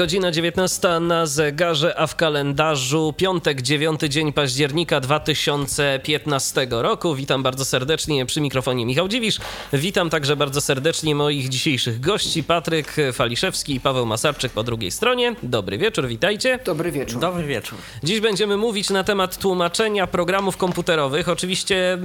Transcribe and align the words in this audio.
Godzina 0.00 0.30
19 0.30 1.00
na 1.00 1.26
zegarze, 1.26 1.98
a 1.98 2.06
w 2.06 2.16
kalendarzu 2.16 3.14
piątek, 3.16 3.62
9 3.62 4.00
dzień 4.00 4.32
października 4.32 5.00
2015 5.00 6.66
roku. 6.70 7.14
Witam 7.14 7.42
bardzo 7.42 7.64
serdecznie 7.64 8.26
przy 8.26 8.40
mikrofonie 8.40 8.86
Michał 8.86 9.08
Dziwisz. 9.08 9.38
Witam 9.72 10.10
także 10.10 10.36
bardzo 10.36 10.60
serdecznie 10.60 11.14
moich 11.14 11.48
dzisiejszych 11.48 12.00
gości, 12.00 12.44
Patryk 12.44 12.96
Faliszewski 13.12 13.74
i 13.74 13.80
Paweł 13.80 14.06
Masarczyk 14.06 14.52
po 14.52 14.62
drugiej 14.62 14.90
stronie. 14.90 15.34
Dobry 15.42 15.78
wieczór, 15.78 16.06
witajcie. 16.06 16.58
Dobry 16.64 16.92
wieczór. 16.92 17.20
Dobry 17.20 17.46
wieczór. 17.46 17.78
Dziś 18.02 18.20
będziemy 18.20 18.56
mówić 18.56 18.90
na 18.90 19.04
temat 19.04 19.38
tłumaczenia 19.38 20.06
programów 20.06 20.56
komputerowych. 20.56 21.28
Oczywiście 21.28 21.98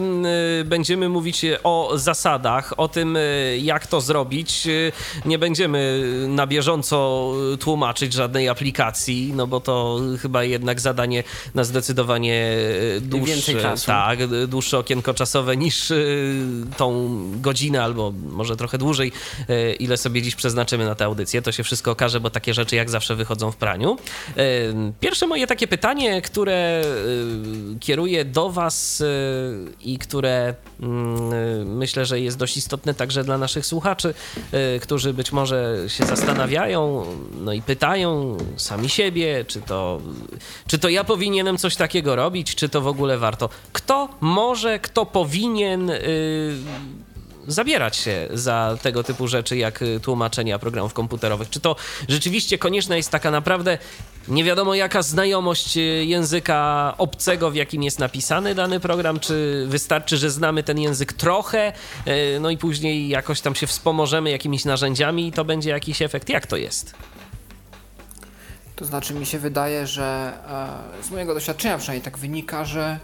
y, 0.62 0.64
będziemy 0.66 1.10
mówić 1.10 1.46
o 1.64 1.92
zasadach, 1.96 2.74
o 2.78 2.88
tym, 2.88 3.16
y, 3.16 3.60
jak 3.62 3.88
to 3.88 4.02
zrobić. 4.02 4.68
Y, 4.68 4.92
nie 5.26 5.40
będziemy 5.40 6.04
na 6.28 6.48
bieżąco 6.48 7.32
tłumaczyć 7.60 7.85
tłumaczyć 7.86 8.14
żadnej 8.14 8.50
aplikacji, 8.50 9.34
no 9.36 9.48
bo 9.48 9.60
to 9.60 10.00
chyba 10.22 10.44
jednak 10.44 10.80
zadanie 10.80 11.24
na 11.56 11.64
zdecydowanie 11.64 12.58
e, 12.98 13.02
dłuższe, 13.02 13.76
tak, 13.86 14.20
dłuższe 14.48 14.78
okienko 14.78 15.14
czasowe 15.14 15.58
niż 15.58 15.92
e, 15.92 15.96
tą 16.78 17.20
godzinę 17.42 17.84
albo 17.84 18.14
może 18.30 18.56
trochę 18.56 18.78
dłużej, 18.78 19.12
e, 19.50 19.74
ile 19.74 19.98
sobie 19.98 20.22
dziś 20.22 20.36
przeznaczymy 20.36 20.86
na 20.86 20.96
tę 20.96 21.06
audycję. 21.06 21.42
To 21.42 21.52
się 21.52 21.64
wszystko 21.64 21.92
okaże, 21.92 22.20
bo 22.20 22.30
takie 22.30 22.54
rzeczy 22.54 22.76
jak 22.76 22.90
zawsze 22.90 23.16
wychodzą 23.16 23.52
w 23.52 23.56
praniu. 23.56 23.98
Pierwsze 25.00 25.28
moje 25.28 25.48
takie 25.48 25.68
pytanie, 25.68 26.22
które 26.22 26.82
kieruję 27.80 28.26
do 28.26 28.50
Was 28.50 29.04
i 29.82 29.98
które 29.98 30.56
mm, 30.82 31.78
myślę, 31.78 32.06
że 32.06 32.20
jest 32.20 32.38
dość 32.38 32.58
istotne 32.58 32.94
także 32.94 33.24
dla 33.24 33.38
naszych 33.38 33.66
słuchaczy, 33.66 34.14
którzy 34.82 35.14
być 35.14 35.32
może 35.32 35.78
się 35.88 36.06
zastanawiają, 36.06 37.06
no 37.42 37.54
i 37.54 37.62
pytają 37.62 37.75
sami 38.58 38.90
siebie, 38.90 39.46
czy 39.48 39.62
to, 39.62 40.02
czy 40.68 40.80
to 40.80 40.90
ja 40.90 41.04
powinienem 41.04 41.58
coś 41.58 41.76
takiego 41.76 42.16
robić, 42.16 42.56
czy 42.56 42.70
to 42.70 42.82
w 42.82 42.88
ogóle 42.88 43.18
warto. 43.18 43.50
Kto 43.74 44.10
może, 44.22 44.80
kto 44.80 45.06
powinien. 45.06 45.88
Yy, 45.88 46.56
zabierać 47.48 47.96
się 47.96 48.28
za 48.34 48.78
tego 48.82 49.04
typu 49.04 49.28
rzeczy, 49.28 49.58
jak 49.58 49.84
tłumaczenia 50.02 50.60
programów 50.60 50.94
komputerowych? 50.94 51.50
Czy 51.50 51.60
to 51.60 51.76
rzeczywiście 52.10 52.58
konieczna 52.58 52.96
jest 52.96 53.12
taka 53.12 53.32
naprawdę 53.32 53.78
nie 54.28 54.44
wiadomo 54.44 54.76
jaka 54.76 55.02
znajomość 55.02 55.76
języka 56.02 56.94
obcego, 56.98 57.52
w 57.52 57.56
jakim 57.56 57.84
jest 57.84 58.00
napisany 58.00 58.56
dany 58.56 58.80
program, 58.80 59.20
czy 59.20 59.66
wystarczy, 59.68 60.18
że 60.18 60.30
znamy 60.30 60.64
ten 60.64 60.80
język 60.80 61.14
trochę, 61.14 61.74
yy, 62.06 62.14
no 62.40 62.50
i 62.50 62.58
później 62.58 63.10
jakoś 63.10 63.42
tam 63.42 63.56
się 63.56 63.68
wspomożemy 63.68 64.32
jakimiś 64.32 64.66
narzędziami 64.66 65.28
i 65.28 65.32
to 65.32 65.46
będzie 65.46 65.70
jakiś 65.70 66.02
efekt? 66.02 66.30
Jak 66.30 66.48
to 66.48 66.58
jest? 66.58 66.96
To 68.76 68.86
znaczy, 68.86 69.14
mi 69.14 69.26
się 69.26 69.40
wydaje, 69.40 69.88
że 69.88 70.34
e, 71.00 71.04
z 71.04 71.12
mojego 71.12 71.34
doświadczenia 71.34 71.78
przynajmniej 71.78 72.04
tak 72.04 72.18
wynika, 72.18 72.66
że 72.66 73.00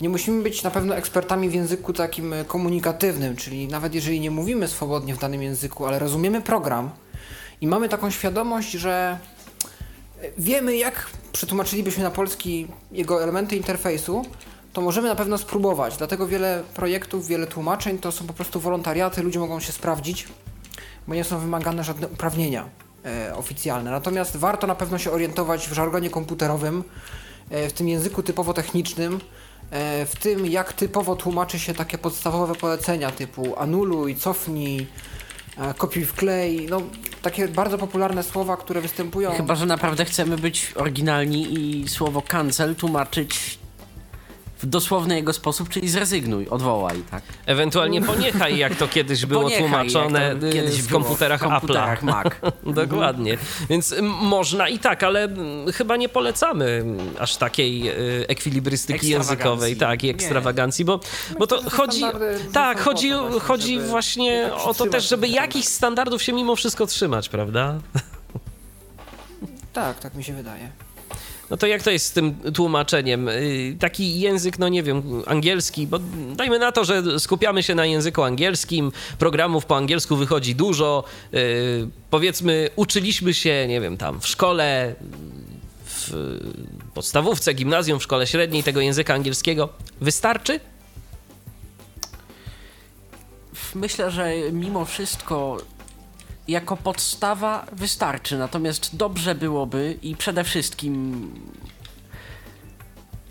nie 0.00 0.08
musimy 0.08 0.42
być 0.42 0.62
na 0.62 0.70
pewno 0.70 0.96
ekspertami 0.96 1.48
w 1.48 1.54
języku 1.54 1.92
takim 1.92 2.34
komunikatywnym, 2.46 3.36
czyli 3.36 3.68
nawet 3.68 3.94
jeżeli 3.94 4.20
nie 4.20 4.30
mówimy 4.30 4.68
swobodnie 4.68 5.14
w 5.14 5.18
danym 5.18 5.42
języku, 5.42 5.86
ale 5.86 5.98
rozumiemy 5.98 6.40
program 6.40 6.90
i 7.60 7.66
mamy 7.66 7.88
taką 7.88 8.10
świadomość, 8.10 8.70
że 8.70 9.18
wiemy, 10.38 10.76
jak 10.76 11.06
przetłumaczylibyśmy 11.32 12.02
na 12.02 12.10
polski 12.10 12.68
jego 12.92 13.22
elementy 13.22 13.56
interfejsu, 13.56 14.24
to 14.72 14.80
możemy 14.80 15.08
na 15.08 15.14
pewno 15.14 15.38
spróbować. 15.38 15.96
Dlatego 15.96 16.26
wiele 16.26 16.62
projektów, 16.74 17.26
wiele 17.26 17.46
tłumaczeń 17.46 17.98
to 17.98 18.12
są 18.12 18.26
po 18.26 18.32
prostu 18.32 18.60
wolontariaty, 18.60 19.22
ludzie 19.22 19.38
mogą 19.38 19.60
się 19.60 19.72
sprawdzić, 19.72 20.28
bo 21.08 21.14
nie 21.14 21.24
są 21.24 21.38
wymagane 21.38 21.84
żadne 21.84 22.08
uprawnienia 22.08 22.62
e, 22.62 22.91
oficjalne. 23.34 23.90
Natomiast 23.90 24.36
warto 24.36 24.66
na 24.66 24.74
pewno 24.74 24.98
się 24.98 25.10
orientować 25.10 25.68
w 25.68 25.72
żargonie 25.72 26.10
komputerowym, 26.10 26.84
e, 27.50 27.68
w 27.68 27.72
tym 27.72 27.88
języku 27.88 28.22
typowo 28.22 28.54
technicznym, 28.54 29.20
e, 29.70 30.06
w 30.06 30.16
tym 30.16 30.46
jak 30.46 30.72
typowo 30.72 31.16
tłumaczy 31.16 31.58
się 31.58 31.74
takie 31.74 31.98
podstawowe 31.98 32.54
polecenia 32.54 33.10
typu 33.10 33.58
anuluj, 33.58 34.16
cofnij, 34.16 34.86
e, 35.58 35.74
kopiuj 35.74 36.04
wklej, 36.04 36.66
no 36.70 36.82
takie 37.22 37.48
bardzo 37.48 37.78
popularne 37.78 38.22
słowa, 38.22 38.56
które 38.56 38.80
występują. 38.80 39.30
Chyba, 39.30 39.54
że 39.54 39.66
naprawdę 39.66 40.04
chcemy 40.04 40.38
być 40.38 40.72
oryginalni 40.76 41.54
i 41.60 41.88
słowo 41.88 42.22
cancel 42.22 42.76
tłumaczyć 42.76 43.58
w 44.62 44.66
dosłowny 44.66 45.16
jego 45.16 45.32
sposób, 45.32 45.68
czyli 45.68 45.88
zrezygnuj, 45.88 46.48
odwołaj, 46.48 47.02
tak? 47.10 47.22
Ewentualnie 47.46 48.02
poniechaj, 48.02 48.58
jak 48.58 48.74
to 48.74 48.88
kiedyś 48.88 49.26
było 49.26 49.42
poniechaj, 49.42 49.62
tłumaczone 49.62 50.36
kiedyś 50.52 50.82
w 50.82 50.92
komputerach, 50.92 51.40
w 51.40 51.44
komputerach 51.44 52.02
Mac. 52.02 52.26
Dokładnie. 52.66 53.38
Więc 53.70 53.94
można 54.20 54.68
i 54.68 54.78
tak, 54.78 55.02
ale 55.02 55.28
chyba 55.74 55.96
nie 55.96 56.08
polecamy 56.08 56.84
aż 57.18 57.36
takiej 57.36 57.88
e, 57.88 57.94
ekwilibrystyki 58.28 59.08
językowej, 59.08 59.76
tak, 59.76 60.04
i 60.04 60.10
ekstrawagancji, 60.10 60.84
bo, 60.84 61.00
bo 61.38 61.46
to 61.46 61.70
chodzi, 61.70 62.02
tak, 62.52 62.80
chodzi, 62.80 63.10
chodzi 63.42 63.80
właśnie 63.80 64.50
o 64.64 64.74
to 64.74 64.86
też, 64.86 65.08
żeby 65.08 65.28
jakichś 65.28 65.66
standardów 65.66 66.22
się 66.22 66.32
mimo 66.32 66.56
wszystko 66.56 66.86
trzymać, 66.86 67.28
prawda? 67.28 67.78
Tak, 69.72 69.98
tak 69.98 70.14
mi 70.14 70.24
się 70.24 70.32
wydaje. 70.32 70.70
No 71.52 71.58
to 71.58 71.66
jak 71.66 71.82
to 71.82 71.90
jest 71.90 72.06
z 72.06 72.12
tym 72.12 72.34
tłumaczeniem? 72.54 73.28
Y, 73.28 73.76
taki 73.80 74.20
język, 74.20 74.58
no 74.58 74.68
nie 74.68 74.82
wiem, 74.82 75.22
angielski, 75.26 75.86
bo 75.86 75.98
dajmy 76.36 76.58
na 76.58 76.72
to, 76.72 76.84
że 76.84 77.20
skupiamy 77.20 77.62
się 77.62 77.74
na 77.74 77.86
języku 77.86 78.22
angielskim, 78.22 78.92
programów 79.18 79.66
po 79.66 79.76
angielsku 79.76 80.16
wychodzi 80.16 80.54
dużo, 80.54 81.04
y, 81.34 81.88
powiedzmy, 82.10 82.70
uczyliśmy 82.76 83.34
się, 83.34 83.66
nie 83.68 83.80
wiem, 83.80 83.96
tam 83.96 84.20
w 84.20 84.26
szkole, 84.26 84.94
w 85.84 86.10
podstawówce, 86.94 87.54
gimnazjum, 87.54 87.98
w 87.98 88.02
szkole 88.02 88.26
średniej 88.26 88.62
tego 88.62 88.80
języka 88.80 89.14
angielskiego. 89.14 89.68
Wystarczy? 90.00 90.60
Myślę, 93.74 94.10
że 94.10 94.32
mimo 94.52 94.84
wszystko 94.84 95.58
jako 96.48 96.76
podstawa 96.76 97.66
wystarczy, 97.72 98.38
natomiast 98.38 98.96
dobrze 98.96 99.34
byłoby 99.34 99.98
i 100.02 100.16
przede 100.16 100.44
wszystkim 100.44 101.28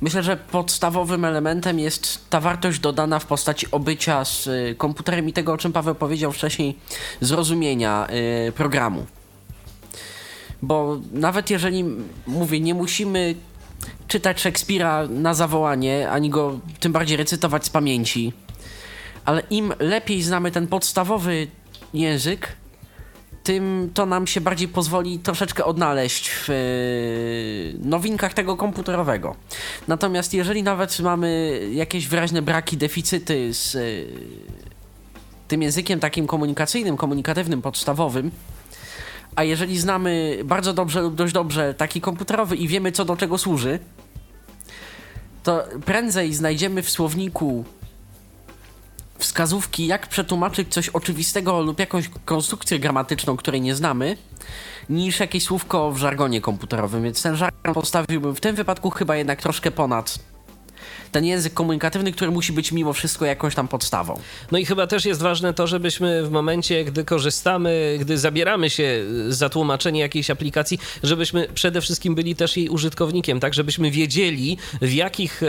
myślę, 0.02 0.24
że 0.24 0.38
podstawowym 0.38 1.26
elementem 1.26 1.80
jest 1.80 2.30
ta 2.30 2.40
wartość 2.40 2.80
dodana 2.80 3.20
w 3.20 3.26
postaci 3.26 3.68
obycia 3.72 4.26
z 4.26 4.48
y, 4.48 4.76
komputerem 4.78 5.30
i 5.30 5.34
tego, 5.34 5.54
o 5.54 5.58
czym 5.58 5.74
Paweł 5.74 5.96
powiedział 5.96 6.32
wcześniej, 6.32 6.78
zrozumienia 7.22 8.08
y, 8.48 8.52
programu. 8.52 9.06
Bo 10.62 11.00
nawet 11.12 11.50
jeżeli, 11.50 11.86
mówię, 12.28 12.60
nie 12.60 12.74
musimy 12.74 13.36
czytać 14.08 14.42
Szekspira 14.42 15.08
na 15.08 15.34
zawołanie, 15.34 16.12
ani 16.12 16.30
go 16.30 16.60
tym 16.80 16.92
bardziej 16.92 17.18
recytować 17.18 17.66
z 17.66 17.70
pamięci, 17.70 18.34
ale 19.26 19.44
im 19.50 19.74
lepiej 19.80 20.22
znamy 20.22 20.52
ten 20.52 20.68
podstawowy 20.68 21.48
język, 21.94 22.56
tym 23.44 23.92
to 23.94 24.06
nam 24.06 24.28
się 24.28 24.42
bardziej 24.42 24.68
pozwoli 24.68 25.20
troszeczkę 25.20 25.66
odnaleźć 25.66 26.30
w 26.30 26.50
e, 26.50 27.88
nowinkach 27.90 28.34
tego 28.34 28.58
komputerowego. 28.58 29.36
Natomiast 29.88 30.34
jeżeli 30.34 30.64
nawet 30.64 31.00
mamy 31.00 31.60
jakieś 31.74 32.08
wyraźne 32.08 32.42
braki, 32.42 32.78
deficyty 32.78 33.54
z 33.54 33.76
e, 33.76 33.80
tym 35.48 35.62
językiem 35.62 36.00
takim 36.00 36.28
komunikacyjnym, 36.28 36.98
komunikatywnym, 36.98 37.62
podstawowym, 37.62 38.32
a 39.36 39.44
jeżeli 39.44 39.80
znamy 39.80 40.40
bardzo 40.46 40.74
dobrze 40.74 41.02
lub 41.02 41.16
dość 41.16 41.34
dobrze 41.34 41.74
taki 41.74 42.02
komputerowy 42.02 42.56
i 42.56 42.68
wiemy 42.68 42.92
co 42.92 43.06
do 43.06 43.16
czego 43.16 43.38
służy, 43.38 43.80
to 45.44 45.64
prędzej 45.86 46.34
znajdziemy 46.34 46.82
w 46.82 46.90
słowniku 46.90 47.66
wskazówki, 49.22 49.88
jak 49.88 50.08
przetłumaczyć 50.08 50.74
coś 50.74 50.90
oczywistego 50.90 51.62
lub 51.62 51.80
jakąś 51.80 52.10
konstrukcję 52.26 52.80
gramatyczną, 52.80 53.38
której 53.38 53.62
nie 53.62 53.76
znamy, 53.76 54.18
niż 54.90 55.20
jakieś 55.20 55.44
słówko 55.44 55.92
w 55.92 55.98
żargonie 55.98 56.42
komputerowym. 56.42 57.04
Więc 57.04 57.22
ten 57.22 57.36
żargon 57.36 57.74
postawiłbym 57.74 58.36
w 58.36 58.42
tym 58.42 58.56
wypadku 58.56 58.90
chyba 58.90 59.16
jednak 59.16 59.42
troszkę 59.42 59.72
ponad 59.72 60.20
ten 61.12 61.26
język 61.26 61.54
komunikatywny, 61.54 62.12
który 62.12 62.32
musi 62.32 62.54
być 62.54 62.72
mimo 62.72 62.94
wszystko 62.94 63.26
jakąś 63.26 63.56
tam 63.56 63.68
podstawą. 63.68 64.20
No 64.52 64.58
i 64.58 64.66
chyba 64.66 64.88
też 64.88 65.06
jest 65.06 65.22
ważne 65.22 65.54
to, 65.54 65.68
żebyśmy 65.68 66.24
w 66.24 66.32
momencie, 66.32 66.86
gdy 66.86 67.06
korzystamy, 67.06 67.98
gdy 68.00 68.18
zabieramy 68.18 68.70
się 68.70 69.06
za 69.30 69.50
tłumaczenie 69.50 70.00
jakiejś 70.00 70.30
aplikacji, 70.30 70.80
żebyśmy 71.04 71.48
przede 71.54 71.82
wszystkim 71.82 72.16
byli 72.16 72.36
też 72.36 72.58
jej 72.58 72.70
użytkownikiem, 72.70 73.40
tak, 73.40 73.54
żebyśmy 73.54 73.92
wiedzieli 73.92 74.58
w 74.82 74.94
jakich 74.94 75.44
e, 75.44 75.48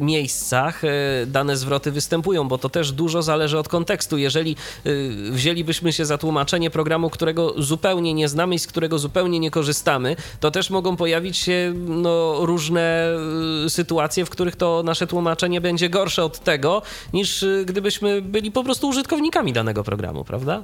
miejscach 0.00 0.84
e, 0.84 0.88
dane 1.26 1.56
zwroty 1.56 1.90
występują, 1.90 2.48
bo 2.48 2.58
to 2.58 2.68
też 2.68 2.92
dużo 2.92 3.22
zależy 3.22 3.58
od 3.58 3.68
kontekstu. 3.68 4.18
Jeżeli 4.18 4.56
e, 4.84 4.90
wzięlibyśmy 5.30 5.92
się 5.92 6.04
za 6.04 6.18
tłumaczenie 6.18 6.70
programu, 6.70 7.10
którego 7.10 7.54
zupełnie 7.62 8.14
nie 8.14 8.28
znamy 8.28 8.54
i 8.54 8.58
z 8.58 8.66
którego 8.66 8.98
zupełnie 8.98 9.40
nie 9.40 9.50
korzystamy, 9.50 10.16
to 10.40 10.50
też 10.50 10.70
mogą 10.70 10.96
pojawić 10.96 11.36
się 11.36 11.74
no, 11.86 12.46
różne 12.46 13.08
sytuacje, 13.68 14.24
w 14.24 14.30
których 14.30 14.56
to 14.56 14.82
nasze 14.94 15.06
tłumaczenie 15.06 15.60
będzie 15.60 15.88
gorsze 15.88 16.24
od 16.24 16.40
tego, 16.40 16.82
niż 17.12 17.42
y, 17.42 17.64
gdybyśmy 17.66 18.22
byli 18.22 18.52
po 18.52 18.64
prostu 18.64 18.88
użytkownikami 18.88 19.52
danego 19.52 19.84
programu, 19.84 20.24
prawda? 20.24 20.62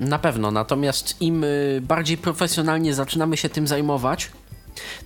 Na 0.00 0.18
pewno, 0.18 0.50
natomiast 0.50 1.22
im 1.22 1.44
y, 1.44 1.80
bardziej 1.82 2.16
profesjonalnie 2.16 2.94
zaczynamy 2.94 3.36
się 3.36 3.48
tym 3.48 3.66
zajmować, 3.66 4.30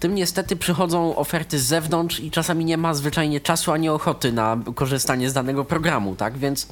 tym 0.00 0.14
niestety 0.14 0.56
przychodzą 0.56 1.16
oferty 1.16 1.58
z 1.58 1.62
zewnątrz 1.62 2.20
i 2.20 2.30
czasami 2.30 2.64
nie 2.64 2.76
ma 2.76 2.94
zwyczajnie 2.94 3.40
czasu 3.40 3.72
ani 3.72 3.88
ochoty 3.88 4.32
na 4.32 4.58
korzystanie 4.74 5.30
z 5.30 5.32
danego 5.32 5.64
programu, 5.64 6.16
tak? 6.16 6.38
Więc 6.38 6.68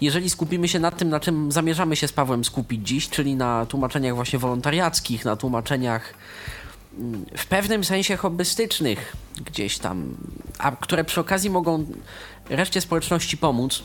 jeżeli 0.00 0.30
skupimy 0.30 0.68
się 0.68 0.78
na 0.78 0.90
tym, 0.90 1.08
na 1.08 1.20
czym 1.20 1.52
zamierzamy 1.52 1.96
się 1.96 2.08
z 2.08 2.12
Pawłem 2.12 2.44
skupić 2.44 2.88
dziś, 2.88 3.08
czyli 3.08 3.36
na 3.36 3.66
tłumaczeniach 3.66 4.14
właśnie 4.14 4.38
wolontariackich, 4.38 5.24
na 5.24 5.36
tłumaczeniach 5.36 6.14
w 7.36 7.46
pewnym 7.46 7.84
sensie 7.84 8.16
hobbystycznych 8.16 9.16
gdzieś 9.44 9.78
tam, 9.78 10.16
a 10.58 10.76
które 10.76 11.04
przy 11.04 11.20
okazji 11.20 11.50
mogą 11.50 11.86
reszcie 12.50 12.80
społeczności 12.80 13.36
pomóc, 13.36 13.82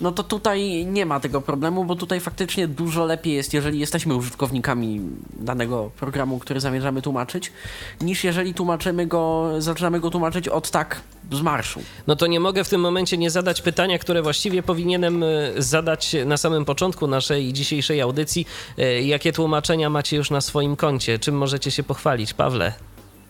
no 0.00 0.12
to 0.12 0.22
tutaj 0.22 0.86
nie 0.86 1.06
ma 1.06 1.20
tego 1.20 1.40
problemu, 1.40 1.84
bo 1.84 1.96
tutaj 1.96 2.20
faktycznie 2.20 2.68
dużo 2.68 3.04
lepiej 3.04 3.34
jest, 3.34 3.54
jeżeli 3.54 3.78
jesteśmy 3.78 4.14
użytkownikami 4.14 5.00
danego 5.32 5.90
programu, 5.96 6.38
który 6.38 6.60
zamierzamy 6.60 7.02
tłumaczyć, 7.02 7.52
niż 8.00 8.24
jeżeli 8.24 8.54
tłumaczymy 8.54 9.06
go, 9.06 9.50
zaczynamy 9.58 10.00
go 10.00 10.10
tłumaczyć 10.10 10.48
od 10.48 10.70
tak 10.70 11.00
z 11.30 11.40
marszu. 11.40 11.82
No 12.06 12.16
to 12.16 12.26
nie 12.26 12.40
mogę 12.40 12.64
w 12.64 12.68
tym 12.68 12.80
momencie 12.80 13.18
nie 13.18 13.30
zadać 13.30 13.62
pytania, 13.62 13.98
które 13.98 14.22
właściwie 14.22 14.62
powinienem 14.62 15.22
e, 15.22 15.26
zadać 15.56 16.16
na 16.26 16.36
samym 16.36 16.64
początku 16.64 17.06
naszej 17.06 17.52
dzisiejszej 17.52 18.00
audycji. 18.00 18.46
E, 18.78 19.02
jakie 19.02 19.32
tłumaczenia 19.32 19.90
macie 19.90 20.16
już 20.16 20.30
na 20.30 20.40
swoim 20.40 20.76
koncie? 20.76 21.18
Czym 21.18 21.34
możecie 21.34 21.70
się 21.70 21.82
pochwalić? 21.82 22.34
Pawle, 22.34 22.72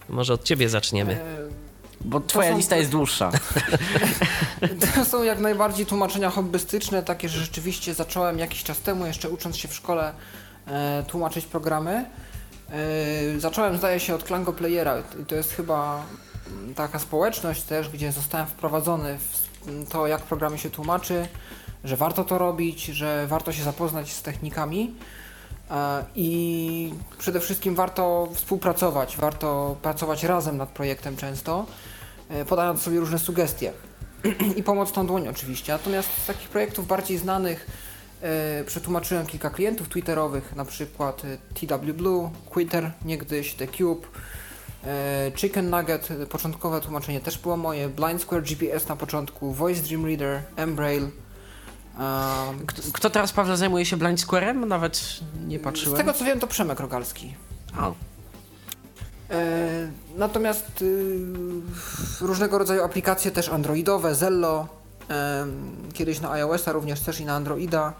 może 0.08 0.34
od 0.34 0.44
ciebie 0.44 0.68
zaczniemy. 0.68 1.12
E, 1.12 1.40
bo 2.00 2.20
twoja 2.20 2.50
są... 2.50 2.56
lista 2.56 2.76
jest 2.76 2.90
dłuższa. 2.90 3.30
To 4.94 5.04
są 5.04 5.22
jak 5.22 5.40
najbardziej 5.40 5.86
tłumaczenia 5.86 6.30
hobbystyczne, 6.30 7.02
takie, 7.02 7.28
że 7.28 7.40
rzeczywiście 7.40 7.94
zacząłem 7.94 8.38
jakiś 8.38 8.62
czas 8.62 8.80
temu, 8.80 9.06
jeszcze 9.06 9.30
ucząc 9.30 9.56
się 9.56 9.68
w 9.68 9.74
szkole, 9.74 10.12
e, 10.66 11.04
tłumaczyć 11.08 11.46
programy. 11.46 12.04
E, 12.70 13.40
zacząłem, 13.40 13.78
zdaje 13.78 14.00
się, 14.00 14.14
od 14.14 14.24
Klango 14.24 14.52
Playera. 14.52 15.02
To 15.28 15.34
jest 15.34 15.52
chyba 15.52 16.06
taka 16.74 16.98
społeczność 16.98 17.62
też, 17.62 17.88
gdzie 17.88 18.12
zostałem 18.12 18.46
wprowadzony 18.46 19.18
w 19.18 19.50
to, 19.88 20.06
jak 20.06 20.22
programy 20.22 20.58
się 20.58 20.70
tłumaczy, 20.70 21.28
że 21.84 21.96
warto 21.96 22.24
to 22.24 22.38
robić, 22.38 22.84
że 22.84 23.26
warto 23.26 23.52
się 23.52 23.62
zapoznać 23.62 24.12
z 24.12 24.22
technikami. 24.22 24.94
E, 25.70 26.04
I 26.14 26.94
przede 27.18 27.40
wszystkim 27.40 27.74
warto 27.74 28.28
współpracować, 28.34 29.16
warto 29.16 29.76
pracować 29.82 30.24
razem 30.24 30.56
nad 30.56 30.68
projektem 30.68 31.16
często. 31.16 31.66
E, 32.28 32.44
podając 32.44 32.82
sobie 32.82 33.00
różne 33.00 33.18
sugestie. 33.18 33.72
I 34.56 34.62
pomocną 34.62 35.06
dłoń 35.06 35.28
oczywiście. 35.28 35.72
Natomiast 35.72 36.08
z 36.22 36.26
takich 36.26 36.48
projektów 36.48 36.86
bardziej 36.86 37.18
znanych 37.18 37.66
e, 38.22 38.64
przetłumaczyłem 38.64 39.26
kilka 39.26 39.50
klientów 39.50 39.88
twitterowych, 39.88 40.56
na 40.56 40.64
przykład 40.64 41.22
TW 41.54 41.94
Blue, 41.94 42.30
Twitter, 42.52 42.92
niegdyś, 43.04 43.54
The 43.54 43.66
Cube, 43.66 44.06
Chicken 45.36 45.70
Nugget, 45.70 46.08
początkowe 46.30 46.80
tłumaczenie 46.80 47.20
też 47.20 47.38
było 47.38 47.56
moje, 47.56 47.88
Blind 47.88 48.22
Square 48.22 48.42
GPS 48.42 48.88
na 48.88 48.96
początku, 48.96 49.52
Voice 49.52 49.82
Dream 49.82 50.06
Reader, 50.06 50.42
Embrail. 50.56 51.10
Kto, 52.66 52.82
kto, 52.92 53.10
teraz, 53.10 53.32
Paweł, 53.32 53.56
zajmuje 53.56 53.86
się 53.86 53.96
Blind 53.96 54.20
Square'em? 54.20 54.66
Nawet 54.66 55.20
nie 55.46 55.58
patrzyłem. 55.58 55.96
Z 55.96 55.98
tego 55.98 56.12
co 56.12 56.24
wiem, 56.24 56.40
to 56.40 56.46
Przemek 56.46 56.80
Rogalski. 56.80 57.34
A. 57.76 57.90
E, 59.30 59.90
natomiast 60.16 60.82
y, 60.82 61.26
różnego 62.20 62.58
rodzaju 62.58 62.82
aplikacje 62.82 63.30
też 63.30 63.48
androidowe, 63.48 64.14
Zello, 64.14 64.68
e, 65.10 65.46
kiedyś 65.94 66.20
na 66.20 66.30
iOS-a 66.32 66.72
również 66.72 67.00
też 67.00 67.20
i 67.20 67.24
na 67.24 67.34
Androida. 67.34 67.92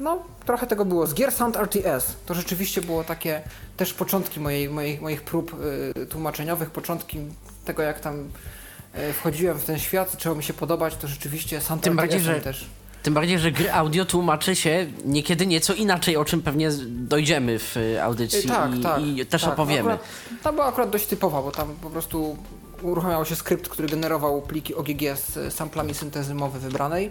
No, 0.00 0.22
trochę 0.44 0.66
tego 0.66 0.84
było. 0.84 1.06
Z 1.06 1.14
Gear 1.14 1.32
Sound 1.32 1.56
RTS 1.56 2.16
to 2.26 2.34
rzeczywiście 2.34 2.82
było 2.82 3.04
takie 3.04 3.42
też 3.76 3.94
początki 3.94 4.40
mojej, 4.40 4.70
mojej, 4.70 5.00
moich 5.00 5.22
prób 5.22 5.56
y, 5.96 6.06
tłumaczeniowych, 6.06 6.70
początki 6.70 7.18
tego 7.64 7.82
jak 7.82 8.00
tam 8.00 8.28
wchodziłem 9.12 9.58
w 9.58 9.64
ten 9.64 9.78
świat, 9.78 10.10
zaczęło 10.10 10.36
mi 10.36 10.42
się 10.42 10.52
podobać, 10.52 10.96
to 10.96 11.08
rzeczywiście 11.08 11.60
Sound 11.60 11.82
Tym 11.82 11.96
bardziej, 11.96 12.20
że 12.20 12.40
też. 12.40 12.66
Tym 13.02 13.14
bardziej, 13.14 13.38
że 13.38 13.52
gry 13.52 13.72
audio 13.72 14.04
tłumaczy 14.04 14.56
się 14.56 14.86
niekiedy 15.04 15.46
nieco 15.46 15.74
inaczej, 15.74 16.16
o 16.16 16.24
czym 16.24 16.42
pewnie 16.42 16.70
dojdziemy 16.86 17.58
w 17.58 17.76
audycji 18.02 18.48
tak, 18.48 18.74
i, 18.74 18.80
tak, 18.80 19.02
i 19.02 19.26
też 19.26 19.42
tak. 19.42 19.52
opowiemy. 19.52 19.80
Akurat, 19.80 20.08
ta 20.42 20.52
była 20.52 20.66
akurat 20.66 20.90
dość 20.90 21.06
typowa, 21.06 21.42
bo 21.42 21.50
tam 21.50 21.74
po 21.82 21.90
prostu 21.90 22.36
uruchamiał 22.82 23.24
się 23.24 23.36
skrypt, 23.36 23.68
który 23.68 23.88
generował 23.88 24.42
pliki 24.42 24.74
OGG 24.74 25.00
z 25.16 25.54
samplami 25.54 25.94
syntezy 25.94 26.34
mowy 26.34 26.58
wybranej, 26.58 27.10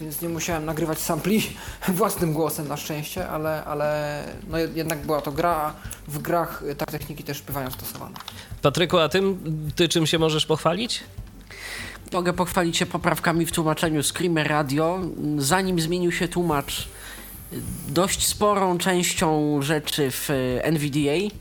więc 0.00 0.22
nie 0.22 0.28
musiałem 0.28 0.64
nagrywać 0.64 0.98
sampli 0.98 1.42
własnym 1.88 2.32
głosem 2.32 2.68
na 2.68 2.76
szczęście, 2.76 3.28
ale, 3.28 3.64
ale 3.64 4.24
no 4.48 4.58
jednak 4.58 4.98
była 4.98 5.20
to 5.20 5.32
gra, 5.32 5.74
w 6.08 6.18
grach 6.18 6.62
tak 6.78 6.90
techniki 6.90 7.24
też 7.24 7.42
bywają 7.42 7.70
stosowane. 7.70 8.16
Patryku, 8.62 8.98
a 8.98 9.08
tym, 9.08 9.38
ty 9.76 9.88
czym 9.88 10.06
się 10.06 10.18
możesz 10.18 10.46
pochwalić? 10.46 11.02
Mogę 12.12 12.32
pochwalić 12.32 12.76
się 12.76 12.86
poprawkami 12.86 13.46
w 13.46 13.52
tłumaczeniu 13.52 14.02
Screamer 14.02 14.48
Radio. 14.48 15.00
Zanim 15.38 15.80
zmienił 15.80 16.12
się 16.12 16.28
tłumacz, 16.28 16.88
dość 17.88 18.26
sporą 18.26 18.78
częścią 18.78 19.58
rzeczy 19.62 20.10
w 20.10 20.28
NVDA 20.62 21.34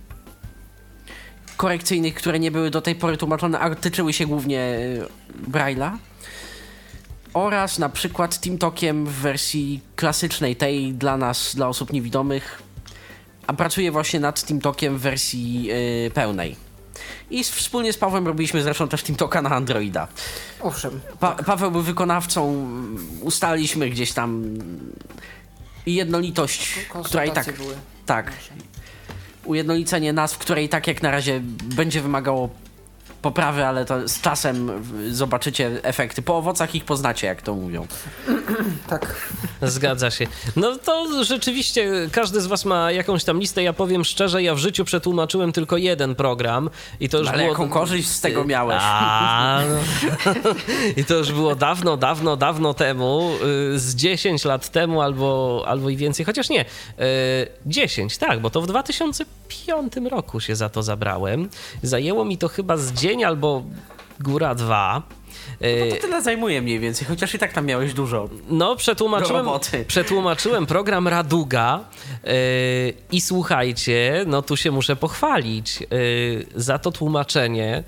korekcyjnych, 1.58 2.14
które 2.14 2.40
nie 2.40 2.52
były 2.52 2.70
do 2.70 2.82
tej 2.82 2.96
pory 2.96 3.18
tłumaczone, 3.18 3.60
a 3.60 3.76
tyczyły 3.76 4.14
się 4.14 4.26
głównie 4.26 4.78
Braille'a. 5.52 5.98
Oraz 7.34 7.80
na 7.80 7.90
przykład 7.90 8.40
TeamTalkiem 8.40 9.06
w 9.06 9.14
wersji 9.14 9.82
klasycznej, 9.96 10.56
tej 10.56 10.94
dla 10.94 11.18
nas, 11.18 11.56
dla 11.56 11.68
osób 11.68 11.94
niewidomych. 11.94 12.62
A 13.48 13.54
pracuję 13.54 13.92
właśnie 13.92 14.20
nad 14.20 14.44
TeamTalkiem 14.44 14.98
w 14.98 15.02
wersji 15.02 15.64
yy, 15.64 16.12
pełnej. 16.14 16.56
I 17.30 17.44
wspólnie 17.44 17.94
z 17.94 17.98
Pawłem 17.98 18.28
robiliśmy 18.28 18.64
zresztą 18.64 18.88
też 18.88 19.04
TeamTalka 19.04 19.42
na 19.42 19.50
Androida. 19.50 20.08
Owszem. 20.62 21.00
Pa 21.20 21.32
tak. 21.32 21.46
Paweł 21.46 21.72
był 21.72 21.82
wykonawcą, 21.82 22.68
ustaliliśmy 23.22 23.90
gdzieś 23.90 24.12
tam 24.12 24.44
jednolitość, 25.86 26.80
która 27.04 27.26
i 27.26 27.32
tak... 27.32 27.58
Były. 27.58 27.76
Tak. 28.06 28.32
Ujednolicenie 29.46 30.14
nazw, 30.14 30.38
które 30.38 30.64
i 30.64 30.70
tak 30.70 30.88
jak 30.88 31.04
na 31.04 31.12
razie 31.12 31.42
będzie 31.76 32.02
wymagało 32.02 32.50
poprawy, 33.22 33.66
ale 33.66 33.86
to 33.86 34.08
z 34.08 34.22
czasem 34.22 34.72
zobaczycie 35.12 35.72
efekty. 35.84 36.22
Po 36.22 36.38
owocach 36.38 36.76
ich 36.76 36.86
poznacie, 36.86 37.28
jak 37.28 37.42
to 37.42 37.56
mówią. 37.56 37.88
tak. 38.90 39.16
Zgadza 39.62 40.12
się. 40.12 40.28
No 40.56 40.76
to 40.76 41.24
rzeczywiście 41.24 42.10
każdy 42.12 42.42
z 42.42 42.48
was 42.48 42.66
ma 42.66 42.92
jakąś 42.92 43.24
tam 43.24 43.40
listę. 43.40 43.64
Ja 43.64 43.74
powiem 43.74 44.06
szczerze, 44.06 44.44
ja 44.44 44.56
w 44.56 44.58
życiu 44.58 44.86
przetłumaczyłem 44.86 45.52
tylko 45.52 45.78
jeden 45.78 46.16
program 46.16 46.70
i 47.00 47.10
to 47.10 47.18
już 47.18 47.28
ale 47.28 47.38
było... 47.38 47.50
jaką 47.50 47.70
korzyść 47.70 48.08
z 48.08 48.22
tego 48.22 48.44
miałeś? 48.46 48.82
A, 48.82 49.62
no. 49.70 49.80
I 50.98 51.06
to 51.06 51.16
już 51.16 51.32
było 51.32 51.56
dawno, 51.56 51.98
dawno, 51.98 52.38
dawno 52.38 52.74
temu, 52.74 53.32
y, 53.76 53.80
z 53.80 53.96
10 53.96 54.46
lat 54.46 54.70
temu 54.70 55.02
albo, 55.02 55.64
albo 55.68 55.90
i 55.90 55.98
więcej, 55.98 56.26
chociaż 56.26 56.50
nie, 56.50 56.66
10, 57.66 58.14
y, 58.16 58.20
tak, 58.20 58.40
bo 58.40 58.50
to 58.50 58.62
w 58.62 58.68
2005 58.68 59.94
roku 60.10 60.40
się 60.40 60.56
za 60.56 60.70
to 60.70 60.84
zabrałem. 60.84 61.50
Zajęło 61.84 62.26
mi 62.26 62.38
to 62.38 62.48
chyba 62.48 62.78
z 62.78 62.94
10 62.94 63.09
dzień 63.10 63.24
albo 63.24 63.64
góra 64.20 64.56
dwa. 64.56 65.02
No 65.62 65.96
to 65.96 66.02
tyle 66.02 66.22
zajmuje 66.22 66.62
mniej 66.62 66.80
więcej, 66.80 67.08
chociaż 67.08 67.36
i 67.36 67.40
tak 67.40 67.54
tam 67.54 67.66
miałeś 67.66 67.94
dużo. 67.94 68.30
No, 68.50 68.76
przetłumaczyłem, 68.76 69.46
przetłumaczyłem 69.88 70.66
program 70.66 71.08
Raduga 71.08 71.80
yy, 72.24 72.32
i 73.12 73.22
słuchajcie, 73.22 74.24
no 74.28 74.42
tu 74.42 74.58
się 74.58 74.72
muszę 74.72 74.96
pochwalić. 74.96 75.82
Yy, 75.82 75.88
za 76.56 76.80
to 76.80 76.92
tłumaczenie 76.92 77.84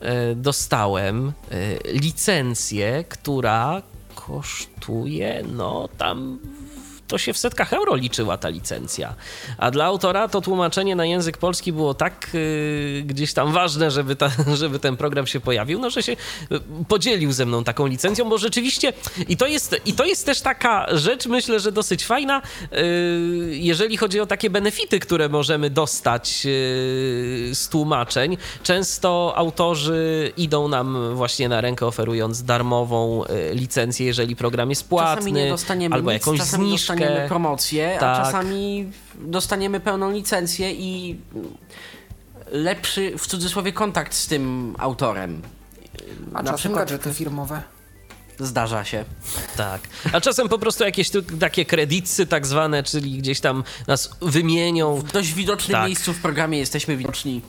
yy, 0.00 0.08
dostałem 0.34 1.32
licencję, 1.84 3.04
która 3.08 3.82
kosztuje, 4.14 5.44
no 5.52 5.88
tam 5.98 6.38
to 7.08 7.18
się 7.18 7.32
w 7.32 7.38
setkach 7.38 7.72
euro 7.72 7.94
liczyła 7.94 8.36
ta 8.36 8.48
licencja. 8.48 9.14
A 9.58 9.70
dla 9.70 9.84
autora 9.84 10.28
to 10.28 10.40
tłumaczenie 10.40 10.96
na 10.96 11.06
język 11.06 11.38
polski 11.38 11.72
było 11.72 11.94
tak 11.94 12.30
yy, 12.32 13.02
gdzieś 13.02 13.32
tam 13.32 13.52
ważne, 13.52 13.90
żeby, 13.90 14.16
ta, 14.16 14.30
żeby 14.54 14.78
ten 14.78 14.96
program 14.96 15.26
się 15.26 15.40
pojawił, 15.40 15.78
no 15.78 15.90
że 15.90 16.02
się 16.02 16.16
podzielił 16.88 17.32
ze 17.32 17.46
mną 17.46 17.64
taką 17.64 17.86
licencją, 17.86 18.28
bo 18.28 18.38
rzeczywiście 18.38 18.92
i 19.28 19.36
to 19.36 19.46
jest, 19.46 19.76
i 19.86 19.92
to 19.92 20.04
jest 20.04 20.26
też 20.26 20.40
taka 20.40 20.86
rzecz, 20.96 21.26
myślę, 21.26 21.60
że 21.60 21.72
dosyć 21.72 22.04
fajna, 22.04 22.42
yy, 22.72 22.78
jeżeli 23.50 23.96
chodzi 23.96 24.20
o 24.20 24.26
takie 24.26 24.50
benefity, 24.50 25.00
które 25.00 25.28
możemy 25.28 25.70
dostać 25.70 26.44
yy, 26.44 26.50
z 27.54 27.68
tłumaczeń. 27.68 28.36
Często 28.62 29.32
autorzy 29.36 30.32
idą 30.36 30.68
nam 30.68 31.14
właśnie 31.14 31.48
na 31.48 31.60
rękę 31.60 31.86
oferując 31.86 32.42
darmową 32.42 33.24
yy, 33.24 33.54
licencję, 33.54 34.06
jeżeli 34.06 34.36
program 34.36 34.70
jest 34.70 34.88
płatny, 34.88 35.54
albo 35.90 36.10
jakąś 36.10 36.40
zniżkę. 36.40 36.95
Dostaniemy 36.98 37.28
promocję, 37.28 37.96
Tak. 38.00 38.18
a 38.20 38.24
czasami 38.24 38.92
dostaniemy 39.14 39.80
pełną 39.80 40.12
licencję 40.12 40.72
i 40.72 41.16
lepszy 42.52 43.18
w 43.18 43.26
cudzysłowie 43.26 43.72
kontakt 43.72 44.14
z 44.14 44.26
tym 44.26 44.74
autorem. 44.78 45.42
A 46.34 46.42
Na 46.42 46.52
przykład- 46.52 46.80
gadżety 46.80 47.14
firmowe. 47.14 47.62
Zdarza 48.38 48.84
się. 48.84 49.04
Tak. 49.56 49.80
A 50.12 50.20
czasem 50.20 50.48
po 50.48 50.58
prostu 50.58 50.84
jakieś 50.84 51.10
tu, 51.10 51.22
takie 51.22 51.64
kredycy 51.64 52.26
tak 52.26 52.46
zwane, 52.46 52.82
czyli 52.82 53.18
gdzieś 53.18 53.40
tam 53.40 53.64
nas 53.86 54.10
wymienią. 54.22 54.96
W 54.96 55.12
dość 55.12 55.32
widocznym 55.34 55.72
Tak. 55.72 55.86
miejscu 55.86 56.12
w 56.12 56.18
programie 56.22 56.58
jesteśmy 56.58 56.96
widoczni. 56.96 57.40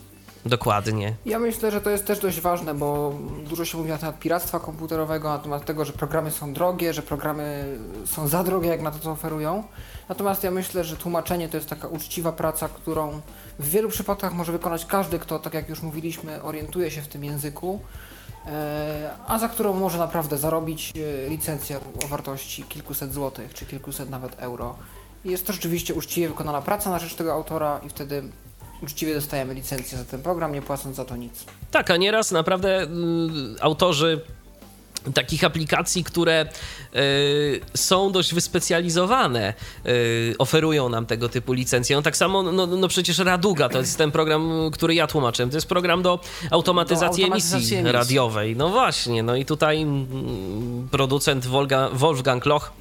Dokładnie. 0.46 1.14
Ja 1.26 1.40
myślę, 1.40 1.72
że 1.72 1.82
to 1.82 1.90
jest 1.90 2.06
też 2.06 2.20
dość 2.20 2.42
ważne, 2.42 2.74
bo 2.74 3.14
dużo 3.50 3.66
się 3.66 3.78
mówi 3.78 3.90
na 3.90 3.98
temat 3.98 4.20
piractwa 4.20 4.60
komputerowego, 4.60 5.30
na 5.30 5.40
temat 5.40 5.66
tego, 5.66 5.86
że 5.86 5.94
programy 5.94 6.32
są 6.32 6.54
drogie, 6.54 6.94
że 6.94 7.02
programy 7.02 7.78
są 8.06 8.28
za 8.28 8.44
drogie 8.44 8.70
jak 8.70 8.82
na 8.82 8.92
to, 8.92 9.00
co 9.00 9.12
oferują. 9.12 9.64
Natomiast 10.10 10.44
ja 10.44 10.52
myślę, 10.52 10.84
że 10.84 10.98
tłumaczenie 10.98 11.50
to 11.50 11.58
jest 11.58 11.70
taka 11.70 11.88
uczciwa 11.88 12.32
praca, 12.32 12.70
którą 12.70 13.22
w 13.60 13.70
wielu 13.70 13.90
przypadkach 13.90 14.34
może 14.34 14.52
wykonać 14.52 14.86
każdy, 14.86 15.20
kto, 15.20 15.40
tak 15.40 15.54
jak 15.54 15.70
już 15.70 15.82
mówiliśmy, 15.82 16.44
orientuje 16.44 16.92
się 16.92 17.02
w 17.02 17.08
tym 17.08 17.24
języku, 17.24 17.80
e, 18.46 19.12
a 19.28 19.40
za 19.40 19.50
którą 19.50 19.74
może 19.74 19.98
naprawdę 19.98 20.38
zarobić 20.38 20.94
e, 21.26 21.30
licencję 21.30 21.80
o 22.06 22.08
wartości 22.08 22.64
kilkuset 22.64 23.14
złotych, 23.14 23.54
czy 23.54 23.66
kilkuset 23.66 24.10
nawet 24.10 24.36
euro. 24.40 24.76
Jest 25.26 25.48
to 25.48 25.54
rzeczywiście 25.54 25.94
uczciwie 25.94 26.28
wykonana 26.28 26.62
praca 26.62 26.90
na 26.90 27.00
rzecz 27.00 27.16
tego 27.16 27.34
autora 27.34 27.80
i 27.86 27.90
wtedy 27.90 28.24
uczciwie 28.84 29.14
dostajemy 29.14 29.54
licencję 29.54 29.98
za 29.98 30.06
ten 30.06 30.22
program, 30.22 30.54
nie 30.54 30.62
płacąc 30.62 30.96
za 30.96 31.06
to 31.06 31.16
nic. 31.16 31.46
Tak, 31.72 31.92
a 31.92 31.98
nieraz 31.98 32.32
naprawdę 32.32 32.84
y, 32.84 32.88
autorzy 33.62 34.22
takich 35.14 35.44
aplikacji, 35.44 36.04
które 36.04 36.46
y, 36.96 37.62
są 37.74 38.12
dość 38.12 38.34
wyspecjalizowane, 38.34 39.54
y, 39.86 40.36
oferują 40.40 40.90
nam 40.90 41.06
tego 41.06 41.30
typu 41.30 41.54
licencje. 41.54 41.96
No 41.96 42.02
tak 42.02 42.18
samo, 42.18 42.44
no, 42.44 42.68
no 42.68 42.88
przecież 42.88 43.20
Raduga 43.20 43.70
to 43.70 43.80
jest 43.80 43.98
ten 43.98 44.12
program, 44.12 44.52
który 44.74 44.96
ja 44.96 45.08
tłumaczyłem. 45.08 45.50
To 45.50 45.58
jest 45.58 45.68
program 45.68 46.02
do 46.02 46.20
automatyzacji, 46.52 47.22
Do 47.22 47.26
automatyzacji 47.26 47.58
emisji, 47.60 47.78
emisji. 47.78 47.92
radiowej. 47.92 48.56
No 48.56 48.70
właśnie, 48.70 49.24
no 49.24 49.36
i 49.36 49.46
tutaj 49.46 49.82
mm, 49.82 50.88
producent 50.92 51.46
Wolga, 51.46 51.90
Wolfgang 51.94 52.46
Loch 52.46 52.72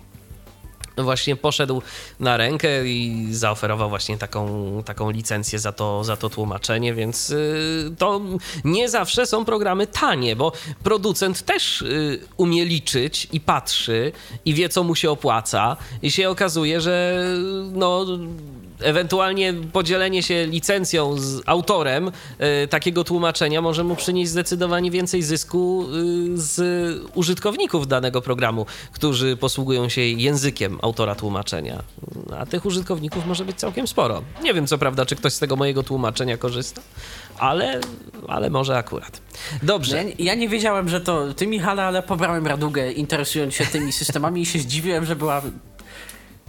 właśnie 0.96 1.36
poszedł 1.36 1.82
na 2.20 2.36
rękę 2.36 2.86
i 2.86 3.26
zaoferował 3.30 3.88
właśnie 3.88 4.18
taką, 4.18 4.82
taką 4.84 5.10
licencję 5.10 5.58
za 5.58 5.72
to, 5.72 6.04
za 6.04 6.16
to 6.16 6.30
tłumaczenie, 6.30 6.94
więc 6.94 7.30
y, 7.30 7.94
to 7.98 8.20
nie 8.64 8.88
zawsze 8.88 9.26
są 9.26 9.44
programy 9.44 9.86
tanie, 9.86 10.36
bo 10.36 10.52
producent 10.82 11.42
też 11.42 11.82
y, 11.82 12.20
umie 12.36 12.64
liczyć 12.64 13.28
i 13.32 13.40
patrzy 13.40 14.12
i 14.44 14.54
wie, 14.54 14.68
co 14.68 14.82
mu 14.82 14.94
się 14.94 15.10
opłaca 15.10 15.76
i 16.02 16.10
się 16.10 16.30
okazuje, 16.30 16.80
że 16.80 17.24
no 17.72 18.06
ewentualnie 18.80 19.54
podzielenie 19.72 20.22
się 20.22 20.46
licencją 20.46 21.18
z 21.18 21.42
autorem 21.46 22.08
y, 22.64 22.68
takiego 22.68 23.04
tłumaczenia 23.04 23.62
może 23.62 23.84
mu 23.84 23.96
przynieść 23.96 24.30
zdecydowanie 24.30 24.90
więcej 24.90 25.22
zysku 25.22 25.86
y, 26.34 26.38
z 26.38 26.56
użytkowników 27.14 27.86
danego 27.86 28.22
programu, 28.22 28.66
którzy 28.92 29.36
posługują 29.36 29.88
się 29.88 30.00
językiem 30.00 30.78
autora 30.82 31.14
tłumaczenia. 31.14 31.82
A 32.38 32.46
tych 32.46 32.66
użytkowników 32.66 33.26
może 33.26 33.44
być 33.44 33.56
całkiem 33.56 33.86
sporo. 33.86 34.22
Nie 34.42 34.54
wiem 34.54 34.66
co 34.66 34.78
prawda, 34.78 35.06
czy 35.06 35.16
ktoś 35.16 35.32
z 35.32 35.38
tego 35.38 35.56
mojego 35.56 35.82
tłumaczenia 35.82 36.36
korzysta, 36.36 36.82
ale, 37.38 37.80
ale 38.28 38.50
może 38.50 38.78
akurat. 38.78 39.20
Dobrze. 39.62 40.04
Ja, 40.04 40.10
ja 40.18 40.34
nie 40.34 40.48
wiedziałem, 40.48 40.88
że 40.88 41.00
to 41.00 41.34
ty, 41.34 41.46
Michale, 41.46 41.84
ale 41.84 42.02
pobrałem 42.02 42.46
Radugę 42.46 42.92
interesując 42.92 43.54
się 43.54 43.66
tymi 43.66 43.92
systemami 43.92 44.42
i 44.42 44.46
się 44.46 44.58
zdziwiłem, 44.58 45.04
że 45.04 45.16
była 45.16 45.42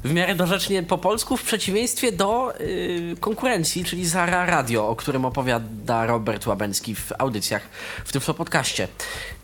w 0.08 0.14
miarę 0.14 0.36
dorzecznie 0.36 0.84
po 0.84 0.98
polsku 0.98 1.38
w 1.38 1.44
przeciwieństwie 1.44 2.12
do 2.12 2.60
y, 2.60 3.16
konkurencji, 3.20 3.84
czyli 3.84 4.06
Zara 4.06 4.46
Radio, 4.46 4.88
o 4.90 4.96
którym 4.96 5.26
opowiada 5.26 6.06
Robert 6.06 6.48
Łabęcki 6.48 6.96
w 6.96 7.12
audycjach 7.18 7.62
w 8.06 8.12
tym 8.12 8.22
podcaście. 8.22 8.88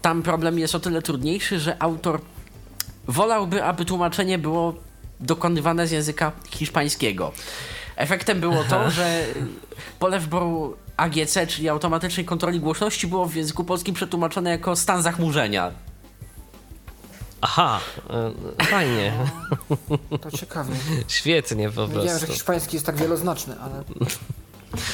Tam 0.01 0.23
problem 0.23 0.59
jest 0.59 0.75
o 0.75 0.79
tyle 0.79 1.01
trudniejszy, 1.01 1.59
że 1.59 1.81
autor 1.81 2.21
wolałby, 3.07 3.63
aby 3.63 3.85
tłumaczenie 3.85 4.37
było 4.37 4.73
dokonywane 5.19 5.87
z 5.87 5.91
języka 5.91 6.31
hiszpańskiego. 6.49 7.31
Efektem 7.95 8.39
było 8.39 8.63
to, 8.63 8.91
że 8.91 9.25
pole 9.99 10.19
wyboru 10.19 10.77
AGC, 10.97 11.37
czyli 11.47 11.69
automatycznej 11.69 12.25
kontroli 12.25 12.59
głośności, 12.59 13.07
było 13.07 13.25
w 13.25 13.35
języku 13.35 13.63
polskim 13.63 13.95
przetłumaczone 13.95 14.49
jako 14.49 14.75
stan 14.75 15.01
zachmurzenia. 15.01 15.71
Aha, 17.45 17.79
y, 18.61 18.65
fajnie. 18.65 19.13
To 20.21 20.31
ciekawe. 20.31 20.73
Świetnie 21.07 21.69
po 21.69 21.87
Wiedziałem, 21.87 22.07
że 22.09 22.13
prostu. 22.17 22.33
hiszpański 22.33 22.75
jest 22.75 22.85
tak 22.85 22.95
wieloznaczny, 22.97 23.55
ale 23.59 23.83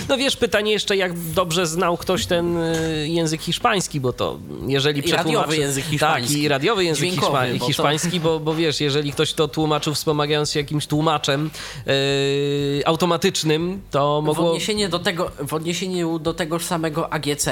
No 0.10 0.18
wiesz, 0.18 0.38
pytanie 0.38 0.72
jeszcze, 0.72 0.98
jak 0.98 1.20
dobrze 1.20 1.68
znał 1.68 1.98
ktoś 1.98 2.26
ten 2.26 2.58
y, 2.58 3.08
język 3.10 3.42
hiszpański, 3.42 4.00
bo 4.00 4.14
to 4.14 4.40
jeżeli 4.68 5.00
I 5.00 5.04
przetłumaczy... 5.04 5.36
radiowy 5.38 5.58
język 5.58 5.86
hiszpański. 5.86 6.34
Tak, 6.34 6.44
i 6.44 6.48
radiowy 6.48 6.84
język 6.86 7.10
Dźwiękowy, 7.10 7.38
hiszpa... 7.38 7.54
bo 7.54 7.60
to- 7.60 7.66
hiszpański, 7.68 8.20
bo, 8.20 8.40
bo 8.40 8.56
wiesz, 8.56 8.82
jeżeli 8.82 9.12
ktoś 9.12 9.34
to 9.34 9.48
tłumaczył 9.48 9.94
wspomagając 9.94 10.52
się 10.52 10.60
jakimś 10.60 10.88
tłumaczem 10.88 11.50
y, 11.88 12.82
automatycznym, 12.86 13.82
to 13.92 14.22
W 14.22 14.26
mogło... 14.26 14.48
odniesieniu 14.50 14.90
do, 14.90 15.00
tego, 15.00 15.32
w 15.48 15.54
odniesieniu 15.54 16.20
do 16.20 16.34
tegoż 16.34 16.66
samego 16.66 17.14
AGC, 17.14 17.46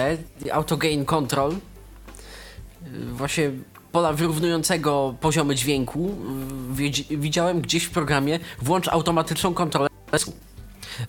Auto 0.51 0.77
Gain 0.77 1.05
Control, 1.05 1.55
właśnie 3.11 3.51
pola 3.97 4.13
wyrównującego 4.13 5.15
poziomy 5.21 5.55
dźwięku, 5.55 6.15
widziałem 7.09 7.61
gdzieś 7.61 7.83
w 7.83 7.89
programie 7.89 8.39
włącz 8.61 8.87
automatyczną 8.87 9.53
kontrolę 9.53 9.89
zysku. 10.13 10.33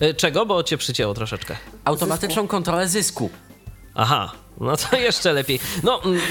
Y, 0.01 0.13
Czego? 0.13 0.45
Bo 0.45 0.63
cię 0.63 0.77
przycięło 0.77 1.13
troszeczkę. 1.13 1.55
Automatyczną 1.85 2.47
kontrolę 2.47 2.87
zysku. 2.87 3.29
Aha, 3.95 4.31
no 4.59 4.77
to 4.77 4.97
jeszcze 5.09 5.33
lepiej. 5.33 5.59
No, 5.83 6.03
mm, 6.03 6.21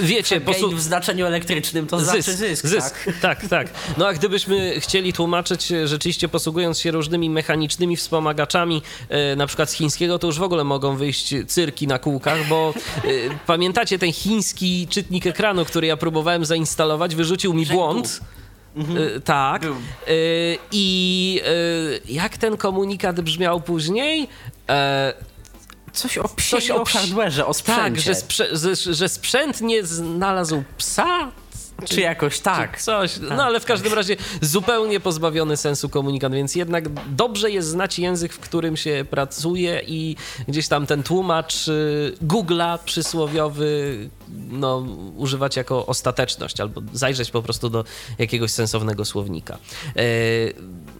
wiecie, 0.00 0.40
Gain 0.40 0.46
posu... 0.46 0.70
w 0.76 0.80
znaczeniu 0.80 1.26
elektrycznym 1.26 1.86
to 1.86 2.00
znaczy 2.00 2.22
zysk, 2.22 2.66
zysk, 2.66 3.04
tak? 3.04 3.14
tak, 3.40 3.48
tak. 3.48 3.68
No 3.98 4.06
a 4.06 4.12
gdybyśmy 4.12 4.80
chcieli 4.80 5.12
tłumaczyć 5.12 5.72
e, 5.72 5.88
rzeczywiście 5.88 6.28
posługując 6.28 6.78
się 6.80 6.90
różnymi 6.90 7.30
mechanicznymi 7.30 7.96
wspomagaczami, 7.96 8.82
e, 9.08 9.36
na 9.36 9.46
przykład 9.46 9.70
z 9.70 9.72
chińskiego, 9.72 10.18
to 10.18 10.26
już 10.26 10.38
w 10.38 10.42
ogóle 10.42 10.64
mogą 10.64 10.96
wyjść 10.96 11.34
cyrki 11.46 11.86
na 11.86 11.98
kółkach, 11.98 12.48
bo 12.48 12.74
e, 12.96 13.00
pamiętacie 13.46 13.98
ten 13.98 14.12
chiński 14.12 14.86
czytnik 14.90 15.26
ekranu, 15.26 15.64
który 15.64 15.86
ja 15.86 15.96
próbowałem 15.96 16.44
zainstalować, 16.44 17.14
wyrzucił 17.14 17.54
mi 17.54 17.66
błąd. 17.66 18.20
E, 18.76 19.20
tak. 19.20 19.66
I 20.72 21.42
jak 22.08 22.38
ten 22.38 22.56
komunikat 22.56 23.20
brzmiał 23.20 23.60
później? 23.60 24.28
E, 25.90 25.96
Coś 25.96 26.18
o 26.18 26.28
psie 26.28 26.50
Coś 26.56 26.70
o 26.70 26.76
o 26.82 26.84
hardware'ze, 26.84 27.42
o 27.46 27.54
sprzęcie. 27.54 27.82
tak, 27.82 28.00
że, 28.00 28.12
sprze- 28.14 28.56
że, 28.56 28.94
że 28.94 29.08
sprzęt 29.08 29.60
nie 29.60 29.84
znalazł 29.84 30.62
psa? 30.78 31.30
Czy 31.84 32.00
jakoś 32.00 32.40
tak. 32.40 32.82
Coś, 32.82 33.12
no 33.36 33.44
ale 33.44 33.60
w 33.60 33.64
każdym 33.64 33.92
razie 33.94 34.16
zupełnie 34.40 35.00
pozbawiony 35.00 35.56
sensu 35.56 35.88
komunikat, 35.88 36.32
więc 36.34 36.54
jednak 36.54 36.84
dobrze 37.14 37.50
jest 37.50 37.68
znać 37.68 37.98
język, 37.98 38.32
w 38.32 38.38
którym 38.40 38.76
się 38.76 39.04
pracuje 39.10 39.82
i 39.86 40.16
gdzieś 40.48 40.68
tam 40.68 40.86
ten 40.86 41.02
tłumacz 41.02 41.68
y, 41.68 42.14
Google'a 42.22 42.78
przysłowiowy 42.84 43.98
no, 44.50 44.86
używać 45.16 45.56
jako 45.56 45.86
ostateczność 45.86 46.60
albo 46.60 46.82
zajrzeć 46.92 47.30
po 47.30 47.42
prostu 47.42 47.70
do 47.70 47.84
jakiegoś 48.18 48.50
sensownego 48.50 49.04
słownika. 49.04 49.58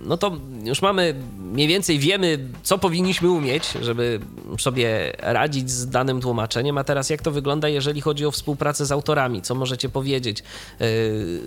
No 0.04 0.16
to 0.16 0.36
już 0.64 0.82
mamy, 0.82 1.14
mniej 1.38 1.68
więcej 1.68 1.98
wiemy, 1.98 2.38
co 2.62 2.78
powinniśmy 2.78 3.30
umieć, 3.30 3.64
żeby 3.82 4.20
sobie 4.58 5.12
radzić 5.18 5.70
z 5.70 5.88
danym 5.88 6.20
tłumaczeniem, 6.20 6.78
a 6.78 6.84
teraz 6.84 7.10
jak 7.10 7.22
to 7.22 7.30
wygląda, 7.30 7.68
jeżeli 7.68 8.00
chodzi 8.00 8.26
o 8.26 8.30
współpracę 8.30 8.86
z 8.86 8.92
autorami? 8.92 9.42
Co 9.42 9.54
możecie 9.54 9.88
powiedzieć? 9.88 10.42
Yy, 10.80 11.40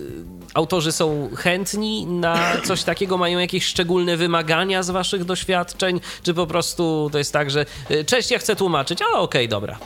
autorzy 0.54 0.92
są 0.92 1.30
chętni 1.36 2.06
na 2.06 2.56
coś 2.64 2.82
takiego, 2.82 3.18
mają 3.18 3.38
jakieś 3.38 3.64
szczególne 3.64 4.16
wymagania 4.16 4.82
z 4.82 4.90
waszych 4.90 5.24
doświadczeń, 5.24 6.00
czy 6.22 6.34
po 6.34 6.46
prostu 6.46 7.08
to 7.12 7.18
jest 7.18 7.32
tak, 7.32 7.50
że 7.50 7.66
yy, 7.90 8.04
cześć, 8.04 8.30
ja 8.30 8.38
chcę 8.38 8.56
tłumaczyć, 8.56 8.98
a 9.02 9.18
okej, 9.18 9.48
dobra. 9.48 9.78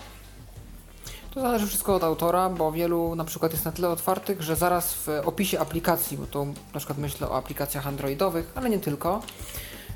To 1.35 1.41
zależy 1.41 1.67
wszystko 1.67 1.95
od 1.95 2.05
autora, 2.05 2.51
bo 2.51 2.73
wielu 2.73 3.15
na 3.15 3.25
przykład 3.25 3.53
jest 3.53 3.65
na 3.65 3.73
tyle 3.73 3.89
otwartych, 3.89 4.43
że 4.43 4.57
zaraz 4.57 4.95
w 4.95 5.09
opisie 5.25 5.61
aplikacji, 5.61 6.17
bo 6.19 6.27
to 6.27 6.45
na 6.45 6.79
przykład 6.79 6.99
myślę 6.99 7.29
o 7.31 7.37
aplikacjach 7.37 7.87
androidowych, 7.87 8.53
ale 8.55 8.71
nie 8.71 8.79
tylko, 8.79 9.23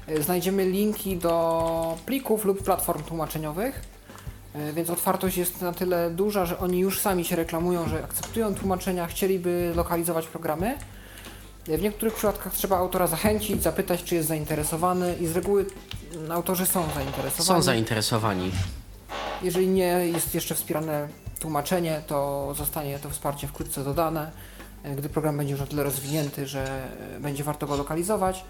e, 0.07 0.23
znajdziemy 0.23 0.65
linki 0.65 1.17
do 1.17 1.97
plików 2.07 2.45
lub 2.45 2.63
platform 2.63 3.03
tłumaczeniowych, 3.03 3.81
e, 4.55 4.73
więc 4.73 4.91
otwartość 4.91 5.37
jest 5.37 5.61
na 5.63 5.73
tyle 5.73 6.11
duża, 6.11 6.47
że 6.47 6.59
oni 6.59 6.79
już 6.79 7.01
sami 7.01 7.25
się 7.25 7.37
reklamują, 7.37 7.89
że 7.89 8.05
akceptują 8.05 8.55
tłumaczenia, 8.55 9.07
chcieliby 9.07 9.73
lokalizować 9.77 10.27
programy. 10.27 10.79
E, 11.69 11.79
W 11.79 11.83
niektórych 11.83 12.15
przypadkach 12.15 12.55
trzeba 12.55 12.77
autora 12.79 13.07
zachęcić, 13.07 13.63
zapytać, 13.63 14.05
czy 14.05 14.15
jest 14.15 14.29
zainteresowany 14.29 15.15
i 15.21 15.27
z 15.27 15.37
reguły 15.37 15.67
autorzy 16.31 16.67
są 16.67 16.85
zainteresowani. 16.95 17.61
Są 17.61 17.63
zainteresowani. 17.63 18.51
Jeżeli 19.43 19.69
nie 19.69 19.85
jest 20.13 20.35
jeszcze 20.35 20.55
wspierane 20.55 21.09
tłumaczenie, 21.43 22.03
to 22.07 22.49
zostanie 22.55 22.99
to 22.99 23.11
wsparcie 23.11 23.49
wkrótce 23.49 23.85
dodane, 23.85 24.31
e, 24.83 24.97
gdy 24.97 25.09
program 25.09 25.37
będzie 25.37 25.53
już 25.53 25.61
na 25.61 25.67
tyle 25.67 25.83
rozwinięty, 25.83 26.47
że 26.47 26.89
e, 27.17 27.21
będzie 27.21 27.45
warto 27.45 27.67
go 27.67 27.77
lokalizować. 27.77 28.45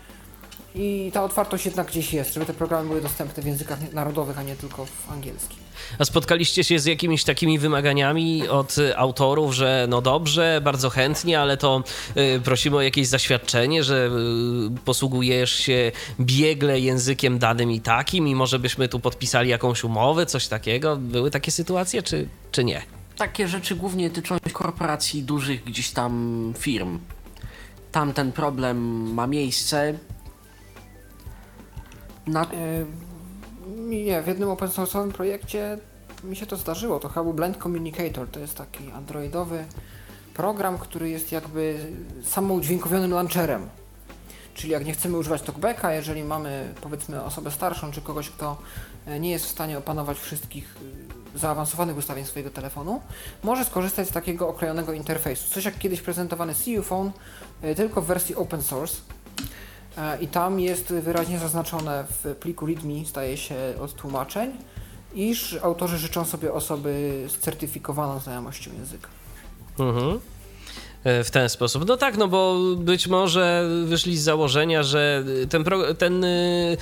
I 0.75 1.11
ta 1.15 1.25
otwartość 1.25 1.67
jednak 1.67 1.87
gdzieś 1.87 2.13
jest, 2.13 2.35
żeby 2.35 2.47
te 2.47 2.55
programy 2.55 2.89
były 2.89 3.01
dostępne 3.01 3.43
w 3.43 3.47
językach 3.47 3.93
narodowych, 3.93 4.39
a 4.39 4.43
nie 4.43 4.57
tylko 4.57 4.87
w 4.87 5.13
angielskim. 5.13 5.62
A 5.99 6.05
spotkaliście 6.05 6.65
się 6.65 6.79
z 6.79 6.85
jakimiś 6.85 7.25
takimi 7.25 7.59
wymaganiami 7.59 8.49
od 8.49 8.77
autorów, 8.97 9.55
że 9.55 9.87
no 9.89 10.03
dobrze, 10.03 10.61
bardzo 10.65 10.91
chętnie, 10.91 11.41
ale 11.41 11.57
to 11.57 11.85
y, 12.17 12.41
prosimy 12.45 12.77
o 12.77 12.83
jakieś 12.83 13.07
zaświadczenie, 13.07 13.85
że 13.85 14.11
y, 14.77 14.85
posługujesz 14.85 15.55
się 15.55 15.93
biegle 16.21 16.81
językiem 16.81 17.39
danym 17.39 17.71
i 17.71 17.81
takim 17.81 18.29
i 18.29 18.35
może 18.35 18.59
byśmy 18.59 18.89
tu 18.89 19.01
podpisali 19.01 19.51
jakąś 19.51 19.85
umowę, 19.85 20.27
coś 20.27 20.49
takiego? 20.49 20.97
Były 20.97 21.31
takie 21.31 21.51
sytuacje, 21.51 22.03
czy, 22.03 22.29
czy 22.53 22.65
nie? 22.65 22.83
Takie 23.17 23.49
rzeczy 23.49 23.77
głównie 23.77 24.11
tyczą 24.11 24.35
się 24.35 24.51
korporacji, 24.53 25.23
dużych 25.23 25.65
gdzieś 25.65 25.91
tam 25.91 26.53
firm. 26.59 26.99
Tam 27.93 28.13
ten 28.13 28.33
problem 28.33 28.79
ma 29.15 29.27
miejsce. 29.27 29.99
Na... 32.27 32.47
E, 33.67 33.71
Nie, 33.71 34.23
w 34.23 34.27
jednym 34.27 34.51
open 34.51 34.69
source'owym 34.69 35.13
projekcie 35.13 35.79
mi 36.25 36.37
się 36.37 36.47
to 36.47 36.57
zdarzyło. 36.57 37.01
To 37.01 37.09
chyba 37.09 37.25
był 37.25 37.35
Blend 37.35 37.57
Communicator. 37.57 38.29
To 38.29 38.41
jest 38.41 38.55
taki 38.55 38.91
androidowy 38.91 39.65
program, 40.35 40.79
który 40.79 41.11
jest 41.11 41.33
jakby 41.33 41.87
samoudźwiękowionym 42.25 43.11
launcherem. 43.11 43.69
Czyli 44.55 44.73
jak 44.73 44.85
nie 44.85 44.93
chcemy 44.93 45.19
używać 45.19 45.43
talkbacka, 45.43 45.93
jeżeli 45.93 46.25
mamy 46.25 46.75
powiedzmy 46.81 47.25
osobę 47.25 47.51
starszą 47.51 47.93
czy 47.93 48.01
kogoś, 48.01 48.31
kto 48.31 48.57
e, 49.07 49.21
nie 49.21 49.31
jest 49.31 49.47
w 49.47 49.49
stanie 49.51 49.79
opanować 49.79 50.19
wszystkich 50.19 50.77
y, 51.37 51.39
zaawansowanych 51.39 51.97
ustawień 51.97 52.25
swojego 52.25 52.51
telefonu, 52.51 53.01
może 53.43 53.65
skorzystać 53.65 54.09
z 54.09 54.13
takiego 54.13 54.49
okrojonego 54.49 54.93
interfejsu. 54.93 55.51
Coś 55.51 55.65
jak 55.65 55.79
kiedyś 55.79 56.01
prezentowany 56.01 56.55
CU 56.55 56.83
Phone, 56.83 57.11
y, 57.65 57.75
tylko 57.75 58.03
w 58.03 58.07
wersji 58.07 58.35
open 58.35 58.63
source. 58.63 58.97
E, 59.99 60.23
I 60.23 60.29
tam 60.29 60.61
jest 60.61 60.93
wyraźnie 60.93 61.39
zaznaczone 61.39 62.05
w 62.11 62.37
pliku 62.37 62.67
README, 62.67 63.05
staje 63.07 63.37
się 63.37 63.55
od 63.81 63.95
tłumaczeń, 63.95 64.53
iż 65.15 65.59
autorzy 65.63 65.99
życzą 65.99 66.25
sobie 66.25 66.53
osoby 66.53 67.25
z 67.29 67.39
certyfikowaną 67.39 68.21
znajomością 68.21 68.71
języka. 68.79 69.09
Mhm. 69.79 70.21
E, 71.05 71.25
W 71.25 71.31
ten 71.31 71.49
sposób. 71.49 71.89
No 71.89 71.97
tak, 71.97 72.17
no 72.17 72.29
bo 72.29 72.57
być 72.77 73.07
może 73.07 73.69
wyszli 73.85 74.19
z 74.19 74.23
założenia, 74.23 74.83
że 74.83 75.25
ten, 75.51 75.65
pro, 75.65 75.95
ten, 75.95 76.25
y, 76.25 76.77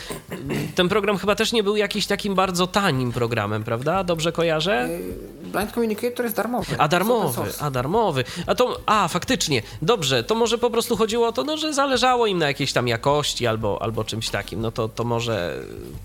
ten 0.75 0.89
program 0.89 1.19
chyba 1.19 1.35
też 1.35 1.53
nie 1.53 1.63
był 1.63 1.77
jakiś 1.77 2.07
takim 2.07 2.35
bardzo 2.35 2.67
tanim 2.67 3.13
programem, 3.13 3.65
prawda? 3.65 4.05
Dobrze 4.05 4.33
kojarzę? 4.33 4.89
Y, 4.91 5.49
Blind 5.53 5.73
Communicator 5.73 6.25
jest 6.25 6.37
darmowy. 6.37 6.67
A 6.67 6.77
to 6.77 6.83
jest 6.83 6.91
darmowy, 6.91 7.53
a 7.61 7.71
darmowy. 7.71 8.25
A 8.47 8.55
to, 8.55 8.81
a 8.87 9.09
faktycznie, 9.09 9.63
dobrze, 9.83 10.25
to 10.25 10.35
może 10.35 10.59
po 10.59 10.71
prostu 10.71 10.97
chodziło 10.97 11.27
o 11.29 11.33
to, 11.33 11.45
no, 11.45 11.57
że 11.57 11.73
zależało 11.73 12.27
im 12.27 12.39
na 12.39 12.47
jakiejś 12.47 12.73
tam 12.73 12.89
jakości 12.89 13.47
albo, 13.47 13.83
albo 13.83 14.05
czymś 14.05 14.29
takim. 14.31 14.61
No 14.61 14.71
to, 14.71 14.89
to, 14.89 15.05
może, 15.05 15.59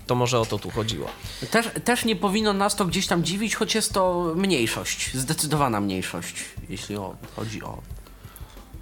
to 0.06 0.14
może 0.14 0.40
o 0.40 0.46
to 0.46 0.58
tu 0.58 0.70
chodziło. 0.70 1.08
Też, 1.50 1.66
też 1.84 2.04
nie 2.04 2.16
powinno 2.16 2.52
nas 2.52 2.76
to 2.76 2.84
gdzieś 2.84 3.06
tam 3.06 3.24
dziwić, 3.24 3.54
choć 3.56 3.74
jest 3.74 3.92
to 3.92 4.32
mniejszość, 4.36 5.10
zdecydowana 5.14 5.80
mniejszość, 5.80 6.34
jeśli 6.68 6.96
o, 6.96 7.16
chodzi 7.36 7.62
o, 7.62 7.78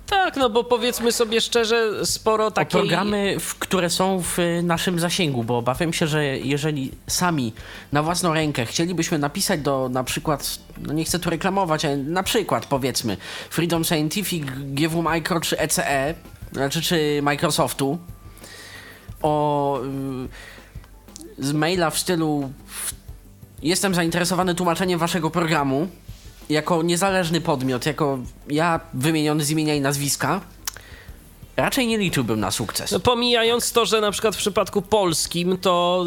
Tak, 0.07 0.37
no 0.37 0.51
bo 0.51 0.65
powiedzmy 0.65 1.13
sobie 1.13 1.41
szczerze, 1.41 2.07
sporo 2.07 2.47
o 2.47 2.51
takiej... 2.51 2.81
programy, 2.81 3.37
w, 3.41 3.55
które 3.55 3.91
są 3.91 4.23
w 4.23 4.39
naszym 4.63 4.99
zasięgu, 5.01 5.45
bo 5.45 5.59
obawiam 5.59 5.93
się, 5.93 6.07
że 6.07 6.25
jeżeli 6.39 6.91
sami 7.07 7.53
na 7.93 8.03
własną 8.03 8.35
rękę 8.35 8.67
chcielibyśmy 8.67 9.19
napisać 9.19 9.61
do 9.61 9.89
na 9.89 10.05
przykład, 10.05 10.59
no 10.79 10.93
nie 10.93 11.05
chcę 11.05 11.19
tu 11.19 11.31
reklamować, 11.31 11.85
ale 11.85 11.97
na 11.97 12.23
przykład 12.23 12.67
powiedzmy 12.67 13.17
Freedom 13.51 13.85
Scientific, 13.85 14.45
GW 14.57 15.03
Micro 15.03 15.41
czy 15.41 15.59
ECE, 15.59 16.15
znaczy 16.53 16.83
czy 16.83 17.21
Microsoftu 17.23 17.99
o 19.23 19.81
y, 21.39 21.45
z 21.45 21.53
maila 21.53 21.91
w 21.91 21.99
stylu 21.99 22.53
jestem 23.63 23.95
zainteresowany 23.95 24.55
tłumaczeniem 24.55 24.99
waszego 24.99 25.31
programu 25.31 25.89
jako 26.51 26.83
niezależny 26.83 27.41
podmiot, 27.41 27.87
jako 27.87 28.19
ja 28.49 28.81
wymieniony 28.95 29.45
z 29.45 29.51
imienia 29.51 29.75
i 29.75 29.81
nazwiska, 29.81 30.41
raczej 31.57 31.87
nie 31.87 31.99
liczyłbym 31.99 32.41
na 32.41 32.51
sukces. 32.51 32.93
No, 32.93 33.01
pomijając 33.01 33.73
to, 33.73 33.87
że 33.87 34.01
na 34.01 34.11
przykład 34.11 34.35
w 34.35 34.39
przypadku 34.39 34.83
polskim 34.83 35.59
to 35.59 36.05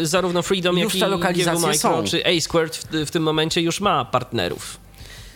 y, 0.00 0.06
zarówno 0.06 0.42
Freedom, 0.42 0.78
Już 0.78 0.94
jak 0.94 1.36
i 1.36 1.44
GW 1.44 1.68
Micro 1.68 2.02
czy 2.02 2.22
A 2.26 2.40
Squared 2.40 2.76
w, 2.76 3.06
w 3.06 3.10
tym 3.10 3.22
momencie 3.22 3.60
już 3.60 3.80
ma 3.80 4.04
partnerów. 4.04 4.86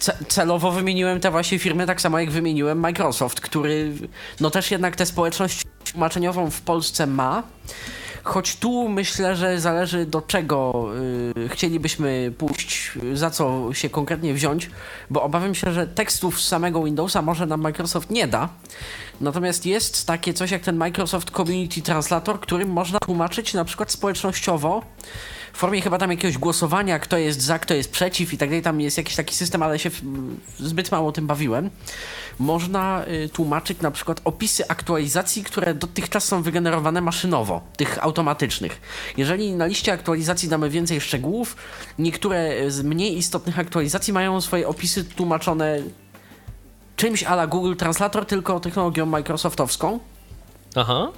Ce- 0.01 0.25
celowo 0.29 0.73
wymieniłem 0.73 1.21
te 1.21 1.31
właśnie 1.31 1.59
firmy, 1.59 1.87
tak 1.87 2.01
samo 2.01 2.19
jak 2.19 2.31
wymieniłem 2.31 2.79
Microsoft, 2.79 3.41
który 3.41 3.93
no 4.41 4.51
też 4.51 4.71
jednak 4.71 4.97
tę 4.97 5.07
społeczność 5.07 5.63
tłumaczeniową 5.93 6.51
w 6.51 6.61
Polsce 6.61 7.07
ma. 7.07 7.43
Choć 8.25 8.57
tu 8.57 8.89
myślę, 8.89 9.37
że 9.37 9.61
zależy 9.61 10.07
do 10.07 10.23
czego 10.23 10.87
y, 11.37 11.49
chcielibyśmy 11.49 12.33
pójść, 12.39 12.93
za 13.15 13.31
co 13.31 13.75
się 13.75 13.91
konkretnie 13.91 14.35
wziąć, 14.35 14.71
bo 15.11 15.23
obawiam 15.23 15.55
się, 15.55 15.73
że 15.73 15.87
tekstów 15.87 16.41
z 16.41 16.49
samego 16.49 16.85
Windowsa 16.85 17.23
może 17.23 17.47
nam 17.47 17.61
Microsoft 17.61 18.11
nie 18.11 18.29
da. 18.29 18.49
Natomiast 19.21 19.67
jest 19.67 20.07
takie 20.07 20.35
coś 20.35 20.51
jak 20.51 20.63
ten 20.63 20.77
Microsoft 20.77 21.31
Community 21.31 21.83
Translator, 21.83 22.41
którym 22.41 22.69
można 22.69 22.99
tłumaczyć 22.99 23.55
na 23.55 23.65
przykład 23.65 23.93
społecznościowo 23.93 24.83
w 25.53 25.59
formie 25.59 25.81
chyba 25.81 25.99
tam 25.99 26.11
jakiegoś 26.11 26.39
głosowania, 26.39 26.99
kto 26.99 27.19
jest 27.19 27.43
za, 27.43 27.59
kto 27.59 27.75
jest 27.75 27.91
przeciw 27.91 28.33
i 28.33 28.39
tak 28.39 28.49
dalej. 28.49 28.63
Tam 28.63 28.81
jest 28.81 28.97
jakiś 28.99 29.17
taki 29.17 29.35
system, 29.35 29.63
ale 29.63 29.79
się 29.79 29.91
zbyt 30.59 30.93
mało 30.93 31.13
tym 31.13 31.27
bawiłem. 31.27 31.71
Można 32.41 33.05
y, 33.09 33.29
tłumaczyć 33.29 33.81
na 33.81 33.91
przykład 33.91 34.21
opisy 34.25 34.69
aktualizacji, 34.69 35.45
które 35.45 35.75
dotychczas 35.75 36.25
są 36.25 36.43
wygenerowane 36.43 37.01
maszynowo, 37.01 37.61
tych 37.77 38.05
automatycznych. 38.05 38.81
Jeżeli 39.17 39.53
na 39.53 39.67
liście 39.67 39.93
aktualizacji 39.93 40.49
damy 40.49 40.71
więcej 40.71 41.01
szczegółów, 41.01 41.57
niektóre 41.99 42.71
z 42.71 42.83
mniej 42.83 43.19
istotnych 43.19 43.59
aktualizacji 43.59 44.13
mają 44.13 44.41
swoje 44.41 44.69
opisy 44.69 45.05
tłumaczone 45.05 45.83
czymś 46.97 47.25
ala 47.25 47.47
Google 47.47 47.75
Translator, 47.77 48.27
tylko 48.27 48.61
technologią 48.61 49.07
microsoftowską. 49.07 49.99
Aha. 50.77 51.09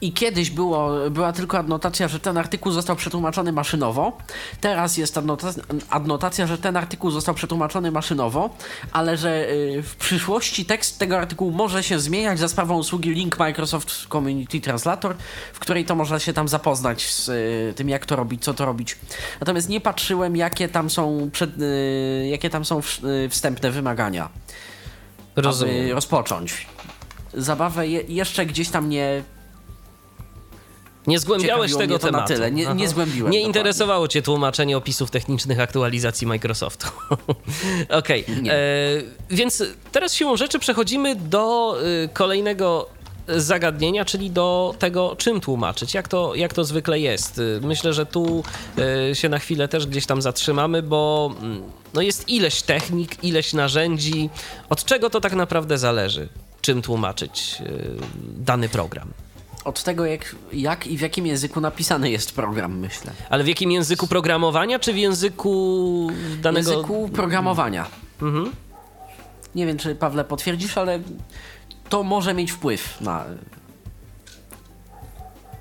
I 0.00 0.12
kiedyś 0.12 0.50
było, 0.50 1.10
była 1.10 1.32
tylko 1.32 1.58
adnotacja, 1.58 2.08
że 2.08 2.20
ten 2.20 2.38
artykuł 2.38 2.72
został 2.72 2.96
przetłumaczony 2.96 3.52
maszynowo. 3.52 4.18
Teraz 4.60 4.96
jest 4.96 5.18
adnotacja, 5.18 5.62
adnotacja, 5.90 6.46
że 6.46 6.58
ten 6.58 6.76
artykuł 6.76 7.10
został 7.10 7.34
przetłumaczony 7.34 7.90
maszynowo, 7.90 8.50
ale 8.92 9.16
że 9.16 9.50
y, 9.50 9.82
w 9.82 9.96
przyszłości 9.96 10.64
tekst 10.64 10.98
tego 10.98 11.18
artykułu 11.18 11.50
może 11.50 11.82
się 11.82 12.00
zmieniać 12.00 12.38
za 12.38 12.48
sprawą 12.48 12.78
usługi 12.78 13.10
Link 13.10 13.38
Microsoft 13.38 14.06
Community 14.08 14.60
Translator, 14.60 15.16
w 15.52 15.58
której 15.58 15.84
to 15.84 15.94
można 15.94 16.18
się 16.18 16.32
tam 16.32 16.48
zapoznać 16.48 17.12
z 17.14 17.28
y, 17.28 17.74
tym, 17.76 17.88
jak 17.88 18.06
to 18.06 18.16
robić, 18.16 18.44
co 18.44 18.54
to 18.54 18.64
robić. 18.64 18.96
Natomiast 19.40 19.68
nie 19.68 19.80
patrzyłem, 19.80 20.36
jakie 20.36 20.68
tam 20.68 20.90
są, 20.90 21.30
przed, 21.32 21.50
y, 21.62 22.28
jakie 22.30 22.50
tam 22.50 22.64
są 22.64 22.80
wstępne 23.30 23.70
wymagania, 23.70 24.28
aby 25.32 25.42
Rozumiem. 25.42 25.92
rozpocząć. 25.92 26.66
Zabawę 27.34 27.88
je, 27.88 28.00
jeszcze 28.00 28.46
gdzieś 28.46 28.68
tam 28.68 28.88
nie 28.88 29.22
Nie 31.08 31.18
zgłębiałeś 31.18 31.76
tego 31.76 31.98
to 31.98 32.06
na 32.06 32.12
tematu. 32.12 32.32
tyle. 32.34 32.50
Nie- 32.52 32.66
nie 32.74 32.88
zgłębiłem 32.88 33.30
Nie 33.32 33.38
dokładnie. 33.38 33.40
interesowało 33.60 34.08
cię 34.08 34.22
tłumaczenie 34.22 34.76
opisów 34.76 35.10
technicznych 35.10 35.60
aktualizacji 35.60 36.26
Microsoftu. 36.26 36.86
Okej. 38.00 38.24
Nie. 38.42 38.52
E, 38.52 38.58
Więc 39.30 39.62
teraz 39.92 40.14
siłą 40.14 40.36
rzeczy 40.36 40.58
przechodzimy 40.58 41.16
do 41.16 41.76
y, 42.04 42.08
kolejnego 42.12 42.88
zagadnienia, 43.36 44.04
czyli 44.04 44.30
do 44.30 44.74
tego, 44.78 45.16
czym 45.18 45.40
tłumaczyć, 45.40 45.94
jak 45.94 46.08
to, 46.08 46.34
jak 46.34 46.54
to 46.54 46.64
zwykle 46.64 47.00
jest. 47.00 47.38
Y, 47.38 47.60
Myślę, 47.62 47.92
że 47.92 48.06
tu 48.06 48.42
y, 49.10 49.14
się 49.14 49.28
na 49.28 49.38
chwilę 49.38 49.68
też 49.68 49.86
gdzieś 49.86 50.06
tam 50.06 50.22
zatrzymamy, 50.22 50.82
bo 50.82 51.30
mm, 51.40 51.62
no 51.94 52.00
jest 52.02 52.28
ileś 52.28 52.62
technik, 52.62 53.24
ileś 53.24 53.52
narzędzi. 53.52 54.30
Od 54.70 54.84
czego 54.84 55.10
to 55.10 55.20
tak 55.20 55.32
naprawdę 55.32 55.78
zależy? 55.78 56.28
Czym 56.60 56.82
tłumaczyć 56.82 57.56
y, 57.60 57.82
dany 58.38 58.68
program? 58.68 59.08
Od 59.68 59.82
tego, 59.82 60.06
jak, 60.06 60.36
jak 60.52 60.86
i 60.86 60.98
w 60.98 61.00
jakim 61.00 61.26
języku 61.26 61.60
napisany 61.60 62.10
jest 62.10 62.32
program, 62.32 62.78
myślę. 62.78 63.12
Ale 63.30 63.44
w 63.44 63.48
jakim 63.48 63.70
języku 63.70 64.06
programowania, 64.06 64.78
czy 64.78 64.92
w 64.92 64.96
języku 64.96 65.52
W 66.12 66.40
danego... 66.40 66.70
języku 66.70 67.08
programowania. 67.08 67.86
Mhm. 68.22 68.52
Nie 69.54 69.66
wiem, 69.66 69.78
czy 69.78 69.94
Pawle 69.94 70.24
potwierdzisz, 70.24 70.78
ale 70.78 71.00
to 71.88 72.02
może 72.02 72.34
mieć 72.34 72.52
wpływ 72.52 73.00
na. 73.00 73.24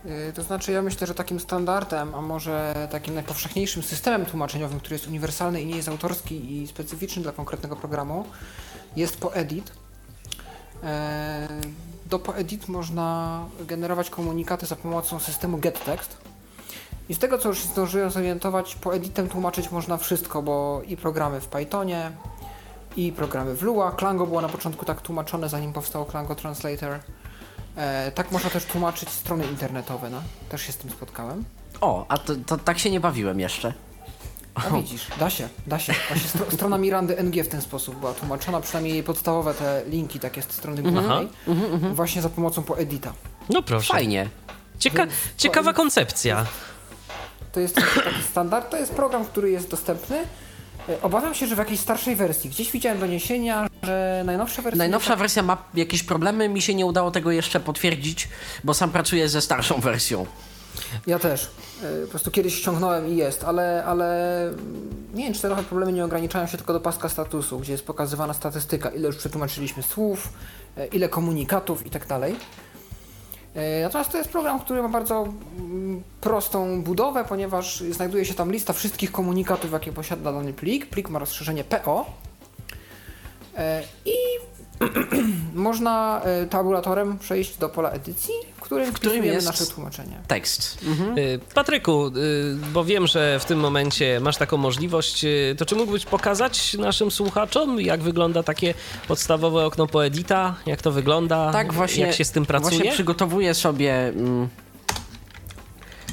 Yy, 0.06 0.34
To 0.36 0.43
znaczy, 0.43 0.72
ja 0.72 0.82
myślę, 0.82 1.08
że 1.08 1.13
takim 1.13 1.39
standardem, 1.39 2.15
a 2.15 2.22
może 2.22 2.88
takim 2.91 3.13
najpowszechniejszym 3.13 3.84
systemem 3.84 4.26
tłumaczeniowym, 4.26 4.80
który 4.80 4.96
jest 4.96 5.08
uniwersalny 5.08 5.62
i 5.62 5.65
nie 5.65 5.76
jest 5.76 5.89
autorski 5.89 6.62
i 6.62 6.67
specyficzny 6.67 7.24
dla 7.24 7.32
konkretnego 7.32 7.76
programu, 7.76 8.26
jest 8.96 9.17
poedit. 9.20 9.72
Eee, 10.84 11.48
Do 12.10 12.20
poedit 12.20 12.67
można 12.67 13.46
generować 13.60 14.10
komunikaty 14.10 14.65
za 14.65 14.76
pomocą 14.76 15.20
systemu 15.20 15.58
getText. 15.58 16.17
I 17.10 17.13
z 17.13 17.20
tego, 17.20 17.38
co 17.38 17.50
już 17.50 17.63
zdążyłem 17.63 18.12
zorientować, 18.12 18.76
poeditem 18.76 19.30
tłumaczyć 19.30 19.72
można 19.72 19.98
wszystko, 19.98 20.41
bo 20.41 20.82
i 20.88 20.98
programy 20.98 21.41
w 21.41 21.48
Pythonie, 21.48 22.12
i 22.98 23.12
programy 23.12 23.56
w 23.56 23.62
Lua. 23.62 23.91
Klango 23.91 24.28
było 24.28 24.41
na 24.41 24.50
początku 24.50 24.86
tak 24.86 25.02
tłumaczone, 25.02 25.50
zanim 25.50 25.74
powstało 25.74 26.06
Klango 26.06 26.36
Translator. 26.36 27.00
E, 27.76 28.12
tak 28.12 28.32
można 28.32 28.50
też 28.50 28.65
tłumaczyć 28.65 29.10
strony 29.10 29.46
internetowe, 29.46 30.10
no. 30.10 30.22
Też 30.50 30.62
się 30.62 30.72
z 30.72 30.78
tym 30.78 30.89
spotkałem. 30.89 31.43
O, 31.82 32.06
a 32.10 32.17
to, 32.17 32.34
to 32.46 32.58
tak 32.58 32.80
się 32.80 32.91
nie 32.91 33.00
bawiłem 33.00 33.39
jeszcze. 33.39 33.74
A 34.58 34.70
widzisz, 34.78 35.08
da 35.20 35.30
się, 35.30 35.50
da 35.67 35.80
się. 35.80 35.93
Właśnie 36.08 36.30
stro, 36.30 36.46
strona 36.52 36.78
Mirandy 36.78 37.17
NG 37.24 37.43
w 37.43 37.48
ten 37.48 37.62
sposób 37.62 37.96
była 37.96 38.13
tłumaczona, 38.13 38.62
przynajmniej 38.62 38.93
jej 38.93 39.04
podstawowe 39.04 39.54
te 39.54 39.82
linki 39.88 40.20
takie 40.20 40.41
z 40.41 40.52
strony 40.52 40.82
głównej, 40.82 41.28
właśnie 41.93 42.22
za 42.22 42.30
pomocą 42.30 42.63
poedita. 42.63 43.13
No 43.50 43.62
proszę. 43.63 43.93
Fajnie. 43.93 44.30
Cieka 44.80 44.98
Więc 44.98 45.13
ciekawa 45.38 45.74
koncepcja. 45.74 46.46
To 47.52 47.60
jest 47.60 47.76
taki 47.76 48.24
standard, 48.32 48.70
to 48.72 48.78
jest 48.78 48.91
program, 48.93 49.26
który 49.26 49.52
jest 49.52 49.70
dostępny. 49.72 50.17
E, 50.89 51.02
Obawiam 51.02 51.36
się, 51.36 51.48
że 51.48 51.56
w 51.56 51.58
jakiejś 51.58 51.80
starszej 51.80 52.15
wersji. 52.15 52.50
Gdzieś 52.50 52.72
widziałem 52.72 53.00
doniesienia, 53.00 53.67
że 53.84 54.24
najnowsze 54.26 54.62
wersje... 54.62 54.78
Najnowsza 54.78 55.15
wersja 55.15 55.43
ma 55.43 55.58
jakieś 55.74 56.04
problemy, 56.04 56.50
mi 56.50 56.62
się 56.62 56.76
nie 56.76 56.86
udało 56.86 57.12
tego 57.12 57.32
jeszcze 57.32 57.60
potwierdzić, 57.60 58.30
bo 58.63 58.74
sam 58.74 58.89
pracuję 58.91 59.30
ze 59.30 59.41
starszą 59.41 59.80
wersją. 59.80 60.26
Ja 61.07 61.19
też. 61.19 61.49
E, 61.83 62.01
Po 62.05 62.07
prostu 62.09 62.31
kiedyś 62.31 62.55
ściągnąłem 62.55 63.07
i 63.07 63.15
jest, 63.15 63.43
ale, 63.43 63.83
ale 63.85 64.15
nie 65.13 65.23
wiem, 65.23 65.33
czy 65.33 65.47
nowe 65.49 65.63
problemy 65.63 65.93
nie 65.93 66.05
ograniczają 66.05 66.47
się 66.47 66.57
tylko 66.57 66.73
do 66.73 66.79
paska 66.79 67.09
statusu, 67.09 67.59
gdzie 67.59 67.71
jest 67.71 67.85
pokazywana 67.85 68.33
statystyka, 68.33 68.89
ile 68.89 69.07
już 69.07 69.15
przetłumaczyliśmy 69.17 69.83
słów, 69.83 70.29
e, 70.77 70.85
ile 70.87 71.09
komunikatów 71.09 71.85
i 71.85 71.89
tak 71.89 72.07
dalej. 72.07 72.35
E, 73.55 73.83
Natomiast 73.83 74.11
to 74.11 74.17
jest 74.17 74.29
program, 74.29 74.59
który 74.59 74.81
ma 74.83 74.89
bardzo 74.89 75.27
mm, 75.59 76.03
prostą 76.21 76.81
budowę, 76.81 77.25
ponieważ 77.29 77.83
znajduje 77.91 78.25
się 78.25 78.33
tam 78.33 78.51
lista 78.51 78.73
wszystkich 78.73 79.11
komunikatów, 79.11 79.71
jakie 79.71 79.91
posiada 79.91 80.31
dany 80.33 80.53
plik. 80.53 80.89
Plik 80.89 81.09
ma 81.09 81.19
rozszerzenie 81.19 81.63
PO 81.63 82.05
i 84.05 84.15
można 85.67 86.21
tabulatorem 86.49 87.17
przejść 87.19 87.57
do 87.57 87.69
pola 87.69 87.89
edycji, 87.89 88.33
w 88.67 88.69
którym, 88.69 88.93
którym 88.93 88.95
wpisujemy 89.13 89.27
jest- 89.36 89.47
nasze 89.47 89.65
tłumaczenie. 89.65 90.17
Tekst. 90.27 90.77
Y, 91.17 91.39
Patryku, 91.53 92.08
y, 92.08 92.12
bo 92.73 92.86
wiem, 92.86 93.08
że 93.08 93.39
w 93.39 93.45
tym 93.45 93.60
momencie 93.60 94.19
masz 94.19 94.38
taką 94.38 94.58
możliwość, 94.58 95.23
y, 95.23 95.56
to 95.58 95.65
czy 95.65 95.75
mógłbyś 95.75 96.06
pokazać 96.06 96.73
naszym 96.73 97.12
słuchaczom, 97.12 97.82
jak 97.82 98.01
wygląda 98.01 98.43
takie 98.43 98.73
podstawowe 99.08 99.65
okno 99.65 99.88
poedita, 99.88 100.56
jak 100.65 100.82
to 100.82 100.91
wygląda, 100.91 101.51
Tak, 101.51 101.73
właśnie. 101.73 102.06
jak 102.06 102.15
się 102.15 102.25
z 102.25 102.32
tym 102.32 102.45
pracuje? 102.45 102.71
Właśnie 102.77 102.91
przygotowuję 102.91 103.53
sobie 103.53 104.08
mm, 104.08 104.47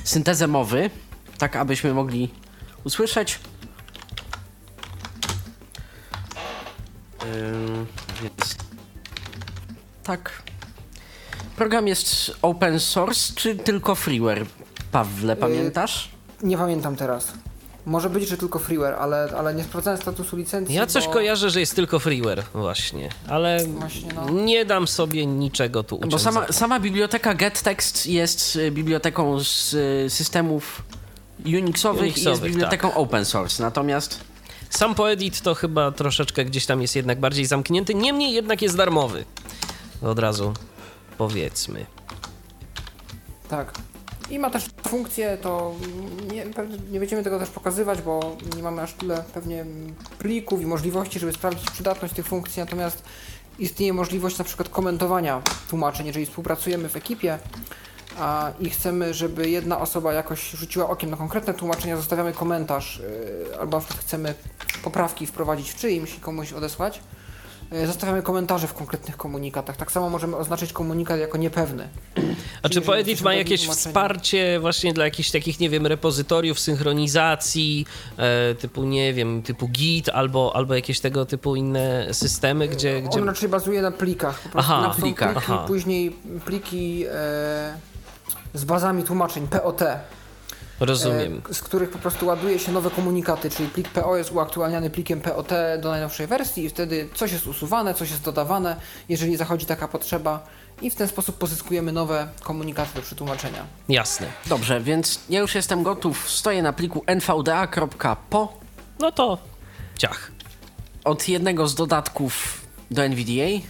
syntezę 0.05 0.47
mowy, 0.47 0.91
tak 1.39 1.57
abyśmy 1.57 1.95
mogli 1.95 2.31
usłyszeć. 2.85 3.39
Ym, 7.25 7.87
więc 8.23 8.57
tak. 10.03 10.44
Program 11.57 11.89
jest 11.89 12.33
open 12.43 12.81
source, 12.81 13.33
czy 13.35 13.57
tylko 13.57 13.95
freeware? 13.95 14.47
Pawle, 14.93 15.37
pamiętasz? 15.37 16.09
Nie 16.43 16.57
pamiętam 16.57 16.97
teraz. 16.97 17.33
Może 17.87 18.11
być, 18.11 18.29
że 18.29 18.37
tylko 18.37 18.59
freeware, 18.59 18.95
ale, 18.95 19.29
ale 19.39 19.55
nie 19.55 19.65
sprawdzałem 19.65 20.01
statusu 20.01 20.37
licencji. 20.37 20.75
Ja 20.75 20.87
coś 20.87 21.07
bo... 21.07 21.13
kojarzę, 21.13 21.51
że 21.51 21.61
jest 21.61 21.77
tylko 21.77 21.99
freeware 21.99 22.43
właśnie, 22.55 23.09
ale 23.29 23.67
Właśnie, 23.67 24.09
no. 24.15 24.31
nie 24.31 24.65
dam 24.65 24.89
sobie 24.89 25.27
niczego 25.27 25.83
tu 25.83 25.97
uciąć. 25.97 26.13
Bo 26.13 26.19
sama, 26.19 26.47
sama 26.53 26.81
biblioteka 26.81 27.35
GetText 27.35 28.07
jest 28.07 28.57
y, 28.57 28.71
biblioteką 28.71 29.41
z 29.41 29.75
y, 29.75 30.11
systemów 30.11 30.83
Unixowych, 31.47 32.03
i 32.03 32.07
jest 32.07 32.27
Unixowych, 32.27 32.53
biblioteką 32.53 32.95
open 32.95 33.25
source. 33.25 33.63
Natomiast 33.63 34.21
Sam 34.71 34.95
Poedit 34.95 35.41
to 35.41 35.55
chyba 35.55 35.93
troszeczkę 35.93 36.45
gdzieś 36.45 36.67
tam 36.67 36.83
jest 36.83 36.97
jednak 36.97 37.21
bardziej 37.21 37.47
zamknięty, 37.47 37.95
niemniej 37.95 38.33
jednak 38.33 38.63
jest 38.63 38.77
darmowy. 38.77 39.25
Od 40.03 40.19
razu 40.19 40.55
powiedzmy. 41.19 41.87
Tak. 43.49 43.73
I 44.31 44.39
ma 44.39 44.51
też 44.51 44.67
funkcję, 44.89 45.39
to 45.43 45.75
nie, 46.33 46.47
nie 46.91 47.01
będziemy 47.01 47.23
tego 47.23 47.39
też 47.39 47.51
pokazywać, 47.51 48.03
bo 48.03 48.37
nie 48.57 48.63
mamy 48.63 48.83
aż 48.83 48.93
tyle 48.93 49.25
pewnie 49.35 49.65
plików 50.19 50.63
i 50.63 50.67
możliwości, 50.67 51.19
żeby 51.19 51.33
sprawdzić 51.33 51.71
przydatność 51.71 52.15
tych 52.15 52.27
funkcji, 52.27 52.61
natomiast 52.61 53.03
istnieje 53.59 53.93
możliwość 53.93 54.39
na 54.39 54.45
przykład 54.45 54.69
komentowania 54.69 55.43
tłumaczeń, 55.71 56.07
jeżeli 56.07 56.27
współpracujemy 56.27 56.89
w 56.89 56.97
ekipie 56.97 57.39
a, 58.19 58.53
i 58.61 58.71
chcemy, 58.71 59.15
żeby 59.15 59.51
jedna 59.51 59.81
osoba 59.81 60.13
jakoś 60.13 60.51
rzuciła 60.51 60.89
okiem 60.89 61.11
na 61.11 61.17
konkretne 61.17 61.55
tłumaczenia, 61.55 61.97
zostawiamy 61.97 62.33
komentarz, 62.33 63.03
yy, 63.51 63.61
albo 63.61 63.81
chcemy 63.81 64.35
poprawki 64.83 65.27
wprowadzić 65.27 65.71
w 65.71 65.77
czyimś 65.77 66.17
i 66.17 66.21
komuś 66.21 66.53
odesłać, 66.53 67.01
zostawiamy 67.87 68.23
komentarze 68.23 68.67
w 68.67 68.75
konkretnych 68.75 69.17
komunikatach. 69.17 69.77
Tak 69.77 69.93
samo 69.93 70.11
możemy 70.11 70.37
oznaczyć 70.37 70.73
komunikat 70.73 71.21
jako 71.21 71.39
niepewny. 71.39 71.89
A 72.63 72.69
czy 72.69 72.81
Poedit 72.81 73.23
ma 73.23 73.35
jakieś 73.35 73.69
wsparcie 73.69 74.61
właśnie 74.61 74.93
dla 74.93 75.05
jakichś 75.05 75.31
takich, 75.31 75.61
nie 75.61 75.71
wiem, 75.71 75.87
repozytoriów, 75.87 76.61
synchronizacji, 76.61 77.87
e, 78.17 78.55
typu, 78.55 78.85
nie 78.85 79.15
wiem, 79.15 79.43
typu 79.43 79.69
Git 79.69 80.09
albo, 80.09 80.53
albo 80.57 80.75
jakieś 80.75 81.01
tego 81.01 81.27
typu 81.27 81.57
inne 81.57 82.15
systemy, 82.15 82.69
gdzie... 82.69 83.03
gdzie... 83.03 83.21
On 83.21 83.29
raczej 83.29 83.49
bazuje 83.49 83.83
na 83.83 83.91
plikach. 83.91 84.43
Aha, 84.55 84.81
na 84.83 84.95
plikach, 84.95 85.33
Pliki, 85.33 85.53
aha. 85.53 85.65
Później 85.67 86.17
pliki 86.45 87.05
e, 87.07 87.11
z 88.55 88.65
bazami 88.65 89.03
tłumaczeń 89.03 89.49
POT, 89.49 89.83
e, 89.83 90.01
Rozumiem. 90.81 91.43
z 91.53 91.61
których 91.63 91.91
po 91.91 91.99
prostu 91.99 92.27
ładuje 92.27 92.59
się 92.59 92.73
nowe 92.73 92.91
komunikaty, 92.91 93.51
czyli 93.51 93.69
plik 93.69 93.89
PO 93.89 94.17
jest 94.17 94.33
uaktualniany 94.33 94.91
plikiem 94.91 95.21
POT 95.21 95.49
do 95.83 95.91
najnowszej 95.91 96.27
wersji 96.27 96.65
i 96.65 96.69
wtedy 96.71 97.09
coś 97.15 97.33
jest 97.33 97.47
usuwane, 97.47 97.95
coś 97.95 98.11
jest 98.11 98.23
dodawane, 98.23 98.77
jeżeli 99.09 99.37
zachodzi 99.37 99.67
taka 99.67 99.89
potrzeba 99.89 100.47
i 100.83 100.91
w 100.91 100.95
ten 100.95 101.09
sposób 101.09 101.39
pozyskujemy 101.39 101.93
nowe 101.93 102.29
komunikaty 102.43 102.95
do 102.95 103.03
przetłumaczenia. 103.03 103.67
Jasne. 103.89 104.27
dobrze, 104.47 104.81
więc 104.81 105.21
ja 105.31 105.41
już 105.41 105.55
jestem 105.55 105.83
gotów. 105.83 106.31
Stoję 106.31 106.63
na 106.63 106.73
pliku 106.73 107.03
nvda.po 107.07 108.53
No 109.01 109.13
to 109.13 109.39
ciach. 109.99 110.31
od 111.05 111.29
jednego 111.29 111.69
z 111.69 111.75
dodatków 111.75 112.61
do 112.91 113.03
NVDA. 113.05 113.67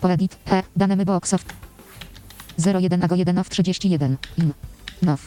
Poedit, 0.00 0.36
E, 0.50 0.62
dane 0.76 0.96
box 1.04 1.34
of 1.34 1.40
01 2.74 3.04
ago 3.04 3.14
1 3.16 3.38
of 3.38 3.48
31, 3.48 4.16
in, 4.38 4.52
now, 5.02 5.20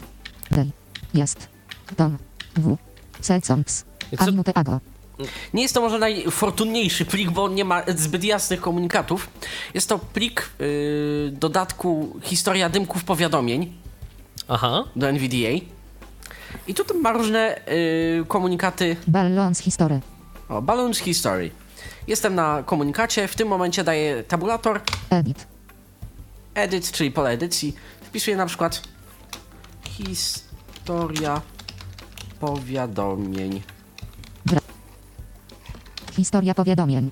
jest, 1.14 1.48
tom, 1.98 2.18
w, 2.58 2.76
selcongs, 3.22 3.86
I 4.12 4.18
co- 4.18 4.24
a 4.24 4.28
minute 4.28 4.54
ago, 4.58 4.80
Nie 5.54 5.62
jest 5.62 5.74
to 5.74 5.82
może 5.82 6.00
najfortunniejszy 6.00 7.06
plik, 7.06 7.32
bo 7.32 7.50
nie 7.50 7.66
ma 7.66 7.84
zbyt 7.96 8.24
jasnych 8.24 8.62
komunikatów. 8.62 9.30
Jest 9.74 9.90
to 9.90 10.00
plik 10.00 10.50
yy, 10.60 11.32
dodatku 11.32 12.20
historia 12.24 12.70
dymków 12.70 13.04
powiadomień 13.04 13.74
Aha. 14.48 14.84
do 14.96 15.10
NVDA. 15.10 15.66
I 16.68 16.74
tutaj 16.74 16.98
ma 16.98 17.12
różne 17.12 17.60
yy, 18.18 18.26
komunikaty. 18.26 18.96
balloons 19.08 19.60
history, 19.60 20.00
O, 20.50 20.62
Balloons 20.62 20.98
History. 21.00 21.52
Jestem 22.08 22.36
na 22.36 22.64
komunikacie, 22.66 23.28
w 23.28 23.36
tym 23.36 23.48
momencie 23.48 23.84
daję 23.84 24.24
tabulator, 24.24 24.82
edit, 25.10 25.48
edit, 26.56 26.92
czyli 26.92 27.12
pole 27.12 27.30
edycji. 27.30 27.76
Wpisuję 28.02 28.38
na 28.38 28.46
przykład 28.46 28.82
historia 30.92 31.42
powiadomień. 32.40 33.62
historia 36.16 36.54
powiadomień, 36.54 37.12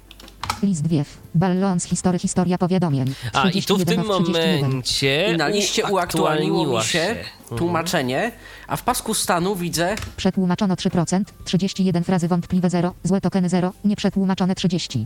list 0.64 0.88
wiew, 0.88 1.18
balloons 1.36 1.84
history, 1.84 2.20
historia 2.20 2.58
powiadomień, 2.58 3.14
A 3.34 3.50
i 3.50 3.64
tu 3.64 3.78
w 3.78 3.86
31 3.86 3.86
tym 3.86 4.12
of 4.12 4.24
31. 4.24 4.62
momencie 4.62 5.36
na 5.38 5.48
liście 5.48 5.86
uaktualniło 5.86 6.84
się 6.84 7.16
tłumaczenie, 7.58 8.32
a 8.68 8.76
w 8.76 8.84
pasku 8.84 9.14
stanu 9.14 9.56
widzę 9.56 9.96
Przetłumaczono 10.18 10.76
3%, 10.76 11.24
31 11.46 12.04
frazy 12.04 12.28
wątpliwe 12.28 12.70
0, 12.70 12.94
złe 13.04 13.22
tokeny 13.22 13.50
0, 13.50 13.74
nieprzetłumaczone 13.86 14.56
30. 14.56 15.06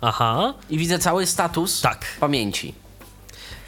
Aha. 0.00 0.54
i 0.70 0.78
widzę 0.78 0.98
cały 0.98 1.26
status 1.26 1.80
Tak. 1.80 2.04
pamięci. 2.20 2.74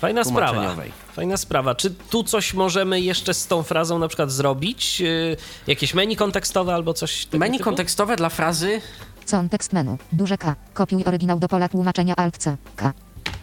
Fajna 0.02 0.24
sprawa. 0.24 0.76
Fajna 1.12 1.36
sprawa. 1.36 1.74
Czy 1.74 1.90
tu 1.90 2.24
coś 2.24 2.54
możemy 2.54 3.00
jeszcze 3.00 3.34
z 3.34 3.46
tą 3.46 3.62
frazą 3.62 3.98
na 3.98 4.08
przykład 4.08 4.30
zrobić? 4.30 5.00
Yy, 5.00 5.36
Jakieś 5.66 5.94
menu 5.94 6.16
kontekstowe 6.16 6.74
albo 6.74 6.94
coś 6.94 7.26
tego 7.26 7.38
Menu 7.38 7.58
typu? 7.58 7.64
kontekstowe 7.64 8.16
dla 8.16 8.28
frazy 8.28 8.80
Kontekst 9.30 9.72
menu. 9.72 9.96
Duże 10.12 10.38
K. 10.38 10.56
Kopiuj 10.74 11.04
oryginał 11.04 11.38
do 11.38 11.48
pola 11.48 11.68
tłumaczenia 11.68 12.16
Alt 12.16 12.36
C. 12.38 12.56
K. 12.76 12.92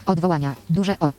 Odwołania. 0.06 0.56
Duże 0.70 1.00
O. 1.00 1.14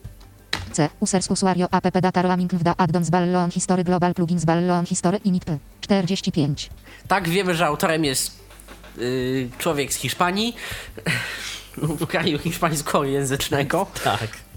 C. 0.72 0.88
Users 1.00 1.30
usuario 1.30 1.68
app 1.72 2.00
data 2.00 2.22
roaming 2.22 2.54
wda 2.54 2.74
addons 2.76 3.10
ballon 3.10 3.50
history 3.50 3.84
global 3.84 4.14
plugins 4.14 4.44
ballon 4.44 4.86
history 4.86 5.18
init 5.24 5.44
p. 5.44 5.58
45. 5.80 6.70
Tak, 7.08 7.28
wiemy, 7.28 7.54
że 7.54 7.66
autorem 7.66 8.04
jest 8.04 8.38
yy, 8.96 9.48
człowiek 9.58 9.92
z 9.92 9.96
Hiszpanii, 9.96 10.56
w 11.76 12.06
kraju 12.06 12.38
hiszpańskojęzycznego, 12.38 13.86
Tak. 14.04 14.49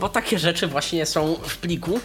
Bo 0.00 0.08
takie 0.08 0.38
rzeczy 0.38 0.66
właśnie 0.66 1.06
są 1.06 1.34
w 1.42 1.56
pliku. 1.58 2.00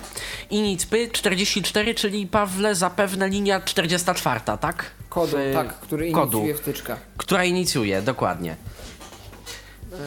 Initpy 0.49 1.08
44, 1.12 1.95
czyli 1.95 2.27
Pawle 2.27 2.75
zapewne 2.75 3.29
linia 3.29 3.60
44, 3.60 4.39
tak? 4.62 4.86
Kodu, 5.10 5.38
W- 5.38 5.53
tak, 5.53 5.79
który 5.79 6.12
kodu, 6.12 6.38
inicjuje 6.38 6.55
wtyczka. 6.55 6.97
która 7.17 7.43
inicjuje, 7.43 8.01
dokładnie. 8.01 8.55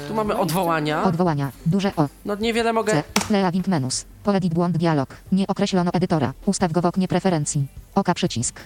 Tu 0.09 0.14
mamy 0.14 0.37
odwołania. 0.38 1.05
Odwołania. 1.05 1.53
Duże 1.66 1.92
O. 1.96 2.09
No 2.24 2.35
niewiele 2.35 2.72
mogę... 2.72 2.92
C. 2.92 3.03
Leaving 3.31 3.66
menus. 3.68 4.05
Poedit 4.24 4.55
błąd 4.55 4.77
dialog. 4.77 5.16
Nie 5.33 5.46
określono 5.46 5.90
edytora. 5.94 6.33
Ustaw 6.46 6.72
go 6.72 6.81
w 6.83 6.87
oknie 6.87 7.09
preferencji. 7.09 7.66
Oka 7.94 8.14
przycisk. 8.14 8.61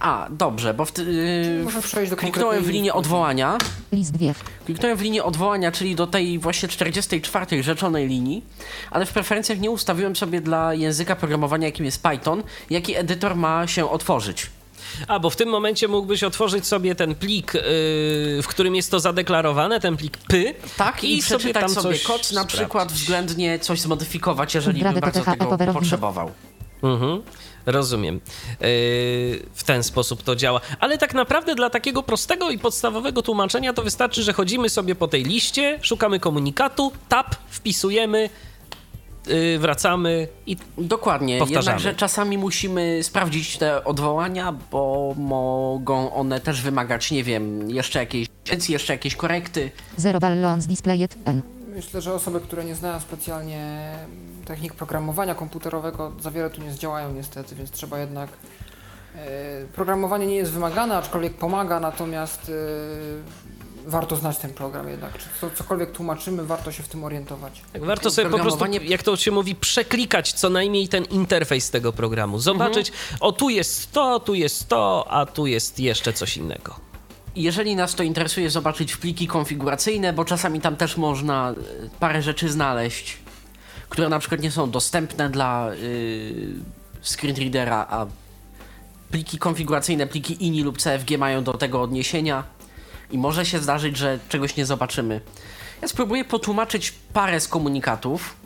A, 0.00 0.26
dobrze, 0.30 0.74
bo 0.74 0.84
w, 0.84 0.92
ty- 0.92 1.04
yy, 1.74 1.82
przejść 1.82 2.10
do 2.10 2.16
kliknąłem 2.16 2.58
w 2.58 2.66
linię 2.66 2.72
linii. 2.72 2.90
odwołania. 2.90 3.58
List 3.92 4.16
wiew. 4.16 4.44
Kliknąłem 4.66 4.96
w 4.96 5.00
linię 5.00 5.24
odwołania, 5.24 5.72
czyli 5.72 5.94
do 5.94 6.06
tej 6.06 6.38
właśnie 6.38 6.68
44 6.68 7.62
rzeczonej 7.62 8.08
linii, 8.08 8.44
ale 8.90 9.06
w 9.06 9.12
preferencjach 9.12 9.60
nie 9.60 9.70
ustawiłem 9.70 10.16
sobie 10.16 10.40
dla 10.40 10.74
języka 10.74 11.16
programowania, 11.16 11.66
jakim 11.66 11.84
jest 11.84 12.02
Python, 12.02 12.42
jaki 12.70 12.96
edytor 12.96 13.36
ma 13.36 13.66
się 13.66 13.90
otworzyć. 13.90 14.46
A, 15.08 15.18
bo 15.18 15.30
w 15.30 15.36
tym 15.36 15.48
momencie 15.48 15.88
mógłbyś 15.88 16.22
otworzyć 16.24 16.66
sobie 16.66 16.94
ten 16.94 17.14
plik, 17.14 17.54
yy, 17.54 17.60
w 18.42 18.44
którym 18.48 18.74
jest 18.74 18.90
to 18.90 19.00
zadeklarowane, 19.00 19.80
ten 19.80 19.96
plik 19.96 20.18
py. 20.18 20.54
Tak, 20.76 21.04
i, 21.04 21.18
przeczytać 21.22 21.62
tam 21.62 21.70
sobie 21.74 21.94
coś 21.94 22.02
kod, 22.02 22.16
na 22.18 22.22
sprawdzić. 22.24 22.56
przykład 22.56 22.92
względnie 22.92 23.58
coś 23.58 23.80
zmodyfikować, 23.80 24.54
jeżeli 24.54 24.82
bym 24.82 25.00
bardzo 25.00 25.22
tego 25.24 25.58
potrzebował. 25.72 26.30
Mhm, 26.82 27.22
rozumiem. 27.66 28.14
Yy, 28.14 28.58
w 29.54 29.62
ten 29.66 29.82
sposób 29.82 30.22
to 30.22 30.36
działa. 30.36 30.60
Ale 30.80 30.98
tak 30.98 31.14
naprawdę 31.14 31.54
dla 31.54 31.70
takiego 31.70 32.02
prostego 32.02 32.50
i 32.50 32.58
podstawowego 32.58 33.22
tłumaczenia 33.22 33.72
to 33.72 33.82
wystarczy, 33.82 34.22
że 34.22 34.32
chodzimy 34.32 34.68
sobie 34.68 34.94
po 34.94 35.08
tej 35.08 35.24
liście, 35.24 35.78
szukamy 35.82 36.20
komunikatu, 36.20 36.92
tab, 37.08 37.34
wpisujemy, 37.48 38.30
yy, 39.26 39.58
wracamy 39.58 40.28
i 40.46 40.56
Dokładnie, 40.78 41.38
Powtarzamy. 41.38 41.64
jednakże 41.64 41.94
czasami 41.94 42.38
musimy 42.38 43.02
sprawdzić 43.02 43.56
te 43.56 43.84
odwołania, 43.84 44.54
bo 44.70 45.14
mogą 45.18 46.12
one 46.14 46.40
też 46.40 46.62
wymagać, 46.62 47.10
nie 47.10 47.24
wiem, 47.24 47.70
jeszcze 47.70 47.98
jakiejś 47.98 48.28
jeszcze 48.68 48.92
jakieś 48.92 49.16
korekty. 49.16 49.70
Zero 49.96 50.20
ballons 50.20 50.66
displayed 50.66 51.16
N. 51.24 51.55
Myślę, 51.76 52.00
że 52.00 52.14
osoby, 52.14 52.40
które 52.40 52.64
nie 52.64 52.74
znają 52.74 53.00
specjalnie 53.00 53.92
technik 54.44 54.74
programowania 54.74 55.34
komputerowego 55.34 56.12
za 56.20 56.30
wiele 56.30 56.50
tu 56.50 56.62
nie 56.62 56.72
zdziałają 56.72 57.12
niestety, 57.12 57.54
więc 57.54 57.70
trzeba 57.70 57.98
jednak... 57.98 58.30
e, 59.16 59.66
Programowanie 59.74 60.26
nie 60.26 60.36
jest 60.36 60.52
wymagane, 60.52 60.96
aczkolwiek 60.96 61.34
pomaga, 61.34 61.80
natomiast 61.80 62.48
e, 63.86 63.90
warto 63.90 64.16
znać 64.16 64.38
ten 64.38 64.50
program 64.54 64.88
jednak. 64.88 65.18
Czy 65.18 65.24
co, 65.40 65.50
cokolwiek 65.50 65.92
tłumaczymy, 65.92 66.44
warto 66.44 66.72
się 66.72 66.82
w 66.82 66.88
tym 66.88 67.04
orientować. 67.04 67.62
Tak, 67.72 67.84
warto 67.84 68.10
sobie 68.10 68.30
po 68.30 68.38
prostu, 68.38 68.64
jak 68.82 69.02
to 69.02 69.16
się 69.16 69.30
mówi, 69.30 69.54
przeklikać 69.54 70.32
co 70.32 70.50
najmniej 70.50 70.88
ten 70.88 71.04
interfejs 71.04 71.70
tego 71.70 71.92
programu. 71.92 72.38
Zobaczyć, 72.38 72.92
o 73.20 73.32
tu 73.32 73.48
jest 73.50 73.92
to, 73.92 74.20
tu 74.20 74.34
jest 74.34 74.68
to, 74.68 75.06
a 75.08 75.26
tu 75.26 75.46
jest 75.46 75.80
jeszcze 75.80 76.12
coś 76.12 76.36
innego. 76.36 76.85
Jeżeli 77.36 77.76
nas 77.76 77.94
to 77.94 78.02
interesuje, 78.02 78.50
zobaczyć 78.50 78.96
pliki 78.96 79.26
konfiguracyjne, 79.26 80.12
bo 80.12 80.24
czasami 80.24 80.60
tam 80.60 80.76
też 80.76 80.96
można 80.96 81.50
e, 81.50 81.54
parę 82.00 82.22
rzeczy 82.22 82.50
znaleźć, 82.50 83.18
które 83.88 84.08
na 84.08 84.18
przykład 84.18 84.40
nie 84.40 84.50
są 84.50 84.70
dostępne 84.70 85.30
dla 85.30 85.70
yy, 85.74 86.54
screenreadera, 87.02 87.86
a 87.90 88.06
pliki 89.10 89.38
konfiguracyjne, 89.38 90.06
pliki 90.06 90.46
INI 90.46 90.62
lub 90.62 90.78
CFG 90.78 91.18
mają 91.18 91.44
do 91.44 91.54
tego 91.54 91.82
odniesienia 91.82 92.44
i 93.10 93.18
może 93.18 93.46
się 93.46 93.58
zdarzyć, 93.58 93.96
że 93.96 94.18
czegoś 94.28 94.56
nie 94.56 94.66
zobaczymy. 94.66 95.20
Ja 95.82 95.88
spróbuję 95.88 96.24
potłumaczyć 96.24 96.92
parę 97.12 97.40
z 97.40 97.48
komunikatów, 97.48 98.36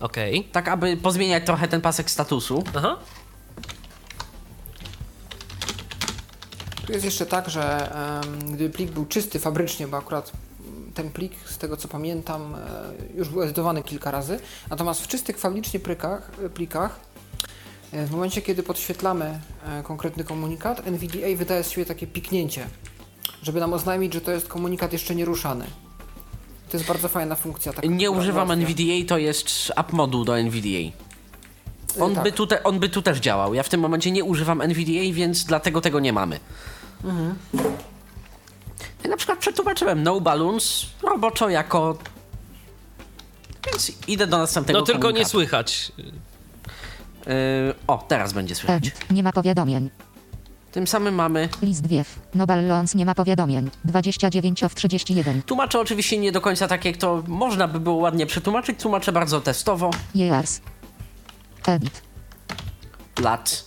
Okej. 0.00 0.44
tak 0.52 0.68
aby 0.68 0.96
pozmieniać 0.96 1.46
trochę 1.46 1.68
ten 1.68 1.80
pasek 1.80 2.10
statusu. 2.10 2.64
Aha. 2.76 2.96
Tu 6.92 6.96
jest 6.96 7.04
jeszcze 7.04 7.26
tak, 7.26 7.50
że 7.50 7.92
gdyby 8.46 8.70
plik 8.70 8.90
był 8.90 9.06
czysty 9.06 9.38
fabrycznie, 9.38 9.88
bo 9.88 9.96
akurat 9.96 10.32
ten 10.94 11.10
plik, 11.10 11.32
z 11.46 11.58
tego 11.58 11.76
co 11.76 11.88
pamiętam, 11.88 12.54
e, 12.54 12.58
już 13.14 13.28
był 13.28 13.42
edytowany 13.42 13.82
kilka 13.82 14.10
razy, 14.10 14.40
natomiast 14.70 15.00
w 15.00 15.08
czystych 15.08 15.38
fabrycznie 15.38 15.80
prykach, 15.80 16.30
e, 16.44 16.48
plikach, 16.48 17.00
e, 17.92 18.06
w 18.06 18.10
momencie 18.10 18.42
kiedy 18.42 18.62
podświetlamy 18.62 19.40
e, 19.66 19.82
konkretny 19.82 20.24
komunikat, 20.24 20.86
NVDA 20.86 21.36
wydaje 21.36 21.64
z 21.64 21.70
siebie 21.70 21.86
takie 21.86 22.06
piknięcie, 22.06 22.66
żeby 23.42 23.60
nam 23.60 23.72
oznajmić, 23.72 24.14
że 24.14 24.20
to 24.20 24.30
jest 24.30 24.48
komunikat 24.48 24.92
jeszcze 24.92 25.14
nieruszany. 25.14 25.64
To 26.70 26.76
jest 26.76 26.88
bardzo 26.88 27.08
fajna 27.08 27.34
funkcja. 27.34 27.72
Taka, 27.72 27.88
Nie 27.88 28.10
używam 28.10 28.48
ułatwia. 28.48 28.66
NVDA, 28.66 29.08
to 29.08 29.18
jest 29.18 29.72
app 29.76 29.92
moduł 29.92 30.24
do 30.24 30.38
NVDA. 30.38 30.92
On, 32.00 32.14
tak. 32.14 32.24
by 32.24 32.32
tu 32.32 32.46
te, 32.46 32.62
on 32.62 32.80
by 32.80 32.88
tu 32.88 33.02
też 33.02 33.18
działał. 33.18 33.54
Ja 33.54 33.62
w 33.62 33.68
tym 33.68 33.80
momencie 33.80 34.10
nie 34.10 34.24
używam 34.24 34.60
NVDA, 34.60 35.12
więc 35.12 35.44
dlatego 35.44 35.80
tego 35.80 36.00
nie 36.00 36.12
mamy. 36.12 36.40
Ja 39.04 39.10
na 39.10 39.16
przykład 39.16 39.38
przetłumaczyłem 39.38 40.02
No 40.02 40.20
Balloons 40.20 40.86
roboczo 41.02 41.48
jako... 41.48 41.98
Więc 43.70 43.92
idę 44.08 44.26
do 44.26 44.38
następnego 44.38 44.80
No 44.80 44.86
tylko 44.86 44.98
nie 44.98 45.02
komunikatu. 45.02 45.30
słychać. 45.30 45.92
Yy, 45.98 47.74
o, 47.86 48.04
teraz 48.08 48.32
będzie 48.32 48.54
słychać. 48.54 48.90
Nie 49.10 49.22
ma 49.22 49.32
powiadomień. 49.32 49.90
Tym 50.72 50.86
samym 50.86 51.14
mamy... 51.14 51.48
List 51.62 51.86
wiew. 51.86 52.18
No 52.34 52.46
ballons 52.46 52.94
nie 52.94 53.06
ma 53.06 53.14
powiadomień. 53.14 53.70
29 53.84 54.62
of 54.64 54.74
31. 54.74 55.42
Tłumaczę 55.42 55.80
oczywiście 55.80 56.18
nie 56.18 56.32
do 56.32 56.40
końca 56.40 56.68
tak, 56.68 56.84
jak 56.84 56.96
to 56.96 57.22
można 57.26 57.68
by 57.68 57.80
było 57.80 57.96
ładnie 57.96 58.26
przetłumaczyć. 58.26 58.80
Tłumaczę 58.80 59.12
bardzo 59.12 59.40
testowo. 59.40 59.90
Years. 60.14 60.60
Edit. 61.66 62.02
Lat. 63.20 63.64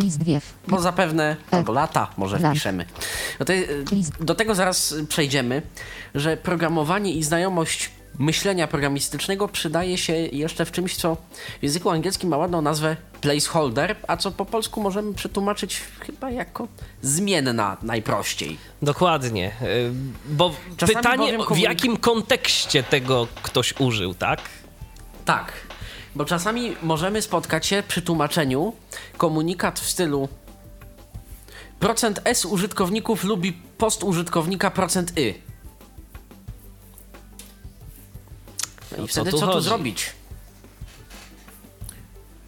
List 0.00 0.22
wiew. 0.22 0.54
Bo 0.68 0.80
zapewne, 0.80 1.36
albo 1.50 1.72
lata 1.72 2.08
może 2.16 2.38
Lat. 2.38 2.52
wpiszemy. 2.52 2.84
Do, 3.38 3.44
tej, 3.44 3.66
do 4.20 4.34
tego 4.34 4.54
zaraz 4.54 4.94
przejdziemy, 5.08 5.62
że 6.14 6.36
programowanie 6.36 7.12
i 7.12 7.22
znajomość 7.22 7.90
myślenia 8.18 8.66
programistycznego 8.66 9.48
przydaje 9.48 9.98
się 9.98 10.12
jeszcze 10.12 10.64
w 10.64 10.72
czymś, 10.72 10.96
co 10.96 11.16
w 11.60 11.62
języku 11.62 11.90
angielskim 11.90 12.28
ma 12.30 12.36
ładną 12.36 12.62
nazwę 12.62 12.96
placeholder, 13.20 13.96
a 14.08 14.16
co 14.16 14.30
po 14.30 14.44
polsku 14.46 14.80
możemy 14.82 15.14
przetłumaczyć 15.14 15.80
chyba 16.00 16.30
jako 16.30 16.68
zmienna 17.02 17.76
najprościej. 17.82 18.58
Dokładnie. 18.82 19.52
y, 19.62 19.92
Bo 20.28 20.54
Czasami 20.76 20.96
pytanie, 20.96 21.38
bowiem 21.38 21.54
w 21.56 21.58
jakim 21.58 21.96
kontekście 21.96 22.82
tego 22.82 23.26
ktoś 23.42 23.80
użył, 23.80 24.14
tak? 24.14 24.40
Tak, 25.24 25.52
bo 26.14 26.24
czasami 26.24 26.76
możemy 26.82 27.22
spotkać 27.22 27.66
się 27.66 27.82
przy 27.88 28.02
tłumaczeniu 28.02 28.72
komunikat 29.16 29.80
w 29.80 29.90
stylu 29.90 30.28
procent 31.80 32.20
%s 32.24 32.44
użytkowników 32.44 33.24
lubi 33.24 33.52
post 33.52 34.04
użytkownika 34.04 34.70
procent 34.70 35.12
%y. 35.16 35.34
No 38.98 39.04
i 39.04 39.08
co 39.08 39.12
wtedy 39.12 39.30
tu 39.30 39.38
co 39.38 39.46
tu 39.46 39.52
chodzi? 39.52 39.68
zrobić? 39.68 40.12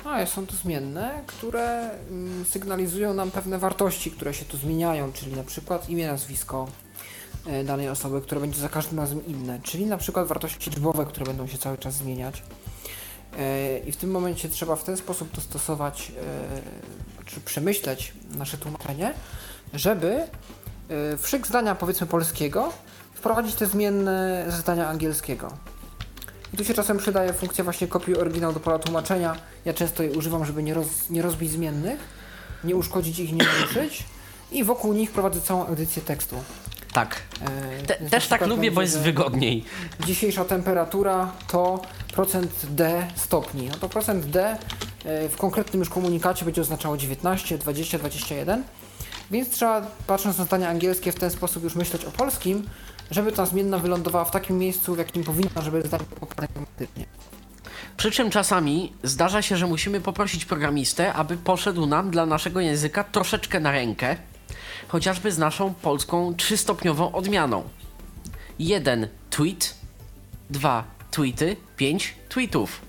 A, 0.05 0.27
są 0.27 0.47
to 0.47 0.57
zmienne, 0.57 1.23
które 1.27 1.91
mm, 2.11 2.45
sygnalizują 2.45 3.15
nam 3.15 3.31
pewne 3.31 3.59
wartości, 3.59 4.11
które 4.11 4.35
się 4.35 4.45
tu 4.45 4.57
zmieniają, 4.57 5.13
czyli 5.13 5.33
na 5.33 5.45
przykład 5.45 5.89
imię, 5.91 6.07
nazwisko 6.07 6.69
e, 7.47 7.65
danej 7.65 7.89
osoby, 7.89 8.21
które 8.21 8.41
będzie 8.41 8.61
za 8.61 8.69
każdym 8.69 8.99
razem 8.99 9.27
inne, 9.27 9.61
czyli 9.63 9.87
na 9.87 9.99
przykład 9.99 10.27
wartości 10.27 10.71
liczbowe, 10.71 11.07
które 11.07 11.27
będą 11.27 11.47
się 11.47 11.59
cały 11.59 11.79
czas 11.79 11.95
zmieniać. 11.95 12.43
E, 13.39 13.79
I 13.79 13.93
w 13.93 13.97
tym 13.97 14.11
momencie 14.11 14.49
trzeba 14.49 14.77
w 14.77 14.85
ten 14.85 14.97
sposób 14.97 15.31
dostosować, 15.31 16.13
e, 17.21 17.25
czy 17.27 17.41
przemyśleć 17.41 18.13
nasze 18.35 18.59
tłumaczenie, 18.59 19.15
żeby 19.75 20.13
e, 20.13 20.27
w 21.17 21.29
szyk 21.29 21.47
zdania 21.47 21.75
powiedzmy 21.75 22.07
polskiego 22.07 22.73
wprowadzić 23.15 23.55
te 23.55 23.67
zmienne 23.67 24.45
ze 24.49 24.57
zdania 24.57 24.89
angielskiego. 24.89 25.53
I 26.55 26.57
tu 26.57 26.65
się 26.65 26.75
czasem 26.75 26.99
przydaje 26.99 27.33
funkcja 27.33 27.65
właśnie 27.65 27.89
kopiuj 27.89 28.17
oryginał 28.17 28.53
do 28.53 28.61
pola 28.61 28.79
tłumaczenia. 28.79 29.37
Ja 29.65 29.75
często 29.75 30.03
jej 30.03 30.13
używam, 30.13 30.45
żeby 30.45 30.63
nie, 30.63 30.75
roz, 30.75 31.11
nie 31.11 31.23
rozbić 31.23 31.51
zmiennych, 31.51 32.01
nie 32.65 32.77
uszkodzić 32.77 33.19
ich, 33.19 33.33
nie 33.33 33.45
naruszyć 33.45 34.05
i 34.53 34.65
wokół 34.65 34.93
nich 34.93 35.11
prowadzę 35.11 35.41
całą 35.41 35.67
edycję 35.67 36.03
tekstu. 36.03 36.37
Tak. 36.93 37.23
E, 37.81 37.87
Te, 37.87 37.95
też 37.95 38.29
tak 38.29 38.47
lubię, 38.47 38.71
bo 38.71 38.83
jest 38.83 38.99
wygodniej. 38.99 39.65
Dzisiejsza 40.07 40.45
temperatura 40.45 41.33
to 41.49 41.83
procent 42.15 42.67
D 42.71 43.07
stopni. 43.17 43.69
No 43.69 43.75
to 43.75 43.89
procent 43.89 44.27
D 44.27 44.57
e, 45.05 45.29
w 45.29 45.37
konkretnym 45.37 45.81
już 45.81 45.91
komunikacie 45.91 46.45
będzie 46.45 46.61
oznaczało 46.61 46.97
19, 46.97 47.59
20, 47.59 47.99
21. 47.99 48.63
Więc 49.31 49.51
trzeba, 49.51 49.87
patrząc 50.07 50.39
na 50.39 50.45
zdania 50.45 50.69
angielskie, 50.69 51.13
w 51.13 51.15
ten 51.15 51.31
sposób 51.31 51.65
już 51.65 51.75
myśleć 51.75 52.05
o 52.05 52.11
polskim, 52.11 52.69
żeby 53.11 53.33
ta 53.33 53.47
zmienna 53.47 53.79
wylądowała 53.79 54.25
w 54.25 54.31
takim 54.31 54.59
miejscu, 54.59 54.95
w 54.95 54.99
jakim 54.99 55.25
powinna, 55.25 55.63
żeby 55.63 55.83
zdanie 55.83 56.05
było 56.19 56.31
gramatycznie. 56.37 57.07
Przy 57.97 58.11
czym 58.11 58.31
czasami 58.31 58.93
zdarza 59.03 59.43
się, 59.43 59.57
że 59.57 59.67
musimy 59.67 60.01
poprosić 60.01 60.45
programistę, 60.45 61.13
aby 61.13 61.37
poszedł 61.37 61.87
nam 61.87 62.11
dla 62.11 62.27
naszego 62.27 62.61
języka 62.61 63.05
troszeczkę 63.05 63.61
na 63.61 63.71
rękę, 63.71 64.17
chociażby 64.89 65.33
z 65.33 65.39
naszą 65.39 65.75
polską 65.75 66.35
trzystopniową 66.35 67.13
odmianą. 67.13 67.63
Jeden 68.59 69.09
tweet, 69.31 69.75
dwa 70.51 70.85
tweety, 71.11 71.57
pięć 71.77 72.15
tweetów. 72.29 72.81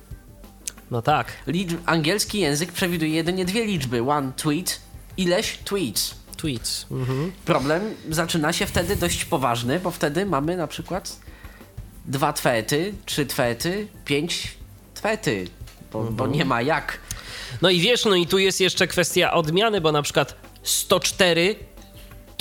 No 0.91 1.01
tak. 1.01 1.31
Liczb, 1.47 1.77
angielski 1.85 2.39
język 2.39 2.71
przewiduje 2.71 3.11
jedynie 3.11 3.45
dwie 3.45 3.65
liczby: 3.65 4.09
one 4.11 4.31
tweet, 4.37 4.81
ileś 5.17 5.57
tweets. 5.57 6.15
Tweets. 6.37 6.85
Mhm. 6.91 7.31
Problem 7.45 7.95
zaczyna 8.09 8.53
się 8.53 8.65
wtedy 8.65 8.95
dość 8.95 9.25
poważny, 9.25 9.79
bo 9.79 9.91
wtedy 9.91 10.25
mamy 10.25 10.57
na 10.57 10.67
przykład 10.67 11.19
dwa 12.05 12.33
twety, 12.33 12.93
trzy 13.05 13.25
twety, 13.25 13.87
pięć 14.05 14.57
twety, 14.93 15.47
bo, 15.91 16.03
bo 16.03 16.27
nie 16.27 16.45
ma 16.45 16.61
jak. 16.61 16.99
No 17.61 17.69
i 17.69 17.79
wiesz, 17.79 18.05
no 18.05 18.15
i 18.15 18.27
tu 18.27 18.37
jest 18.37 18.61
jeszcze 18.61 18.87
kwestia 18.87 19.33
odmiany, 19.33 19.81
bo 19.81 19.91
na 19.91 20.01
przykład 20.01 20.35
104 20.63 21.55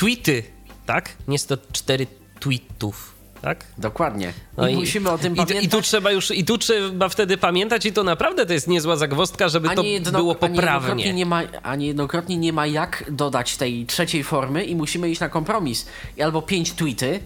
tweety, 0.02 0.42
tak? 0.86 1.08
Nie 1.28 1.38
104 1.38 2.06
tweetów, 2.40 3.14
tak? 3.42 3.66
Dokładnie. 3.78 4.32
No 4.56 4.68
I, 4.68 4.74
musimy 4.74 5.10
o 5.10 5.18
tym 5.18 5.32
i, 5.32 5.36
tu- 5.36 5.42
pamiętać. 5.46 5.64
I 5.66 5.68
tu 5.68 5.82
trzeba 5.82 6.10
już, 6.10 6.30
i 6.30 6.44
tu 6.44 6.58
trzeba 6.58 7.08
wtedy 7.08 7.36
pamiętać 7.36 7.86
i 7.86 7.92
to 7.92 8.04
naprawdę 8.04 8.46
to 8.46 8.52
jest 8.52 8.68
niezła 8.68 8.96
zagwozdka, 8.96 9.48
żeby 9.48 9.68
to 9.74 9.82
jedno- 9.82 10.10
było 10.18 10.36
ani 10.40 10.56
jednokrotnie 10.56 10.56
poprawnie. 10.56 11.12
nie, 11.14 11.26
ma, 11.26 11.40
ani 11.62 11.86
jednokrotnie 11.86 12.36
nie 12.36 12.52
ma 12.52 12.66
jak 12.66 13.04
dodać 13.10 13.56
tej 13.56 13.86
trzeciej 13.86 14.24
formy 14.24 14.64
i 14.64 14.76
musimy 14.76 15.10
iść 15.10 15.20
na 15.20 15.28
kompromis. 15.28 15.86
I 16.16 16.22
albo 16.22 16.42
pięć 16.42 16.72
tweety, 16.72 17.20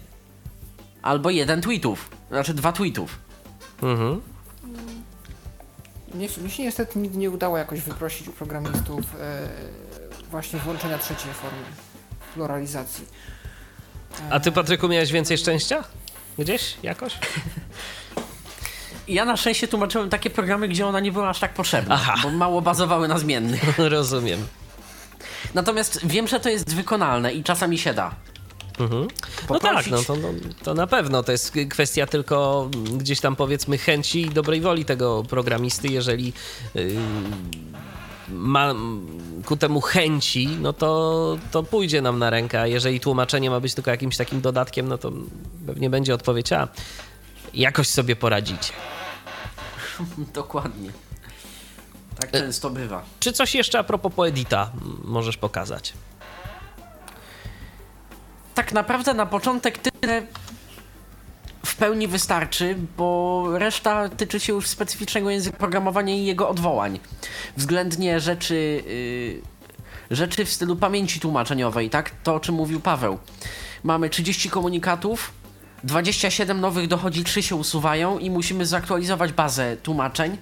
albo 1.01 1.29
jeden 1.29 1.61
tweetów. 1.61 2.09
Znaczy 2.29 2.53
dwa 2.53 2.71
tweetów. 2.71 3.19
Mhm. 3.81 4.21
Mnie, 6.13 6.27
mi 6.43 6.51
się 6.51 6.63
niestety 6.63 6.99
nigdy 6.99 7.17
nie 7.17 7.29
udało 7.29 7.57
jakoś 7.57 7.81
wyprosić 7.81 8.27
u 8.27 8.31
programistów 8.31 9.05
e, 9.19 9.47
właśnie 10.31 10.59
włączenia 10.59 10.97
trzeciej 10.97 11.33
formy 11.33 11.57
pluralizacji. 12.37 13.05
A 14.29 14.39
ty, 14.39 14.51
Patryku, 14.51 14.87
miałeś 14.87 15.11
więcej 15.11 15.37
szczęścia? 15.37 15.83
Gdzieś? 16.39 16.77
Jakoś? 16.83 17.13
Ja 19.07 19.25
na 19.25 19.37
szczęście 19.37 19.67
tłumaczyłem 19.67 20.09
takie 20.09 20.29
programy, 20.29 20.67
gdzie 20.67 20.87
ona 20.87 20.99
nie 20.99 21.11
była 21.11 21.29
aż 21.29 21.39
tak 21.39 21.53
potrzebna, 21.53 21.95
Aha. 21.95 22.15
bo 22.23 22.29
mało 22.29 22.61
bazowały 22.61 23.07
na 23.07 23.19
zmiennych. 23.19 23.77
Rozumiem. 23.95 24.47
Natomiast 25.53 26.07
wiem, 26.07 26.27
że 26.27 26.39
to 26.39 26.49
jest 26.49 26.75
wykonalne 26.75 27.33
i 27.33 27.43
czasami 27.43 27.77
się 27.77 27.93
da. 27.93 28.15
Mhm. 28.79 29.07
No 29.49 29.59
tak, 29.59 29.87
no 29.87 30.03
to, 30.03 30.15
no, 30.15 30.27
to 30.63 30.73
na 30.73 30.87
pewno. 30.87 31.23
To 31.23 31.31
jest 31.31 31.53
kwestia 31.69 32.07
tylko 32.07 32.69
gdzieś 32.97 33.19
tam 33.19 33.35
powiedzmy 33.35 33.77
chęci 33.77 34.21
i 34.21 34.29
dobrej 34.29 34.61
woli 34.61 34.85
tego 34.85 35.23
programisty. 35.23 35.87
Jeżeli 35.87 36.33
yy, 36.75 36.95
ma 38.29 38.73
ku 39.45 39.57
temu 39.57 39.81
chęci, 39.81 40.47
no 40.47 40.73
to, 40.73 41.37
to 41.51 41.63
pójdzie 41.63 42.01
nam 42.01 42.19
na 42.19 42.29
rękę. 42.29 42.61
A 42.61 42.67
jeżeli 42.67 42.99
tłumaczenie 42.99 43.49
ma 43.49 43.59
być 43.59 43.73
tylko 43.73 43.91
jakimś 43.91 44.17
takim 44.17 44.41
dodatkiem, 44.41 44.87
no 44.87 44.97
to 44.97 45.11
pewnie 45.67 45.89
będzie 45.89 46.13
odpowiedź, 46.13 46.53
a 46.53 46.67
jakoś 47.53 47.89
sobie 47.89 48.15
poradzicie. 48.15 48.73
Dokładnie. 50.33 50.91
Tak 52.19 52.31
często 52.31 52.69
bywa. 52.69 53.03
Czy 53.19 53.33
coś 53.33 53.55
jeszcze 53.55 53.79
a 53.79 53.83
propos 53.83 54.13
poedita 54.13 54.71
możesz 55.03 55.37
pokazać? 55.37 55.93
Tak 58.55 58.73
naprawdę 58.73 59.13
na 59.13 59.25
początek 59.25 59.77
tyle 59.77 60.27
w 61.67 61.75
pełni 61.75 62.07
wystarczy, 62.07 62.75
bo 62.97 63.45
reszta 63.57 64.09
tyczy 64.09 64.39
się 64.39 64.53
już 64.53 64.67
specyficznego 64.67 65.29
języka 65.29 65.57
programowania 65.57 66.15
i 66.15 66.25
jego 66.25 66.49
odwołań. 66.49 66.99
Względnie 67.57 68.19
rzeczy, 68.19 68.83
yy, 70.09 70.17
rzeczy 70.17 70.45
w 70.45 70.53
stylu 70.53 70.75
pamięci 70.75 71.19
tłumaczeniowej, 71.19 71.89
tak? 71.89 72.11
To 72.23 72.35
o 72.35 72.39
czym 72.39 72.55
mówił 72.55 72.79
Paweł. 72.79 73.19
Mamy 73.83 74.09
30 74.09 74.49
komunikatów, 74.49 75.31
27 75.83 76.61
nowych 76.61 76.87
dochodzi, 76.87 77.23
3 77.23 77.43
się 77.43 77.55
usuwają 77.55 78.19
i 78.19 78.29
musimy 78.29 78.65
zaktualizować 78.65 79.31
bazę 79.31 79.77
tłumaczeń, 79.77 80.37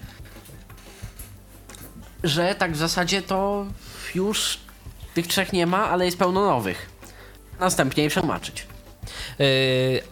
że 2.23 2.55
tak 2.55 2.71
w 2.71 2.77
zasadzie 2.77 3.21
to 3.21 3.65
już 4.15 4.59
tych 5.13 5.27
trzech 5.27 5.53
nie 5.53 5.67
ma, 5.67 5.89
ale 5.89 6.05
jest 6.05 6.17
pełno 6.17 6.45
nowych. 6.45 6.89
Następnie 7.59 8.03
je 8.03 8.09
przetłumaczyć. 8.09 8.74
Yy, 9.39 9.45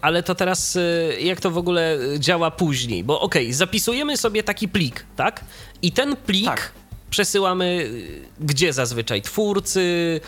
ale 0.00 0.22
to 0.22 0.34
teraz 0.34 0.74
yy, 0.74 1.20
jak 1.20 1.40
to 1.40 1.50
w 1.50 1.58
ogóle 1.58 1.98
działa 2.18 2.50
później? 2.50 3.04
Bo 3.04 3.20
okej, 3.20 3.52
zapisujemy 3.52 4.16
sobie 4.16 4.42
taki 4.42 4.68
plik, 4.68 5.04
tak? 5.16 5.44
I 5.82 5.92
ten 5.92 6.16
plik 6.16 6.46
Tak. 6.46 6.72
przesyłamy 7.10 7.74
yy, 7.74 8.20
gdzie 8.40 8.72
zazwyczaj? 8.72 9.22
Twórcy, 9.22 10.20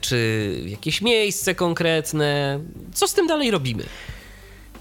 czy 0.00 0.54
jakieś 0.66 1.02
miejsce 1.02 1.54
konkretne? 1.54 2.60
Co 2.94 3.08
z 3.08 3.14
tym 3.14 3.26
dalej 3.26 3.50
robimy? 3.50 3.84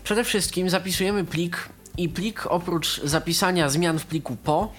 Przede 0.03 0.23
wszystkim 0.23 0.69
zapisujemy 0.69 1.25
plik 1.25 1.69
i 1.97 2.09
plik 2.09 2.45
oprócz 2.47 3.01
zapisania 3.03 3.69
zmian 3.69 3.99
w 3.99 4.05
pliku 4.05 4.35
po 4.35 4.73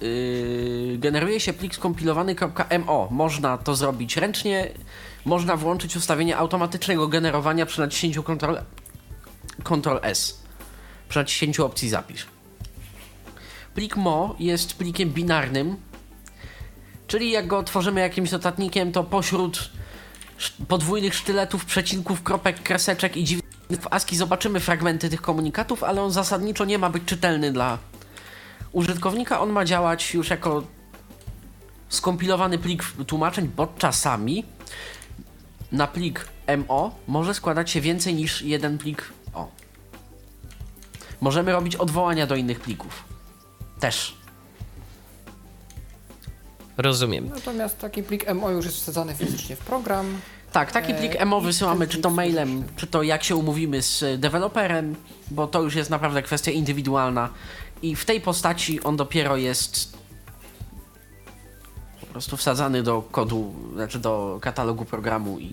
yy, 0.00 0.96
generuje 0.98 1.40
się 1.40 1.52
plik 1.52 1.74
skompilowany.mo. 1.74 3.08
Można 3.10 3.58
to 3.58 3.74
zrobić 3.76 4.16
ręcznie, 4.16 4.68
można 5.26 5.56
włączyć 5.56 5.96
ustawienie 5.96 6.36
automatycznego 6.36 7.08
generowania 7.08 7.66
przy 7.66 7.80
naciśnięciu 7.80 8.22
Ctrl, 8.22 8.56
Ctrl 9.64 9.98
S. 10.02 10.40
Przy 11.08 11.18
naciśnięciu 11.18 11.66
opcji 11.66 11.88
zapisz. 11.88 12.26
Plik 13.74 13.96
mo 13.96 14.36
jest 14.38 14.74
plikiem 14.74 15.10
binarnym, 15.10 15.76
czyli 17.06 17.30
jak 17.30 17.46
go 17.46 17.58
otworzymy 17.58 18.00
jakimś 18.00 18.30
notatnikiem, 18.30 18.92
to 18.92 19.04
pośród 19.04 19.70
podwójnych 20.68 21.14
sztyletów, 21.14 21.64
przecinków, 21.64 22.22
kropek, 22.22 22.62
kreseczek 22.62 23.16
i 23.16 23.24
dziwnych 23.24 23.46
w 23.80 23.86
ASCII 23.90 24.16
zobaczymy 24.16 24.60
fragmenty 24.60 25.10
tych 25.10 25.22
komunikatów, 25.22 25.84
ale 25.84 26.02
on 26.02 26.12
zasadniczo 26.12 26.64
nie 26.64 26.78
ma 26.78 26.90
być 26.90 27.04
czytelny 27.04 27.52
dla 27.52 27.78
użytkownika. 28.72 29.40
On 29.40 29.50
ma 29.50 29.64
działać 29.64 30.14
już 30.14 30.30
jako 30.30 30.62
skompilowany 31.88 32.58
plik 32.58 32.84
tłumaczeń, 33.06 33.50
bo 33.56 33.68
czasami 33.78 34.55
na 35.72 35.86
plik 35.86 36.28
MO 36.68 36.94
może 37.08 37.34
składać 37.34 37.70
się 37.70 37.80
więcej 37.80 38.14
niż 38.14 38.42
jeden 38.42 38.78
plik 38.78 39.12
O. 39.34 39.48
Możemy 41.20 41.52
robić 41.52 41.76
odwołania 41.76 42.26
do 42.26 42.36
innych 42.36 42.60
plików. 42.60 43.04
Też. 43.80 44.16
Rozumiem. 46.76 47.28
Natomiast 47.34 47.78
taki 47.78 48.02
plik 48.02 48.34
MO 48.34 48.50
już 48.50 48.64
jest 48.64 48.76
wsadzany 48.76 49.14
fizycznie 49.14 49.56
w 49.56 49.58
program. 49.58 50.20
Tak, 50.52 50.72
taki 50.72 50.92
E, 50.92 50.94
plik 50.94 51.24
MO 51.24 51.40
i 51.40 51.42
wysyłamy 51.44 51.88
czy 51.88 51.98
to 51.98 52.10
mailem, 52.10 52.64
czy 52.76 52.86
to 52.86 53.02
jak 53.02 53.24
się 53.24 53.36
umówimy 53.36 53.82
z 53.82 54.20
deweloperem, 54.20 54.96
bo 55.30 55.46
to 55.46 55.62
już 55.62 55.74
jest 55.74 55.90
naprawdę 55.90 56.22
kwestia 56.22 56.50
indywidualna 56.50 57.28
i 57.82 57.96
w 57.96 58.04
tej 58.04 58.20
postaci 58.20 58.82
on 58.82 58.96
dopiero 58.96 59.36
jest 59.36 59.98
prostu 62.16 62.36
wsadzany 62.36 62.82
do 62.82 63.02
kodu, 63.02 63.54
znaczy 63.74 63.98
do 63.98 64.38
katalogu 64.40 64.84
programu 64.84 65.38
i 65.38 65.52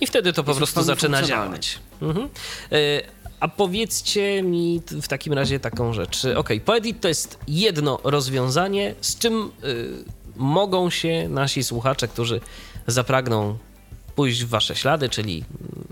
I 0.00 0.06
wtedy 0.06 0.32
to 0.32 0.44
po 0.44 0.54
prostu 0.54 0.82
zaczyna 0.82 1.22
działać. 1.22 1.78
Mhm. 2.02 2.28
Y, 2.72 3.02
A 3.40 3.48
powiedzcie 3.48 4.42
mi 4.42 4.80
w 5.02 5.08
takim 5.08 5.32
razie 5.32 5.60
taką 5.60 5.92
rzecz. 5.92 6.24
Ok, 6.36 6.48
Poedit 6.64 7.00
to 7.00 7.08
jest 7.08 7.38
jedno 7.48 7.98
rozwiązanie, 8.04 8.94
z 9.00 9.18
czym 9.18 9.50
y, 9.64 10.04
mogą 10.36 10.90
się 10.90 11.28
nasi 11.28 11.64
słuchacze, 11.64 12.08
którzy 12.08 12.40
zapragną 12.86 13.58
pójść 14.14 14.44
w 14.44 14.48
wasze 14.48 14.76
ślady, 14.76 15.08
czyli 15.08 15.44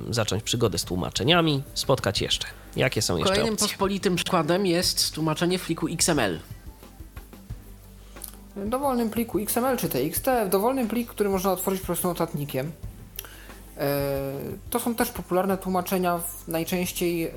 mm, 0.03 0.15
zacząć 0.15 0.43
przygodę 0.43 0.79
z 0.79 0.85
tłumaczeniami, 0.85 1.63
spotkać 1.75 2.21
jeszcze. 2.21 2.47
Jakie 2.77 3.03
są 3.03 3.17
jeszcze 3.17 3.33
Kolejnym 3.33 3.55
opcje? 3.55 3.69
pospolitym 3.69 4.17
przykładem 4.17 4.67
jest 4.67 5.15
tłumaczenie 5.15 5.59
w 5.59 5.65
pliku 5.67 5.87
XML. 5.89 6.39
Dowolnym 8.57 9.11
pliku 9.11 9.39
XML 9.39 9.77
czy 9.77 9.89
TXT, 9.89 10.27
dowolnym 10.51 10.89
plik, 10.89 11.09
który 11.11 11.29
można 11.31 11.53
otworzyć 11.53 11.81
po 11.81 11.87
prostu 11.87 12.09
notatnikiem. 12.09 12.73
E, 13.79 13.89
To 14.71 14.81
są 14.81 14.95
też 14.95 15.11
popularne 15.11 15.59
tłumaczenia 15.59 16.19
w 16.19 16.49
najczęściej 16.49 17.25
e, 17.27 17.33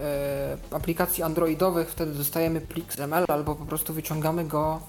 aplikacji 0.71 1.23
androidowych. 1.23 1.89
Wtedy 1.91 2.13
dostajemy 2.13 2.61
plik 2.61 2.85
XML 2.87 3.25
albo 3.27 3.55
po 3.55 3.65
prostu 3.65 3.93
wyciągamy 3.93 4.45
go 4.45 4.79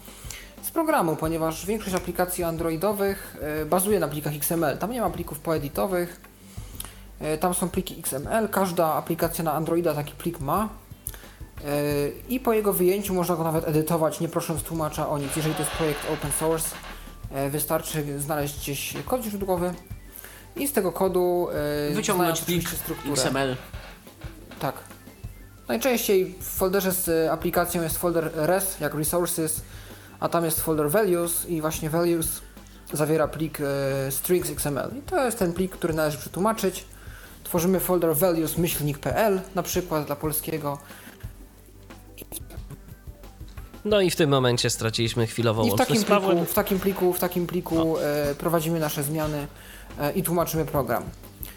z 0.62 0.70
programu, 0.70 1.16
ponieważ 1.16 1.66
większość 1.66 1.96
aplikacji 1.96 2.44
androidowych 2.44 3.36
e, 3.62 3.64
bazuje 3.66 4.00
na 4.00 4.08
plikach 4.08 4.34
XML. 4.34 4.78
Tam 4.78 4.90
nie 4.92 5.00
ma 5.00 5.10
plików 5.10 5.38
poeditowych. 5.38 6.20
E, 7.20 7.38
Tam 7.38 7.54
są 7.54 7.68
pliki 7.68 7.98
XML, 8.00 8.48
każda 8.48 8.86
aplikacja 8.94 9.44
na 9.44 9.52
Androida 9.52 9.94
taki 9.94 10.12
plik 10.14 10.40
ma. 10.40 10.68
E, 11.64 12.08
I 12.28 12.40
po 12.40 12.52
jego 12.52 12.72
wyjęciu 12.72 13.14
można 13.14 13.36
go 13.36 13.44
nawet 13.44 13.68
edytować, 13.68 14.20
nie 14.20 14.28
prosząc 14.28 14.62
tłumacza 14.62 15.08
o 15.08 15.18
nic. 15.18 15.36
Jeżeli 15.36 15.54
to 15.54 15.60
jest 15.60 15.72
projekt 15.72 16.00
open 16.12 16.32
source, 16.32 16.76
e, 17.32 17.50
wystarczy 17.50 18.20
znaleźć 18.20 18.58
gdzieś 18.58 18.94
kod 19.06 19.22
źródłowy 19.22 19.74
i 20.56 20.68
z 20.68 20.72
tego 20.72 20.92
kodu 20.92 21.48
e, 21.90 21.94
Wyciągnąć 21.94 22.40
plik 22.40 22.68
strukturę. 22.68 23.12
XML. 23.12 23.56
Tak. 24.58 24.74
Najczęściej 25.68 26.34
w 26.40 26.44
folderze 26.44 26.92
z 26.92 27.30
aplikacją 27.30 27.82
jest 27.82 27.98
folder 27.98 28.30
res, 28.34 28.80
jak 28.80 28.94
resources, 28.94 29.60
a 30.20 30.28
tam 30.28 30.44
jest 30.44 30.60
folder 30.60 30.90
values 30.90 31.46
i 31.48 31.60
właśnie 31.60 31.90
values 31.90 32.42
zawiera 32.92 33.28
plik 33.28 33.58
strings 34.10 34.50
XML. 34.50 34.90
I 34.98 35.02
to 35.02 35.24
jest 35.24 35.38
ten 35.38 35.52
plik, 35.52 35.72
który 35.72 35.94
należy 35.94 36.18
przetłumaczyć. 36.18 36.84
Tworzymy 37.44 37.80
folder 37.80 38.16
values 38.16 38.58
myślnik.pl 38.58 39.40
na 39.54 39.62
przykład 39.62 40.06
dla 40.06 40.16
polskiego 40.16 40.78
No 43.86 44.00
i 44.00 44.10
w 44.10 44.16
tym 44.16 44.30
momencie 44.30 44.70
straciliśmy 44.70 45.26
chwilowo 45.26 45.64
i 45.64 45.70
w 45.70 45.74
takim 45.74 46.04
pliku, 46.04 46.44
w 46.44 46.54
takim 46.54 46.78
pliku, 46.78 47.12
w 47.12 47.18
takim 47.18 47.46
pliku 47.46 47.98
e, 47.98 48.34
prowadzimy 48.34 48.80
nasze 48.80 49.02
zmiany 49.02 49.46
e, 50.00 50.12
i 50.12 50.22
tłumaczymy 50.22 50.64
program. 50.64 51.04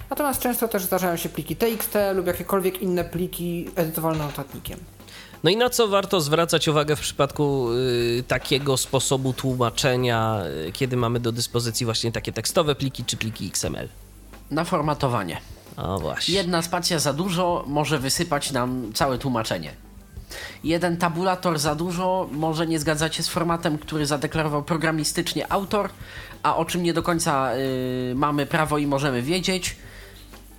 Natomiast 0.09 0.41
często 0.41 0.67
też 0.67 0.83
zdarzają 0.83 1.17
się 1.17 1.29
pliki 1.29 1.55
TXT 1.55 1.95
lub 2.15 2.27
jakiekolwiek 2.27 2.81
inne 2.81 3.03
pliki 3.03 3.69
edytowalne 3.75 4.23
notatnikiem. 4.23 4.79
No 5.43 5.49
i 5.49 5.57
na 5.57 5.69
co 5.69 5.87
warto 5.87 6.21
zwracać 6.21 6.67
uwagę 6.67 6.95
w 6.95 6.99
przypadku 6.99 7.73
y, 7.73 8.23
takiego 8.27 8.77
sposobu 8.77 9.33
tłumaczenia, 9.33 10.41
y, 10.67 10.71
kiedy 10.71 10.97
mamy 10.97 11.19
do 11.19 11.31
dyspozycji 11.31 11.85
właśnie 11.85 12.11
takie 12.11 12.31
tekstowe 12.31 12.75
pliki 12.75 13.05
czy 13.05 13.17
pliki 13.17 13.47
XML? 13.47 13.87
Na 14.51 14.63
formatowanie. 14.63 15.41
O 15.77 15.99
właśnie. 15.99 16.35
Jedna 16.35 16.61
spacja 16.61 16.99
za 16.99 17.13
dużo 17.13 17.63
może 17.67 17.99
wysypać 17.99 18.51
nam 18.51 18.91
całe 18.93 19.17
tłumaczenie. 19.17 19.88
Jeden 20.63 20.97
tabulator 20.97 21.59
za 21.59 21.75
dużo 21.75 22.29
może 22.31 22.67
nie 22.67 22.79
zgadzać 22.79 23.15
się 23.15 23.23
z 23.23 23.27
formatem, 23.29 23.77
który 23.77 24.05
zadeklarował 24.05 24.63
programistycznie 24.63 25.51
autor, 25.51 25.89
a 26.43 26.55
o 26.55 26.65
czym 26.65 26.83
nie 26.83 26.93
do 26.93 27.03
końca 27.03 27.51
y, 27.55 28.13
mamy 28.15 28.45
prawo 28.45 28.77
i 28.77 28.87
możemy 28.87 29.21
wiedzieć. 29.21 29.75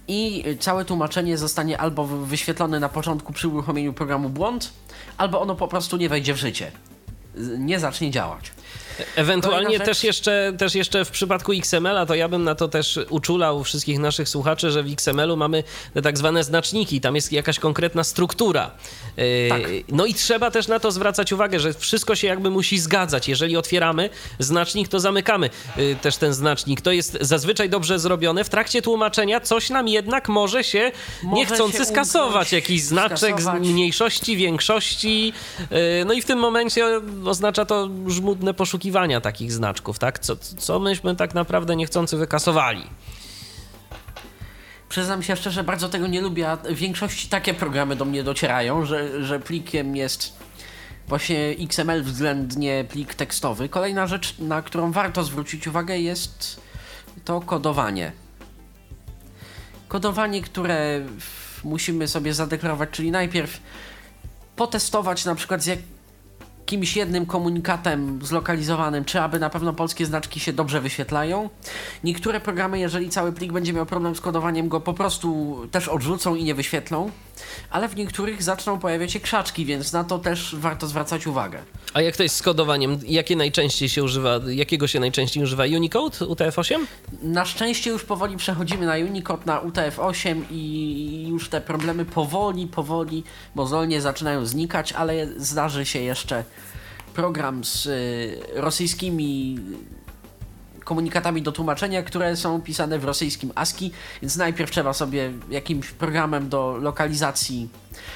I 0.09 0.45
y, 0.47 0.57
całe 0.57 0.85
tłumaczenie 0.85 1.39
zostanie 1.39 1.79
albo 1.79 2.05
wy- 2.05 2.27
wyświetlone 2.27 2.81
na 2.81 2.89
początku 2.89 3.33
przy 3.33 3.49
uruchomieniu 3.49 3.93
programu 3.93 4.29
błąd, 4.29 4.73
albo 5.19 5.41
ono 5.41 5.55
po 5.55 5.69
prostu 5.69 5.97
nie 5.97 6.09
wejdzie 6.09 6.35
w 6.35 6.37
życie. 6.37 6.73
Z- 7.37 7.59
Nie 7.59 7.81
zacznie 7.81 8.11
działać. 8.11 8.53
Ewentualnie 9.17 9.81
też 9.81 10.05
jeszcze, 10.05 10.53
też 10.59 10.75
jeszcze 10.75 11.05
w 11.05 11.11
przypadku 11.11 11.53
XML-a, 11.53 12.07
to 12.07 12.15
ja 12.15 12.29
bym 12.29 12.45
na 12.45 12.55
to 12.55 12.69
też 12.69 13.01
uczulał 13.09 13.65
wszystkich 13.65 13.99
naszych 13.99 14.29
słuchaczy, 14.29 14.71
że 14.71 14.83
w 14.83 14.93
XML-u 14.93 15.37
mamy 15.37 15.65
te 15.95 16.03
tak 16.03 16.19
zwane 16.19 16.45
znaczniki, 16.45 17.01
tam 17.01 17.15
jest 17.15 17.33
jakaś 17.33 17.59
konkretna 17.59 18.05
struktura. 18.05 18.71
Yy, 19.17 19.49
Tak. 19.49 19.63
No 19.89 20.07
i 20.07 20.15
trzeba 20.15 20.51
też 20.51 20.69
na 20.69 20.81
to 20.81 20.91
zwracać 20.93 21.33
uwagę, 21.33 21.61
że 21.61 21.73
wszystko 21.73 22.15
się 22.15 22.27
jakby 22.27 22.51
musi 22.51 22.79
zgadzać. 22.79 23.29
Jeżeli 23.29 23.57
otwieramy 23.57 24.11
znacznik, 24.39 24.89
to 24.89 25.01
zamykamy 25.01 25.51
yy, 25.77 25.97
też 25.97 26.17
ten 26.17 26.35
znacznik. 26.35 26.81
To 26.81 26.93
jest 26.93 27.19
zazwyczaj 27.21 27.71
dobrze 27.71 27.99
zrobione. 27.99 28.45
W 28.45 28.49
trakcie 28.49 28.83
tłumaczenia 28.83 29.41
coś 29.41 29.71
nam 29.71 29.89
jednak 29.89 30.29
może 30.29 30.65
się 30.65 30.93
Może 31.23 31.37
niechcący 31.37 31.79
się 31.79 31.85
skasować. 31.85 32.53
Jakiś 32.53 32.83
znaczek 32.83 33.19
z 33.19 33.43
skasować. 33.43 33.63
mniejszości, 33.63 34.37
większości. 34.37 35.33
Yy, 35.71 36.05
No 36.07 36.13
i 36.13 36.23
w 36.23 36.25
tym 36.25 36.39
momencie 36.39 36.87
oznacza 37.25 37.65
to 37.65 37.89
żmudne 38.07 38.55
poszukiwania 38.61 39.21
takich 39.21 39.53
znaczków, 39.53 39.99
tak? 39.99 40.19
Co, 40.19 40.37
co 40.37 40.79
myśmy 40.79 41.17
tak 41.17 41.35
naprawdę 41.35 41.77
niechcący 41.77 42.17
wykasowali. 42.17 42.85
Przyznam 44.89 45.23
się 45.23 45.37
szczerze, 45.37 45.65
bardzo 45.65 45.89
tego 45.89 46.07
nie 46.07 46.21
lubię, 46.21 46.57
w 46.65 46.75
większości 46.75 47.29
takie 47.29 47.55
programy 47.55 47.97
do 47.97 48.05
mnie 48.05 48.23
docierają, 48.23 48.85
że, 48.85 49.25
że 49.25 49.41
plikiem 49.41 49.97
jest 49.97 50.33
właśnie 51.09 51.57
XML 51.61 52.03
względnie 52.03 52.85
plik 52.89 53.15
tekstowy. 53.15 53.69
Kolejna 53.69 54.07
rzecz, 54.07 54.39
na 54.39 54.63
którą 54.63 54.93
warto 54.93 55.25
zwrócić 55.25 55.67
uwagę 55.67 55.99
jest 55.99 56.61
to 57.25 57.41
kodowanie. 57.41 58.13
Kodowanie, 59.89 60.43
które 60.43 61.07
musimy 61.65 62.09
sobie 62.09 62.35
zadeklarować, 62.35 62.91
czyli 62.93 63.11
najpierw 63.11 63.61
potestować 64.57 65.25
na 65.25 65.35
przykład 65.35 65.63
z 65.63 65.67
jakimś 66.71 66.97
jednym 66.97 67.27
komunikatem 67.27 68.19
zlokalizowanym, 68.23 69.05
czy 69.05 69.21
aby 69.21 69.39
na 69.39 69.51
pewno 69.51 69.73
polskie 69.73 70.07
znaczki 70.07 70.41
się 70.41 70.53
dobrze 70.53 70.81
wyświetlają. 70.81 71.49
Niektóre 72.05 72.41
programy, 72.41 72.79
jeżeli 72.79 73.09
cały 73.09 73.33
plik 73.33 73.53
będzie 73.53 73.73
miał 73.73 73.87
problem 73.87 74.15
z 74.17 74.21
kodowaniem, 74.21 74.69
go 74.69 74.81
po 74.81 74.95
prostu 74.95 75.57
też 75.71 75.89
odrzucą 75.89 76.35
i 76.35 76.45
nie 76.45 76.55
wyświetlą, 76.55 77.11
ale 77.71 77.89
w 77.89 77.97
niektórych 77.97 78.43
zaczną 78.43 78.79
pojawiać 78.79 79.13
się 79.13 79.21
krzaczki, 79.21 79.65
więc 79.65 79.93
na 79.93 80.05
to 80.05 80.19
też 80.19 80.57
warto 80.59 80.87
zwracać 80.87 81.27
uwagę. 81.27 81.59
A 81.95 82.01
jak 82.01 82.17
to 82.17 82.23
jest 82.23 82.37
z 82.37 82.43
kodowaniem? 82.43 82.99
Jakie 83.07 83.37
najczęściej 83.37 83.89
się 83.89 84.03
używa, 84.03 84.41
jakiego 84.49 84.87
się 84.87 85.01
najczęściej 85.01 85.43
używa? 85.43 85.65
Unicode 85.65 86.19
UTF-8? 86.19 86.79
Na 87.23 87.45
szczęście 87.45 87.91
już 87.91 88.05
powoli 88.05 88.37
przechodzimy 88.37 88.87
na 88.87 88.95
Unicode, 88.95 89.43
na 89.47 89.61
UTF-8 89.61 90.43
i 90.51 91.27
już 91.31 91.49
te 91.49 91.61
problemy 91.61 92.05
powoli, 92.05 92.67
powoli, 92.67 93.25
mozolnie 93.55 94.01
zaczynają 94.01 94.47
znikać, 94.47 94.93
ale 94.93 95.27
zdarzy 95.37 95.87
się 95.87 95.99
jeszcze 95.99 96.45
program 97.21 97.65
z 97.65 97.87
y, 97.87 98.39
rosyjskimi 98.55 99.59
komunikatami 100.85 101.43
do 101.43 101.53
tłumaczenia, 101.53 102.03
które 102.03 102.37
są 102.37 102.61
pisane 102.61 102.99
w 102.99 103.05
rosyjskim 103.05 103.53
ASCII, 103.55 103.93
więc 104.23 104.37
najpierw 104.37 104.71
trzeba 104.71 104.93
sobie 104.93 105.33
jakimś 105.51 105.91
programem 105.91 106.49
do 106.49 106.77
lokalizacji 106.81 107.69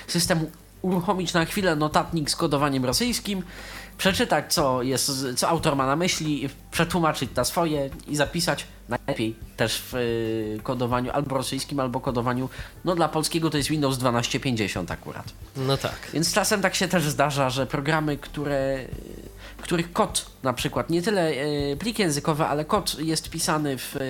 systemu 0.07 0.51
uruchomić 0.83 1.35
na 1.35 1.45
chwilę 1.45 1.77
notatnik 1.77 2.31
z 2.31 2.37
kodowaniem 2.37 2.85
rosyjskim, 2.85 3.43
przeczytać 3.99 4.55
co 4.55 4.83
jest, 4.83 5.13
co 5.37 5.49
autor 5.49 5.77
ma 5.77 5.87
na 5.87 5.97
myśli, 5.97 6.49
przetłumaczyć 6.71 7.31
na 7.37 7.45
swoje 7.45 7.91
i 8.07 8.17
zapisać 8.17 8.67
najlepiej 8.89 9.37
też 9.57 9.79
w 9.79 9.95
y, 9.95 10.61
kodowaniu 10.63 11.11
albo 11.13 11.37
rosyjskim, 11.37 11.81
albo 11.81 12.01
kodowaniu, 12.01 12.49
no 12.85 12.95
dla 12.95 13.09
polskiego 13.09 13.51
to 13.51 13.57
jest 13.57 13.69
Windows 13.69 13.97
1250 13.97 14.91
akurat. 14.91 15.33
No 15.57 15.77
tak. 15.77 15.95
Więc 16.13 16.33
czasem 16.33 16.63
tak 16.63 16.75
się 16.75 16.89
też 16.89 17.09
zdarza, 17.09 17.51
że 17.51 17.67
programy, 17.67 18.17
które, 18.17 18.85
których 19.63 19.93
kod 19.93 20.27
na 20.43 20.53
przykład, 20.53 20.91
nie 20.91 21.03
tyle 21.03 21.31
e, 21.31 21.77
plik 21.77 21.99
językowy, 21.99 22.45
ale 22.45 22.65
kod 22.65 22.99
jest 22.99 23.31
pisany 23.31 23.79
w 23.79 23.97
e, 23.97 24.01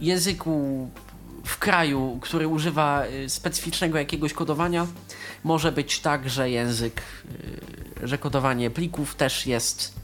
języku 0.00 0.90
w 1.44 1.58
kraju, 1.58 2.18
który 2.22 2.48
używa 2.48 3.02
specyficznego 3.28 3.98
jakiegoś 3.98 4.32
kodowania, 4.32 4.86
może 5.44 5.72
być 5.72 6.00
tak, 6.00 6.30
że 6.30 6.50
język, 6.50 7.02
e, 8.02 8.08
że 8.08 8.18
kodowanie 8.18 8.70
plików 8.70 9.14
też 9.14 9.46
jest 9.46 9.94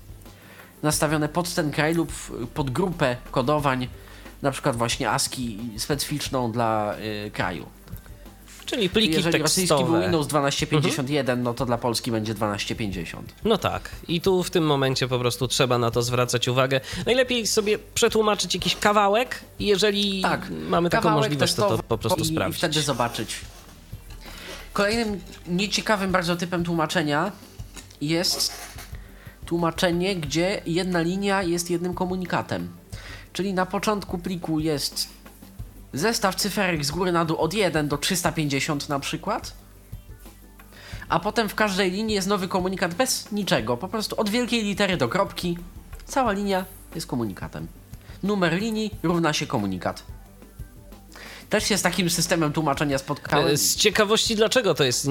nastawione 0.82 1.28
pod 1.28 1.54
ten 1.54 1.70
kraj 1.70 1.94
lub 1.94 2.12
pod 2.54 2.70
grupę 2.70 3.16
kodowań, 3.30 3.88
na 4.42 4.50
przykład 4.50 4.76
właśnie 4.76 5.10
ASCII 5.10 5.70
specyficzną 5.76 6.52
dla 6.52 6.94
e, 6.94 7.30
kraju. 7.30 7.66
Czyli 8.68 8.90
pliki 8.90 9.14
Jeżeli 9.14 9.38
rosyjski 9.38 9.68
był 9.68 9.78
tekstowe. 9.78 10.02
Windows 10.02 10.26
1251, 10.26 11.42
no 11.42 11.54
to 11.54 11.66
dla 11.66 11.78
Polski 11.78 12.12
będzie 12.12 12.34
1250. 12.34 13.34
No 13.44 13.58
tak. 13.58 13.90
I 14.08 14.20
tu 14.20 14.42
w 14.42 14.50
tym 14.50 14.66
momencie 14.66 15.08
po 15.08 15.18
prostu 15.18 15.48
trzeba 15.48 15.78
na 15.78 15.90
to 15.90 16.02
zwracać 16.02 16.48
uwagę. 16.48 16.80
Najlepiej 17.06 17.46
sobie 17.46 17.78
przetłumaczyć 17.94 18.54
jakiś 18.54 18.76
kawałek 18.76 19.40
i 19.58 19.66
jeżeli 19.66 20.22
Tak, 20.22 20.50
mamy 20.68 20.90
taką 20.90 21.02
Kawałek 21.02 21.24
możliwość, 21.24 21.54
to, 21.54 21.76
to 21.76 21.82
po 21.82 21.98
prostu 21.98 22.20
i, 22.20 22.24
sprawdzić. 22.24 22.56
I 22.56 22.58
wtedy 22.58 22.82
zobaczyć. 22.82 23.36
Kolejnym 24.78 25.20
nieciekawym 25.46 26.12
bardzo 26.12 26.36
typem 26.36 26.64
tłumaczenia 26.64 27.32
jest 28.00 28.52
tłumaczenie, 29.46 30.16
gdzie 30.16 30.62
jedna 30.66 31.00
linia 31.00 31.42
jest 31.42 31.70
jednym 31.70 31.94
komunikatem. 31.94 32.68
Czyli 33.32 33.54
na 33.54 33.66
początku 33.66 34.18
pliku 34.18 34.60
jest 34.60 35.08
zestaw 35.92 36.34
cyferek 36.34 36.84
z 36.84 36.90
góry 36.90 37.12
na 37.12 37.24
dół 37.24 37.36
od 37.36 37.54
1 37.54 37.88
do 37.88 37.98
350 37.98 38.88
na 38.88 39.00
przykład. 39.00 39.52
A 41.08 41.20
potem 41.20 41.48
w 41.48 41.54
każdej 41.54 41.90
linii 41.90 42.14
jest 42.14 42.28
nowy 42.28 42.48
komunikat 42.48 42.94
bez 42.94 43.32
niczego. 43.32 43.76
Po 43.76 43.88
prostu 43.88 44.20
od 44.20 44.28
wielkiej 44.28 44.64
litery 44.64 44.96
do 44.96 45.08
kropki. 45.08 45.58
Cała 46.06 46.32
linia 46.32 46.64
jest 46.94 47.06
komunikatem. 47.06 47.66
Numer 48.22 48.52
linii 48.52 48.90
równa 49.02 49.32
się 49.32 49.46
komunikat. 49.46 50.17
Też 51.50 51.64
się 51.64 51.78
z 51.78 51.82
takim 51.82 52.10
systemem 52.10 52.52
tłumaczenia 52.52 52.98
spotkałem. 52.98 53.56
Z 53.56 53.76
ciekawości, 53.76 54.36
dlaczego 54.36 54.74
to 54.74 54.84
jest 54.84 55.06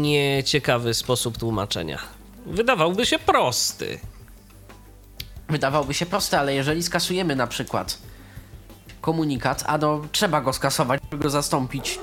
nieciekawy 0.00 0.94
sposób 0.94 1.38
tłumaczenia? 1.38 1.98
Wydawałby 2.46 3.06
się 3.06 3.18
prosty. 3.18 3.98
Wydawałoby 5.48 5.94
się 5.94 6.06
proste, 6.06 6.38
ale 6.40 6.54
jeżeli 6.54 6.82
skasujemy 6.82 7.36
na 7.36 7.46
przykład 7.46 7.98
komunikat, 9.00 9.64
a 9.66 9.78
no 9.78 10.02
trzeba 10.12 10.40
go 10.40 10.52
skasować, 10.52 11.00
żeby 11.10 11.22
go 11.22 11.30
zastąpić 11.30 11.98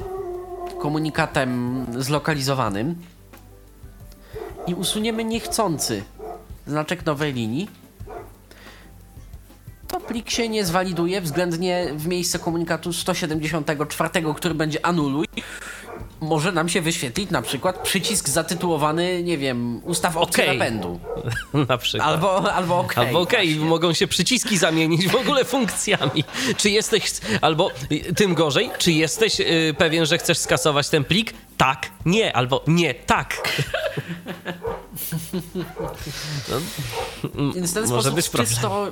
komunikatem 0.81 1.85
zlokalizowanym 1.97 2.95
i 4.67 4.73
usuniemy 4.73 5.23
niechcący 5.23 6.03
znaczek 6.67 7.05
nowej 7.05 7.33
linii, 7.33 7.69
to 9.91 9.99
plik 9.99 10.29
się 10.29 10.49
nie 10.49 10.65
zwaliduje 10.65 11.21
względnie 11.21 11.87
w 11.93 12.07
miejsce 12.07 12.39
komunikatu 12.39 12.93
174, 12.93 14.09
który 14.35 14.55
będzie 14.55 14.85
anuluj, 14.85 15.27
może 16.21 16.51
nam 16.51 16.69
się 16.69 16.81
wyświetlić 16.81 17.29
na 17.31 17.41
przykład 17.41 17.79
przycisk 17.79 18.29
zatytułowany, 18.29 19.23
nie 19.23 19.37
wiem, 19.37 19.81
ustaw 19.85 20.17
Okej. 20.17 20.57
napędu. 20.57 20.99
Na 21.69 21.77
przykład. 21.77 22.09
Albo, 22.09 22.53
albo 22.53 22.79
OK. 22.79 22.97
Albo 22.97 23.19
okej, 23.19 23.55
mogą 23.55 23.93
się 23.93 24.07
przyciski 24.07 24.57
zamienić 24.57 25.07
w 25.07 25.15
ogóle 25.15 25.45
funkcjami. 25.55 26.23
Czy 26.57 26.69
jesteś, 26.69 27.11
albo 27.41 27.71
tym 28.15 28.33
gorzej, 28.33 28.69
czy 28.77 28.91
jesteś 28.91 29.39
y, 29.39 29.75
pewien, 29.77 30.05
że 30.05 30.17
chcesz 30.17 30.37
skasować 30.37 30.89
ten 30.89 31.03
plik? 31.03 31.33
Tak, 31.57 31.89
nie, 32.05 32.35
albo 32.35 32.63
nie, 32.67 32.93
tak. 32.93 33.35
Więc 37.55 37.71
w 37.71 37.73
ten 37.73 37.83
Może 37.83 37.93
sposób 37.93 38.15
być 38.15 38.29
problem. 38.29 38.47
czysto, 38.49 38.91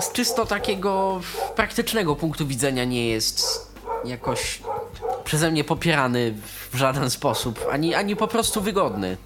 z 0.00 0.12
czysto 0.12 0.46
takiego 0.46 1.20
praktycznego 1.56 2.16
punktu 2.16 2.46
widzenia 2.46 2.84
nie 2.84 3.08
jest 3.08 3.71
jakoś 4.04 4.60
przeze 5.24 5.50
mnie 5.50 5.64
popierany 5.64 6.34
w 6.72 6.76
żaden 6.76 7.10
sposób, 7.10 7.66
ani, 7.70 7.94
ani 7.94 8.16
po 8.16 8.28
prostu 8.28 8.60
wygodny. 8.60 9.16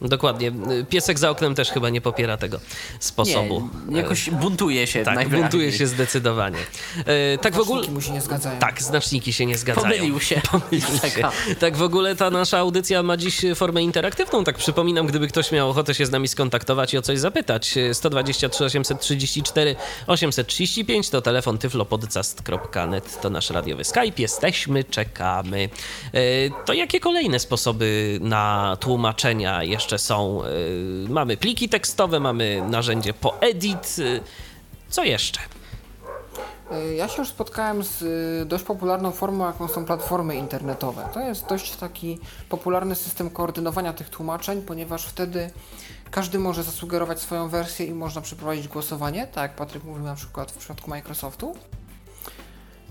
Dokładnie. 0.00 0.52
Piesek 0.88 1.18
za 1.18 1.30
oknem 1.30 1.54
też 1.54 1.70
chyba 1.70 1.90
nie 1.90 2.00
popiera 2.00 2.36
tego 2.36 2.60
sposobu. 3.00 3.68
Nie, 3.88 3.96
jakoś 4.00 4.30
buntuje 4.30 4.86
się 4.86 5.04
tak, 5.04 5.28
buntuje 5.28 5.72
się 5.72 5.86
zdecydowanie. 5.86 6.58
E, 7.06 7.38
tak 7.38 7.54
w 7.54 7.60
ogóle. 7.60 7.82
Znaczniki 7.82 7.94
mu 7.94 8.00
się 8.00 8.12
nie 8.12 8.20
zgadzają. 8.20 8.58
Tak, 8.58 8.82
znaczniki 8.82 9.32
się 9.32 9.46
nie 9.46 9.58
zgadzają. 9.58 9.86
Pomylił 9.96 10.20
się. 10.20 10.40
Pomylił 10.50 10.80
się. 10.80 11.28
Tak 11.60 11.76
w 11.76 11.82
ogóle 11.82 12.16
ta 12.16 12.30
nasza 12.30 12.58
audycja 12.58 13.02
ma 13.02 13.16
dziś 13.16 13.40
formę 13.54 13.82
interaktywną. 13.82 14.44
Tak 14.44 14.58
przypominam, 14.58 15.06
gdyby 15.06 15.28
ktoś 15.28 15.52
miał 15.52 15.70
ochotę 15.70 15.94
się 15.94 16.06
z 16.06 16.10
nami 16.10 16.28
skontaktować 16.28 16.94
i 16.94 16.98
o 16.98 17.02
coś 17.02 17.18
zapytać. 17.18 17.74
123 17.92 18.64
834 18.64 19.76
835 20.06 21.10
to 21.10 21.22
telefon 21.22 21.58
tyflopodcast.net 21.58 23.20
to 23.20 23.30
nasz 23.30 23.50
radiowy 23.50 23.84
Skype. 23.84 24.12
Jesteśmy, 24.22 24.84
czekamy. 24.84 25.68
E, 26.12 26.20
To 26.64 26.72
jakie 26.72 27.00
kolejne 27.00 27.38
sposoby 27.38 28.18
na 28.22 28.76
tłumaczenia 28.80 29.62
jeszcze 29.62 29.87
są? 29.96 30.42
E, 30.44 30.48
Mamy 31.08 31.36
pliki 31.36 31.68
tekstowe, 31.68 32.20
mamy 32.20 32.62
narzędzie 32.70 33.14
Poedit. 33.14 33.96
E, 33.98 34.20
Co 34.88 35.04
jeszcze? 35.04 35.40
Y, 36.90 36.94
Ja 36.94 37.08
się 37.08 37.22
już 37.22 37.28
spotkałem 37.28 37.84
z 37.84 38.02
y, 38.02 38.46
dość 38.46 38.64
popularną 38.64 39.10
formą, 39.12 39.46
jaką 39.46 39.68
są 39.68 39.84
platformy 39.84 40.36
internetowe. 40.36 41.08
To 41.14 41.20
jest 41.20 41.46
dość 41.46 41.76
taki 41.76 42.18
popularny 42.48 42.94
system 42.94 43.30
koordynowania 43.30 43.92
tych 43.92 44.10
tłumaczeń, 44.10 44.62
ponieważ 44.62 45.04
wtedy 45.06 45.50
każdy 46.10 46.38
może 46.38 46.62
zasugerować 46.62 47.20
swoją 47.20 47.48
wersję 47.48 47.86
i 47.86 47.92
można 47.94 48.20
przeprowadzić 48.20 48.68
głosowanie, 48.68 49.26
tak 49.26 49.42
jak 49.42 49.56
Patryk 49.56 49.84
mówił 49.84 50.04
na 50.04 50.14
przykład 50.14 50.52
w 50.52 50.56
przypadku 50.56 50.90
Microsoftu. 50.90 51.56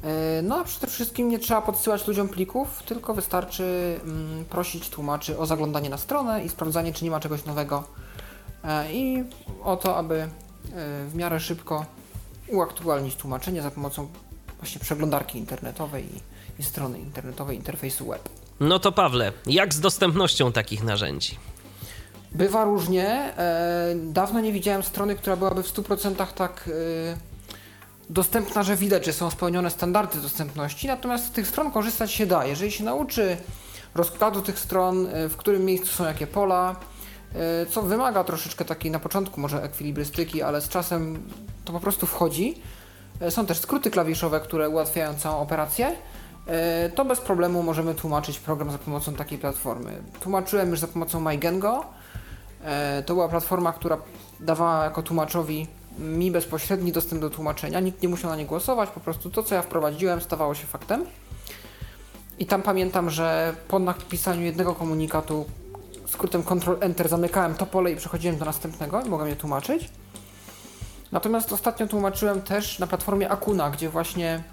Y, 0.03 0.41
No 0.43 0.57
a 0.57 0.63
przede 0.63 0.87
wszystkim 0.87 1.29
nie 1.29 1.39
trzeba 1.39 1.61
podsyłać 1.61 2.07
ludziom 2.07 2.29
plików, 2.29 2.83
tylko 2.83 3.13
wystarczy 3.13 3.99
mm, 4.03 4.45
prosić 4.45 4.89
tłumaczy 4.89 5.39
o 5.39 5.45
zaglądanie 5.45 5.89
na 5.89 5.97
stronę 5.97 6.43
i 6.43 6.49
sprawdzanie, 6.49 6.93
czy 6.93 7.03
nie 7.03 7.11
ma 7.11 7.19
czegoś 7.19 7.45
nowego 7.45 7.83
E, 8.63 8.93
i 8.93 9.23
o 9.63 9.77
to, 9.77 9.97
aby 9.97 10.15
e, 10.15 10.29
w 11.07 11.15
miarę 11.15 11.39
szybko 11.39 11.85
uaktualnić 12.47 13.15
tłumaczenie 13.15 13.61
za 13.61 13.71
pomocą 13.71 14.07
właśnie 14.59 14.81
przeglądarki 14.81 15.37
internetowej 15.37 16.05
i, 16.15 16.21
i 16.61 16.63
strony 16.63 16.99
internetowej 16.99 17.57
interfejsu 17.57 18.07
web. 18.07 18.29
No 18.59 18.79
to 18.79 18.91
Pawle, 18.91 19.31
jak 19.45 19.73
z 19.73 19.79
dostępnością 19.79 20.51
takich 20.51 20.83
narzędzi? 20.83 21.37
Bywa 22.31 22.63
różnie. 22.63 23.07
E, 23.37 23.95
dawno 23.95 24.39
nie 24.39 24.53
widziałem 24.53 24.83
strony, 24.83 25.15
która 25.15 25.35
byłaby 25.35 25.63
w 25.63 25.73
100% 25.73 26.33
tak 26.33 26.69
e, 27.13 27.17
dostępna, 28.09 28.63
że 28.63 28.75
widać, 28.75 29.05
że 29.05 29.13
są 29.13 29.29
spełnione 29.29 29.69
standardy 29.69 30.21
dostępności. 30.21 30.87
Natomiast 30.87 31.25
z 31.25 31.31
tych 31.31 31.47
stron 31.47 31.71
korzystać 31.71 32.11
się 32.11 32.25
da. 32.25 32.45
Jeżeli 32.45 32.71
się 32.71 32.83
nauczy 32.83 33.37
rozkładu 33.95 34.41
tych 34.41 34.59
stron, 34.59 35.07
e, 35.07 35.29
w 35.29 35.37
którym 35.37 35.65
miejscu 35.65 35.87
są 35.87 36.05
jakie 36.05 36.27
pola, 36.27 36.75
e, 37.35 37.65
co 37.65 37.81
wymaga 37.81 38.23
troszeczkę 38.23 38.65
takiej 38.65 38.91
na 38.91 38.99
początku 38.99 39.41
może 39.41 39.63
ekwilibrystyki, 39.63 40.41
ale 40.41 40.61
z 40.61 40.69
czasem 40.69 41.23
to 41.65 41.73
po 41.73 41.79
prostu 41.79 42.05
wchodzi. 42.05 42.61
E, 43.21 43.31
Są 43.31 43.45
też 43.45 43.59
skróty 43.59 43.91
klawiszowe, 43.91 44.39
które 44.39 44.69
ułatwiają 44.69 45.13
całą 45.15 45.41
operację. 45.41 45.95
To 46.95 47.05
bez 47.05 47.19
problemu 47.19 47.63
możemy 47.63 47.95
tłumaczyć 47.95 48.39
program 48.39 48.71
za 48.71 48.77
pomocą 48.77 49.13
takiej 49.13 49.37
platformy. 49.37 50.01
Tłumaczyłem 50.19 50.69
już 50.69 50.79
za 50.79 50.87
pomocą 50.87 51.19
MyGengo. 51.19 51.85
To 53.05 53.13
była 53.13 53.29
platforma, 53.29 53.73
która 53.73 53.97
dawała 54.39 54.83
jako 54.83 55.03
tłumaczowi 55.03 55.67
mi 55.99 56.31
bezpośredni 56.31 56.91
dostęp 56.91 57.21
do 57.21 57.29
tłumaczenia. 57.29 57.79
Nikt 57.79 58.01
nie 58.01 58.09
musiał 58.09 58.29
na 58.29 58.37
nie 58.37 58.45
głosować, 58.45 58.89
po 58.89 58.99
prostu 58.99 59.29
to, 59.29 59.43
co 59.43 59.55
ja 59.55 59.61
wprowadziłem, 59.61 60.21
stawało 60.21 60.55
się 60.55 60.67
faktem. 60.67 61.05
I 62.39 62.45
tam 62.45 62.61
pamiętam, 62.61 63.09
że 63.09 63.55
po 63.67 63.79
napisaniu 63.79 64.41
jednego 64.41 64.75
komunikatu 64.75 65.45
skrótem 66.07 66.43
Ctrl-Enter 66.43 67.09
zamykałem 67.09 67.55
to 67.55 67.65
pole 67.65 67.91
i 67.91 67.95
przechodziłem 67.95 68.37
do 68.37 68.45
następnego 68.45 69.01
i 69.01 69.09
mogłem 69.09 69.29
je 69.29 69.35
tłumaczyć. 69.35 69.89
Natomiast 71.11 71.53
ostatnio 71.53 71.87
tłumaczyłem 71.87 72.41
też 72.41 72.79
na 72.79 72.87
platformie 72.87 73.29
Akuna, 73.29 73.69
gdzie 73.69 73.89
właśnie 73.89 74.43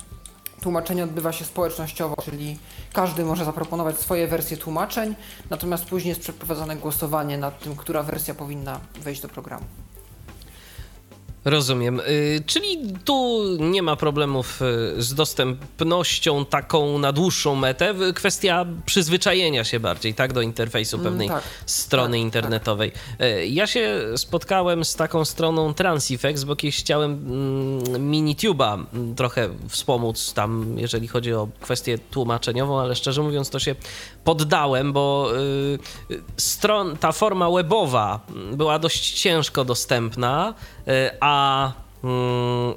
tłumaczenie 0.61 1.05
odbywa 1.05 1.33
się 1.33 1.45
społecznościowo, 1.45 2.17
czyli 2.23 2.59
każdy 2.93 3.25
może 3.25 3.45
zaproponować 3.45 3.99
swoje 3.99 4.29
wersje 4.29 4.57
tłumaczeń, 4.57 5.15
natomiast 5.51 5.85
później 5.85 6.09
jest 6.09 6.21
przeprowadzone 6.21 6.77
głosowanie 6.77 7.39
nad 7.39 7.61
tym, 7.61 7.77
która 7.77 8.03
wersja 8.03 8.35
powinna 8.35 8.81
wejść 9.01 9.21
do 9.21 9.29
programu. 9.29 9.65
Rozumiem. 11.45 12.01
Y, 12.01 12.43
czyli 12.47 12.79
tu 13.05 13.43
nie 13.61 13.83
ma 13.83 13.97
problemów 13.97 14.63
y, 14.63 15.03
z 15.03 15.15
dostępnością 15.15 16.45
taką 16.45 16.99
na 16.99 17.13
dłuższą 17.13 17.55
metę. 17.55 17.95
Kwestia 18.15 18.67
przyzwyczajenia 18.87 19.65
się 19.65 19.81
bardziej, 19.81 20.15
tak, 20.15 20.33
do 20.33 20.41
interfejsu 20.41 20.97
Mm, 20.97 21.05
pewnej 21.05 21.29
tak. 21.29 21.43
strony 21.67 22.17
Tak, 22.17 22.21
internetowej. 22.23 22.93
Y, 23.21 23.47
Ja 23.47 23.67
się 23.67 24.01
spotkałem 24.17 24.85
z 24.85 24.95
taką 24.97 25.25
stroną 25.25 25.75
Transifex, 25.75 26.45
bo 26.45 26.57
kiedyś 26.57 26.77
chciałem 26.79 27.11
mm, 27.13 28.11
MiniTube'a 28.11 28.85
mm, 28.95 29.15
trochę 29.15 29.49
wspomóc 29.69 30.33
tam, 30.35 30.79
jeżeli 30.79 31.09
chodzi 31.09 31.35
o 31.35 31.49
kwestię 31.61 31.99
tłumaczeniową, 31.99 32.81
ale 32.81 32.95
szczerze 32.97 33.23
mówiąc 33.23 33.51
to 33.51 33.59
się 33.59 33.75
poddałem, 34.25 34.93
bo 34.93 35.31
y, 36.11 36.23
stron, 36.37 36.97
ta 36.97 37.13
forma 37.13 37.51
webowa 37.51 38.21
mm, 38.31 38.57
była 38.57 38.79
dość 38.79 39.11
ciężko 39.21 39.65
dostępna, 39.65 40.55
a 41.21 41.73
mm, 42.05 42.75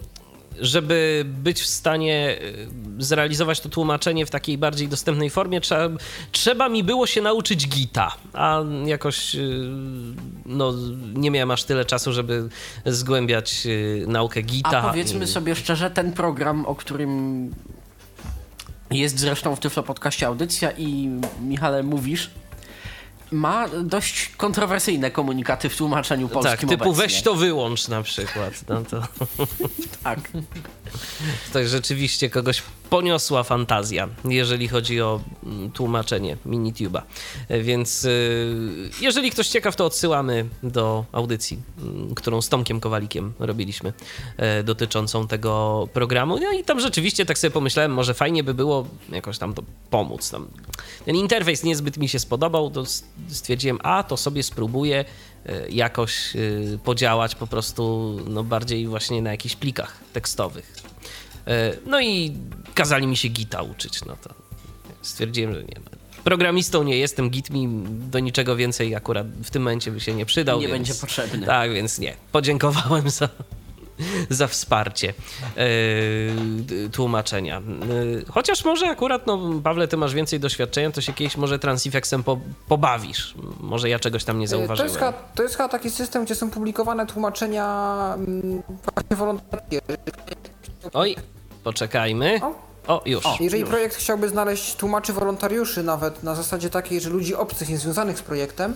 żeby 0.60 1.26
być 1.28 1.62
w 1.62 1.66
stanie 1.66 2.38
y, 2.42 3.04
zrealizować 3.04 3.60
to 3.60 3.70
tłumaczenie 3.70 4.26
w 4.26 4.30
takiej 4.30 4.58
bardziej 4.58 4.88
dostępnej 4.88 5.30
formie, 5.30 5.62
trzeba, 5.62 5.98
trzeba 6.32 6.70
mi 6.70 6.84
było 6.84 7.08
się 7.08 7.22
nauczyć 7.22 7.68
Gita, 7.68 8.16
a 8.34 8.62
jakoś 8.86 9.36
y, 9.36 9.60
no, 10.46 10.74
nie 11.14 11.32
miałem 11.32 11.52
aż 11.52 11.64
tyle 11.64 11.86
czasu, 11.86 12.14
żeby 12.14 12.50
zgłębiać 12.86 13.68
naukę 14.08 14.42
Gita. 14.42 14.82
A 14.82 14.90
powiedzmy 14.90 15.28
sobie 15.28 15.56
szczerze, 15.56 15.92
ten 15.92 16.14
program, 16.14 16.66
o 16.66 16.76
którym 16.76 17.52
jest 18.92 19.20
zresztą 19.20 19.56
w 19.56 19.60
Tyflo 19.60 19.84
Podcaście 19.84 20.28
audycja 20.28 20.72
i 20.72 21.10
Michale 21.42 21.84
mówisz, 21.84 22.30
ma 23.32 23.66
dość 23.84 24.30
kontrowersyjne 24.38 25.12
komunikaty 25.12 25.70
w 25.70 25.76
tłumaczeniu 25.78 26.28
Tak, 26.30 26.34
polskim 26.34 26.70
typu 26.70 26.84
obecnie. 26.84 27.04
weź 27.04 27.22
to 27.22 27.36
wyłącz 27.36 27.88
na 27.88 28.04
przykład. 28.04 28.54
No 28.70 28.82
to, 28.82 29.04
Tak. 30.04 30.20
to 31.54 31.68
rzeczywiście 31.68 32.30
kogoś 32.30 32.64
poniosła 32.90 33.44
fantazja, 33.44 34.08
jeżeli 34.26 34.68
chodzi 34.68 35.02
o 35.02 35.20
mm, 35.46 35.72
tłumaczenie 35.72 36.38
MiniTube'a. 36.46 37.02
E, 37.50 37.62
Więc 37.62 38.06
y, 38.06 38.90
jeżeli 39.02 39.32
ktoś 39.32 39.48
ciekaw, 39.48 39.76
to 39.76 39.86
odsyłamy 39.86 40.46
do 40.64 41.06
audycji, 41.12 41.60
mm, 41.82 42.16
którą 42.16 42.42
z 42.42 42.50
Tomkiem 42.50 42.80
Kowalikiem 42.80 43.34
robiliśmy, 43.40 43.94
e, 44.38 44.64
dotyczącą 44.64 45.28
tego 45.28 45.88
programu. 45.94 46.40
No 46.40 46.52
i 46.52 46.64
tam 46.64 46.80
rzeczywiście 46.80 47.26
tak 47.26 47.38
sobie 47.38 47.52
pomyślałem, 47.52 47.94
może 47.94 48.14
fajnie 48.14 48.44
by 48.44 48.54
było 48.54 48.88
jakoś 49.12 49.38
tam 49.38 49.54
to 49.54 49.64
pomóc. 49.90 50.30
Tam. 50.30 50.48
Ten 51.06 51.16
interfejs 51.16 51.64
niezbyt 51.64 51.98
mi 51.98 52.10
się 52.10 52.20
spodobał, 52.20 52.70
to 52.72 52.84
stwierdziłem, 53.30 53.80
a 53.84 54.04
to 54.04 54.18
sobie 54.18 54.44
spróbuję 54.44 55.06
e, 55.46 55.70
jakoś 55.70 56.36
e, 56.36 56.40
podziałać 56.84 57.36
po 57.36 57.48
prostu 57.48 58.16
no, 58.28 58.44
bardziej 58.44 58.88
właśnie 58.88 59.22
na 59.22 59.32
jakichś 59.32 59.56
plikach 59.56 59.98
tekstowych. 60.14 60.74
E, 61.48 61.74
No 61.86 62.02
i 62.02 62.38
kazali 62.78 63.08
mi 63.08 63.18
się 63.18 63.28
Gita 63.28 63.62
uczyć, 63.62 64.06
no 64.06 64.18
to 64.24 64.30
stwierdziłem, 65.02 65.54
że 65.54 65.64
nie. 65.64 65.76
Programistą 66.24 66.84
nie 66.84 66.98
jestem, 66.98 67.30
Git 67.30 67.50
mi 67.50 67.68
do 67.88 68.20
niczego 68.20 68.56
więcej 68.56 68.96
akurat 68.96 69.28
w 69.28 69.50
tym 69.50 69.62
momencie 69.62 69.92
by 69.92 70.00
się 70.00 70.14
nie 70.14 70.26
przydał. 70.26 70.60
Nie 70.60 70.68
więc, 70.68 70.78
będzie 70.78 70.94
potrzebny. 71.02 71.46
Tak, 71.46 71.74
więc 71.74 72.00
nie. 72.00 72.14
Podziękowałem 72.32 73.10
za, 73.10 73.30
za 74.30 74.48
wsparcie 74.48 75.14
yy, 75.58 76.90
tłumaczenia. 76.90 77.62
Yy, 77.90 78.26
chociaż 78.30 78.66
może 78.66 78.88
akurat, 78.90 79.28
no 79.28 79.40
Pawle, 79.64 79.88
ty 79.88 79.98
masz 79.98 80.14
więcej 80.14 80.40
doświadczenia, 80.40 80.92
to 80.92 81.02
się 81.02 81.14
kiedyś 81.14 81.38
może 81.38 81.60
Transifexem 81.60 82.24
po, 82.24 82.40
pobawisz. 82.68 83.36
Może 83.60 83.90
ja 83.90 84.00
czegoś 84.00 84.24
tam 84.24 84.40
nie 84.40 84.46
E, 84.46 84.50
To 84.50 84.58
zauważyłem. 84.58 84.88
jest, 84.90 85.00
chyba, 85.00 85.14
to 85.14 85.44
jest 85.44 85.56
chyba 85.58 85.70
taki 85.70 85.90
system, 85.90 86.26
gdzie 86.26 86.36
są 86.36 86.52
publikowane 86.52 87.06
tłumaczenia 87.06 87.66
mm, 88.18 88.64
właśnie 88.68 89.16
wolontarskie. 89.18 89.80
Oj, 90.94 91.16
poczekajmy. 91.64 92.40
O. 92.44 92.67
O, 92.88 93.02
już. 93.06 93.24
Jeżeli 93.40 93.66
projekt 93.66 93.96
chciałby 93.96 94.30
znaleźć 94.30 94.76
tłumaczy 94.76 95.14
wolontariuszy 95.14 95.84
nawet 95.84 96.24
na 96.24 96.36
zasadzie 96.36 96.70
takiej, 96.70 97.02
że 97.02 97.10
ludzi 97.10 97.36
obcych, 97.36 97.70
niezwiązanych 97.70 98.20
z 98.20 98.22
projektem, 98.22 98.76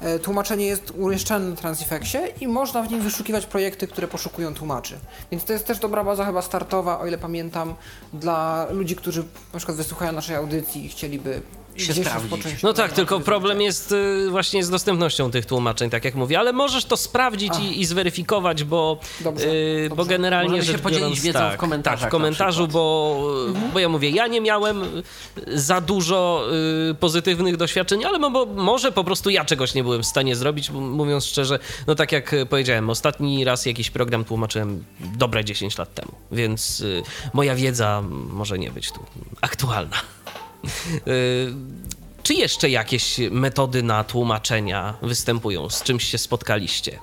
e, 0.00 0.18
tłumaczenie 0.18 0.66
jest 0.66 0.90
umieszczane 0.90 1.48
na 1.48 1.56
Transifexie 1.56 2.26
i 2.40 2.48
można 2.48 2.82
w 2.82 2.90
nim 2.90 3.00
wyszukiwać 3.00 3.46
projekty, 3.46 3.86
które 3.86 4.08
poszukują 4.08 4.54
tłumaczy. 4.54 4.98
Więc 5.30 5.44
to 5.44 5.52
jest 5.52 5.66
też 5.66 5.78
dobra 5.78 6.04
baza 6.04 6.24
chyba 6.24 6.42
startowa, 6.42 7.00
o 7.00 7.06
ile 7.06 7.18
pamiętam, 7.18 7.74
dla 8.12 8.66
ludzi, 8.70 8.96
którzy 8.96 9.24
na 9.52 9.56
przykład 9.56 9.76
wysłuchają 9.76 10.12
naszej 10.12 10.36
audycji 10.36 10.84
i 10.84 10.88
chcieliby 10.88 11.42
Się 11.80 11.94
sprawdzić. 11.94 12.30
rozpocząć. 12.30 12.62
No 12.62 12.72
tak, 12.72 12.92
tylko 12.92 13.08
tłumaczenie. 13.08 13.24
problem 13.24 13.60
jest 13.60 13.92
y, 13.92 14.30
właśnie 14.30 14.64
z 14.64 14.70
dostępnością 14.70 15.30
tych 15.30 15.46
tłumaczeń, 15.46 15.90
tak 15.90 16.04
jak 16.04 16.14
mówię, 16.14 16.38
ale 16.38 16.52
możesz 16.52 16.84
to 16.84 16.96
sprawdzić 16.96 17.52
i, 17.62 17.80
i 17.80 17.84
zweryfikować, 17.84 18.64
bo, 18.64 19.00
Dobrze, 19.20 19.46
y, 19.46 19.90
bo 19.96 20.04
generalnie 20.04 20.50
Możemy 20.50 20.66
się 20.66 20.72
rzecz 20.72 20.80
podzielić 20.80 21.04
biorąc, 21.04 21.20
wiedzą 21.20 21.38
tak, 21.38 21.54
w 21.54 21.56
komentarzach 21.56 22.00
Tak, 22.00 22.10
w 22.10 22.12
komentarzu, 22.12 22.68
bo, 22.68 23.22
bo 23.72 23.78
ja 23.78 23.88
mówię, 23.88 24.10
ja 24.10 24.26
nie 24.26 24.40
miałem 24.40 24.82
y, 24.82 25.02
za 25.46 25.80
dużo 25.80 26.44
y, 26.90 26.94
pozytywnych 26.94 27.56
doświadczeń, 27.56 28.04
ale 28.04 28.18
mo, 28.18 28.30
bo 28.30 28.46
może 28.46 28.92
po 28.92 29.04
prostu 29.04 29.30
ja 29.30 29.44
czegoś 29.44 29.74
nie 29.74 29.82
byłem 29.82 30.02
w 30.02 30.06
stanie 30.06 30.36
zrobić, 30.36 30.70
mówiąc 30.70 31.24
szczerze, 31.24 31.58
no 31.86 31.94
tak 31.94 32.12
jak 32.12 32.34
powiedziałem, 32.50 32.90
ostatni 32.90 33.44
raz 33.44 33.66
jakiś 33.66 33.90
program 33.90 34.24
tłumaczyłem 34.24 34.84
dobre 35.00 35.44
10 35.44 35.78
lat 35.78 35.94
temu, 35.94 36.12
więc 36.32 36.80
y, 36.80 37.02
moja 37.32 37.54
wiedza 37.54 38.02
może 38.30 38.58
nie 38.58 38.70
być 38.70 38.92
tu 38.92 39.00
aktualna. 39.40 39.96
Y, 41.08 41.52
Czy 42.22 42.34
jeszcze 42.34 42.70
jakieś 42.70 43.18
metody 43.30 43.82
na 43.82 44.04
tłumaczenia 44.04 44.94
występują? 45.02 45.70
Z 45.70 45.82
czymś 45.82 46.04
się 46.04 46.18
spotkaliście? 46.18 46.98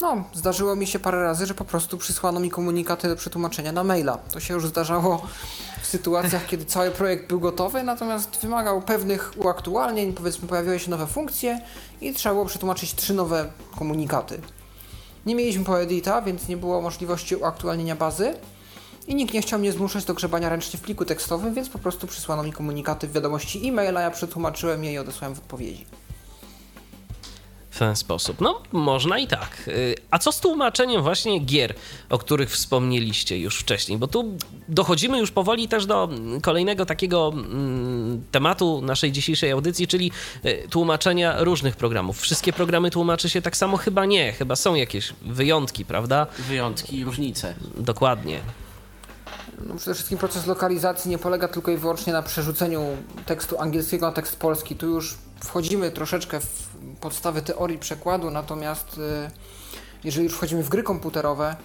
No, 0.00 0.24
zdarzyło 0.34 0.76
mi 0.76 0.86
się 0.86 0.98
parę 0.98 1.22
razy, 1.22 1.46
że 1.46 1.54
po 1.54 1.64
prostu 1.64 1.98
przysłano 1.98 2.40
mi 2.40 2.50
komunikaty 2.50 3.08
do 3.08 3.16
przetłumaczenia 3.16 3.72
na 3.72 3.84
maila. 3.84 4.16
To 4.32 4.40
się 4.40 4.54
już 4.54 4.66
zdarzało 4.66 5.26
w 5.82 5.86
sytuacjach, 5.86 6.46
kiedy 6.46 6.64
cały 6.64 6.90
projekt 6.90 7.28
był 7.28 7.40
gotowy, 7.40 7.82
natomiast 7.82 8.38
wymagał 8.42 8.82
pewnych 8.82 9.32
uaktualnień, 9.36 10.12
powiedzmy 10.12 10.48
pojawiły 10.48 10.78
się 10.78 10.90
nowe 10.90 11.06
funkcje 11.06 11.60
i 12.00 12.12
trzeba 12.14 12.34
było 12.34 12.46
przetłumaczyć 12.46 12.94
trzy 12.94 13.14
nowe 13.14 13.52
komunikaty. 13.78 14.40
Nie 15.26 15.34
mieliśmy 15.34 15.64
poedita, 15.64 16.22
więc 16.22 16.48
nie 16.48 16.56
było 16.56 16.80
możliwości 16.80 17.36
uaktualnienia 17.36 17.96
bazy 17.96 18.34
i 19.06 19.14
nikt 19.14 19.34
nie 19.34 19.42
chciał 19.42 19.58
mnie 19.58 19.72
zmuszać 19.72 20.04
do 20.04 20.14
grzebania 20.14 20.48
ręcznie 20.48 20.78
w 20.78 20.82
pliku 20.82 21.04
tekstowym, 21.04 21.54
więc 21.54 21.68
po 21.68 21.78
prostu 21.78 22.06
przysłano 22.06 22.42
mi 22.42 22.52
komunikaty 22.52 23.08
w 23.08 23.12
wiadomości 23.12 23.68
e-maila, 23.68 24.00
ja 24.00 24.10
przetłumaczyłem 24.10 24.84
je 24.84 24.92
i 24.92 24.98
odesłałem 24.98 25.34
w 25.34 25.38
odpowiedzi. 25.38 25.84
W 27.70 27.78
ten 27.78 27.96
sposób. 27.96 28.40
No, 28.40 28.60
można 28.72 29.18
i 29.18 29.26
tak. 29.26 29.64
Y, 29.68 29.94
A 30.10 30.18
co 30.18 30.32
z 30.32 30.40
tłumaczeniem 30.40 31.02
właśnie 31.02 31.38
gier, 31.38 31.74
o 32.10 32.18
których 32.18 32.50
wspomnieliście 32.50 33.38
już 33.38 33.58
wcześniej? 33.58 33.98
Bo 33.98 34.06
tu 34.06 34.36
dochodzimy 34.68 35.18
już 35.18 35.30
powoli 35.30 35.68
też 35.68 35.86
do 35.86 36.08
kolejnego 36.42 36.86
takiego 36.86 37.32
mm, 37.34 38.24
tematu 38.30 38.82
naszej 38.82 39.12
dzisiejszej 39.12 39.50
audycji, 39.50 39.86
czyli 39.86 40.12
y, 40.44 40.66
tłumaczenia 40.70 41.44
różnych 41.44 41.76
programów. 41.76 42.20
Wszystkie 42.20 42.52
programy 42.52 42.90
tłumaczy 42.90 43.30
się 43.30 43.42
tak 43.42 43.56
samo? 43.56 43.76
Chyba 43.76 44.06
nie. 44.06 44.32
Chyba 44.32 44.56
są 44.56 44.74
jakieś 44.74 45.12
wyjątki, 45.22 45.84
prawda? 45.84 46.26
Wyjątki 46.38 46.96
i 46.96 47.04
różnice. 47.04 47.54
Dokładnie. 47.76 48.40
No 49.58 49.74
przede 49.74 49.94
wszystkim 49.94 50.18
proces 50.18 50.46
lokalizacji 50.46 51.10
nie 51.10 51.18
polega 51.18 51.48
tylko 51.48 51.70
i 51.70 51.76
wyłącznie 51.76 52.12
na 52.12 52.22
przerzuceniu 52.22 52.86
tekstu 53.26 53.60
angielskiego 53.60 54.06
na 54.06 54.12
tekst 54.12 54.36
polski. 54.36 54.76
Tu 54.76 54.86
już 54.86 55.18
wchodzimy 55.44 55.90
troszeczkę 55.90 56.40
w 56.40 56.68
podstawy 57.00 57.42
teorii 57.42 57.78
przekładu, 57.78 58.30
natomiast 58.30 58.98
y, 58.98 59.30
jeżeli 60.04 60.24
już 60.24 60.34
wchodzimy 60.34 60.62
w 60.62 60.68
gry 60.68 60.82
komputerowe, 60.82 61.56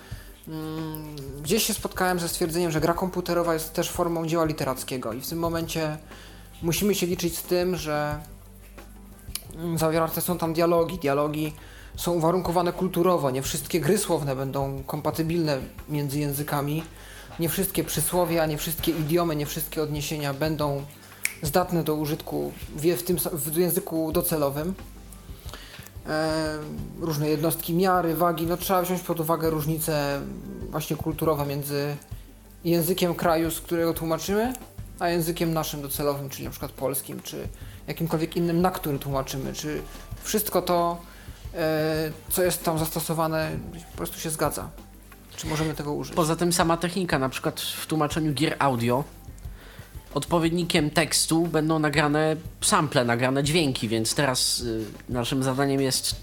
mm, 0.47 1.15
gdzieś 1.41 1.63
się 1.63 1.73
spotkałem 1.73 2.19
ze 2.19 2.27
stwierdzeniem, 2.27 2.71
że 2.71 2.81
gra 2.81 2.93
komputerowa 2.93 3.53
jest 3.53 3.73
też 3.73 3.91
formą 3.91 4.27
dzieła 4.27 4.45
literackiego 4.45 5.13
i 5.13 5.21
w 5.21 5.27
tym 5.27 5.39
momencie 5.39 5.97
musimy 6.61 6.95
się 6.95 7.05
liczyć 7.05 7.37
z 7.37 7.43
tym, 7.43 7.75
że 7.75 8.19
mm, 9.55 9.77
zawarte 9.77 10.21
są 10.21 10.37
tam 10.37 10.53
dialogi. 10.53 10.97
Dialogi 10.97 11.53
są 11.95 12.11
uwarunkowane 12.11 12.73
kulturowo. 12.73 13.31
Nie 13.31 13.41
wszystkie 13.41 13.79
gry 13.79 13.97
słowne 13.97 14.35
będą 14.35 14.83
kompatybilne 14.83 15.57
między 15.89 16.19
językami. 16.19 16.83
Nie 17.39 17.49
wszystkie 17.49 17.83
przysłowia, 17.83 18.45
nie 18.45 18.57
wszystkie 18.57 18.91
idiomy, 18.91 19.35
nie 19.35 19.45
wszystkie 19.45 19.83
odniesienia 19.83 20.33
będą 20.33 20.83
zdatne 21.41 21.83
do 21.83 21.95
użytku 21.95 22.51
w, 22.75 23.03
tym 23.03 23.17
w 23.33 23.57
języku 23.57 24.11
docelowym. 24.11 24.73
E, 26.07 26.57
różne 26.99 27.29
jednostki 27.29 27.73
miary, 27.73 28.15
wagi, 28.15 28.45
no 28.45 28.57
trzeba 28.57 28.81
wziąć 28.81 29.01
pod 29.01 29.19
uwagę 29.19 29.49
różnice 29.49 30.21
właśnie 30.69 30.95
kulturowe 30.95 31.45
między 31.45 31.97
językiem 32.65 33.15
kraju, 33.15 33.51
z 33.51 33.61
którego 33.61 33.93
tłumaczymy, 33.93 34.53
a 34.99 35.09
językiem 35.09 35.53
naszym 35.53 35.81
docelowym, 35.81 36.29
czyli 36.29 36.43
na 36.43 36.51
przykład 36.51 36.71
polskim, 36.71 37.21
czy 37.21 37.47
jakimkolwiek 37.87 38.35
innym, 38.37 38.61
na 38.61 38.71
który 38.71 38.99
tłumaczymy, 38.99 39.53
czy 39.53 39.81
wszystko 40.23 40.61
to, 40.61 40.97
e, 41.53 42.11
co 42.29 42.43
jest 42.43 42.63
tam 42.63 42.79
zastosowane, 42.79 43.51
po 43.91 43.97
prostu 43.97 44.19
się 44.19 44.29
zgadza. 44.29 44.69
Czy 45.37 45.47
możemy 45.47 45.73
tego 45.73 45.93
użyć? 45.93 46.15
Poza 46.15 46.35
tym 46.35 46.53
sama 46.53 46.77
technika, 46.77 47.19
na 47.19 47.29
przykład 47.29 47.61
w 47.61 47.87
tłumaczeniu 47.87 48.33
gier 48.33 48.55
audio, 48.59 49.03
odpowiednikiem 50.13 50.89
tekstu 50.89 51.47
będą 51.47 51.79
nagrane 51.79 52.35
sample, 52.61 53.05
nagrane 53.05 53.43
dźwięki, 53.43 53.87
więc 53.87 54.15
teraz 54.15 54.59
y, 54.59 54.85
naszym 55.09 55.43
zadaniem 55.43 55.81
jest 55.81 56.15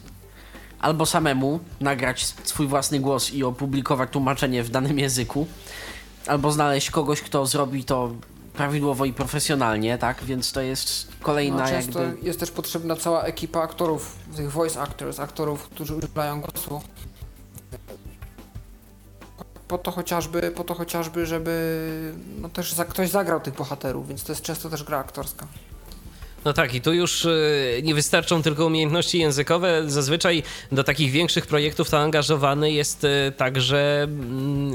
albo 0.79 1.07
samemu 1.07 1.61
nagrać 1.81 2.27
swój 2.45 2.67
własny 2.67 3.01
głos 3.01 3.33
i 3.33 3.45
opublikować 3.45 4.11
tłumaczenie 4.11 4.63
w 4.63 4.71
danym 4.71 4.99
języku, 4.99 5.47
albo 6.27 6.53
znaleźć 6.53 6.91
kogoś, 6.91 7.21
kto 7.21 7.47
zrobi 7.47 7.85
to 7.85 8.11
prawidłowo 8.55 9.05
i 9.05 9.13
profesjonalnie, 9.13 9.99
tak? 9.99 10.25
Więc 10.25 10.53
to 10.53 10.61
jest 10.61 11.09
kolejna 11.23 11.65
No, 11.65 11.69
jakby... 11.69 12.17
jest 12.23 12.41
też 12.41 12.51
potrzebna 12.51 12.97
cała 12.97 13.23
ekipa 13.23 13.61
aktorów, 13.61 14.17
tych 14.37 14.53
voice 14.53 14.81
actors, 14.81 15.21
aktorów, 15.21 15.69
którzy 15.69 15.95
udzielają 15.95 16.41
głosu. 16.41 16.83
Po 19.69 19.79
to 19.79 19.91
chociażby, 19.91 20.51
po 20.51 20.65
to 20.65 20.75
chociażby, 20.75 21.27
żeby 21.27 22.15
no 22.39 22.49
też 22.49 22.73
za, 22.73 22.85
ktoś 22.85 23.11
zagrał 23.11 23.41
tych 23.41 23.55
bohaterów, 23.55 24.09
więc 24.09 24.25
to 24.25 24.33
jest 24.33 24.43
często 24.43 24.71
też 24.71 24.85
gra 24.85 24.99
aktorska. 24.99 25.47
No 26.45 26.53
tak, 26.53 26.75
i 26.75 26.81
tu 26.81 26.93
już 26.93 27.25
y, 27.25 27.81
nie 27.85 27.95
wystarczą 27.95 28.43
tylko 28.43 28.67
umiejętności 28.67 29.19
językowe. 29.19 29.83
Zazwyczaj 29.91 30.43
do 30.73 30.85
takich 30.85 31.11
większych 31.13 31.47
projektów 31.47 31.91
to 31.91 31.99
angażowany 31.99 32.73
jest 32.73 33.05
y, 33.05 33.33
także 33.37 34.03
mm, 34.03 34.73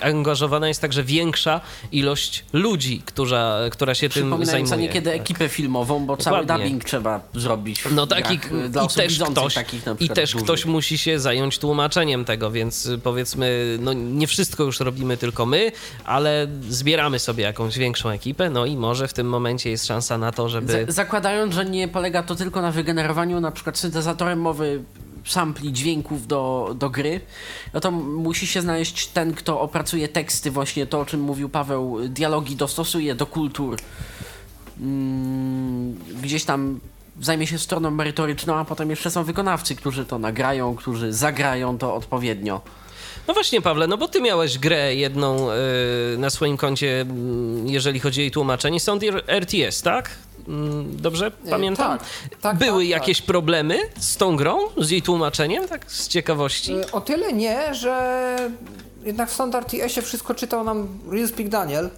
angażowana 0.00 0.68
jest 0.68 0.80
także 0.80 1.04
większa 1.04 1.60
ilość 1.92 2.44
ludzi, 2.52 3.02
która, 3.04 3.56
która 3.70 3.94
się 3.94 4.08
tym 4.08 4.22
Przypominająca 4.22 4.68
zajmuje. 4.70 4.88
niekiedy 4.88 5.10
Tak. 5.10 5.20
ekipę 5.20 5.48
filmową, 5.48 6.06
bo 6.06 6.16
cały 6.16 6.38
Dokładnie. 6.40 6.64
dubbing 6.64 6.84
trzeba 6.84 7.20
zrobić. 7.34 7.82
No 7.90 8.06
tak, 8.06 8.30
i, 8.30 8.38
grach, 8.38 8.52
y, 8.64 8.68
dla 8.68 8.82
i 8.82 8.86
osób 8.86 8.96
też 9.02 9.18
ktoś, 9.30 9.54
takich 9.54 9.86
na 9.86 9.94
i 10.00 10.08
też 10.08 10.32
dużych. 10.32 10.44
ktoś 10.44 10.64
musi 10.64 10.98
się 10.98 11.18
zająć 11.20 11.58
tłumaczeniem 11.58 12.24
tego, 12.24 12.50
więc 12.50 12.88
powiedzmy, 13.02 13.76
no 13.80 13.92
nie 13.92 14.26
wszystko 14.26 14.64
już 14.64 14.80
robimy 14.80 15.16
tylko 15.16 15.46
my, 15.46 15.72
ale 16.04 16.46
zbieramy 16.68 17.18
sobie 17.18 17.44
jakąś 17.44 17.78
większą 17.78 18.08
ekipę, 18.10 18.50
no 18.50 18.66
i 18.66 18.76
może 18.76 19.08
w 19.08 19.12
tym 19.12 19.28
momencie 19.28 19.70
jest 19.70 19.86
szansa 19.86 20.18
na 20.18 20.32
to, 20.32 20.48
żeby... 20.48 20.86
Z- 20.88 20.94
zakładając, 21.12 21.54
że 21.54 21.64
nie 21.64 21.88
polega 21.88 22.22
to 22.22 22.34
tylko 22.34 22.62
na 22.62 22.70
wygenerowaniu 22.70 23.40
na 23.40 23.50
przykład 23.50 23.78
syntezatorem 23.78 24.40
mowy 24.40 24.82
sampli 25.24 25.72
dźwięków 25.72 26.26
do, 26.26 26.74
do 26.78 26.90
gry, 26.90 27.20
no 27.74 27.80
to 27.80 27.90
musi 27.90 28.46
się 28.46 28.62
znaleźć 28.62 29.06
ten, 29.06 29.34
kto 29.34 29.60
opracuje 29.60 30.08
teksty, 30.08 30.50
właśnie 30.50 30.86
to, 30.86 31.00
o 31.00 31.04
czym 31.04 31.20
mówił 31.20 31.48
Paweł, 31.48 31.98
dialogi 32.08 32.56
dostosuje 32.56 33.14
do 33.14 33.26
kultur, 33.26 33.78
mm, 34.80 35.94
gdzieś 36.22 36.44
tam 36.44 36.80
zajmie 37.20 37.46
się 37.46 37.58
stroną 37.58 37.90
merytoryczną, 37.90 38.54
a 38.54 38.64
potem 38.64 38.90
jeszcze 38.90 39.10
są 39.10 39.24
wykonawcy, 39.24 39.76
którzy 39.76 40.04
to 40.04 40.18
nagrają, 40.18 40.76
którzy 40.76 41.12
zagrają 41.12 41.78
to 41.78 41.94
odpowiednio. 41.94 42.60
No 43.28 43.34
właśnie, 43.34 43.60
Pawle, 43.60 43.86
no 43.86 43.98
bo 43.98 44.08
ty 44.08 44.20
miałeś 44.20 44.58
grę 44.58 44.94
jedną 44.94 45.50
y, 45.50 46.18
na 46.18 46.30
swoim 46.30 46.56
koncie, 46.56 47.00
mm, 47.00 47.68
jeżeli 47.68 48.00
chodzi 48.00 48.20
o 48.20 48.22
jej 48.22 48.30
tłumaczenie, 48.30 48.80
Sound 48.80 49.02
RTS, 49.26 49.82
tak? 49.82 50.10
Mm, 50.48 50.96
Dobrze 50.96 51.30
pamiętam? 51.50 51.98
tak, 51.98 52.08
tak, 52.40 52.56
Były 52.58 52.82
tak, 52.82 52.90
jakieś 52.90 53.22
problemy 53.22 53.78
z 53.98 54.16
tą 54.16 54.36
grą, 54.36 54.58
z 54.76 54.90
jej 54.90 55.02
tłumaczeniem, 55.02 55.68
tak 55.68 55.92
z 55.92 56.08
ciekawości? 56.08 56.72
Y, 56.72 56.90
O 56.92 57.00
tyle 57.00 57.32
nie, 57.32 57.74
że 57.74 58.36
jednak 59.04 59.30
w 59.30 59.32
Standard 59.34 59.70
TS-ie 59.70 60.02
wszystko 60.06 60.34
czytał 60.34 60.64
nam 60.64 60.88
Real 61.10 61.28
Speak 61.28 61.48
Daniel, 61.48 61.90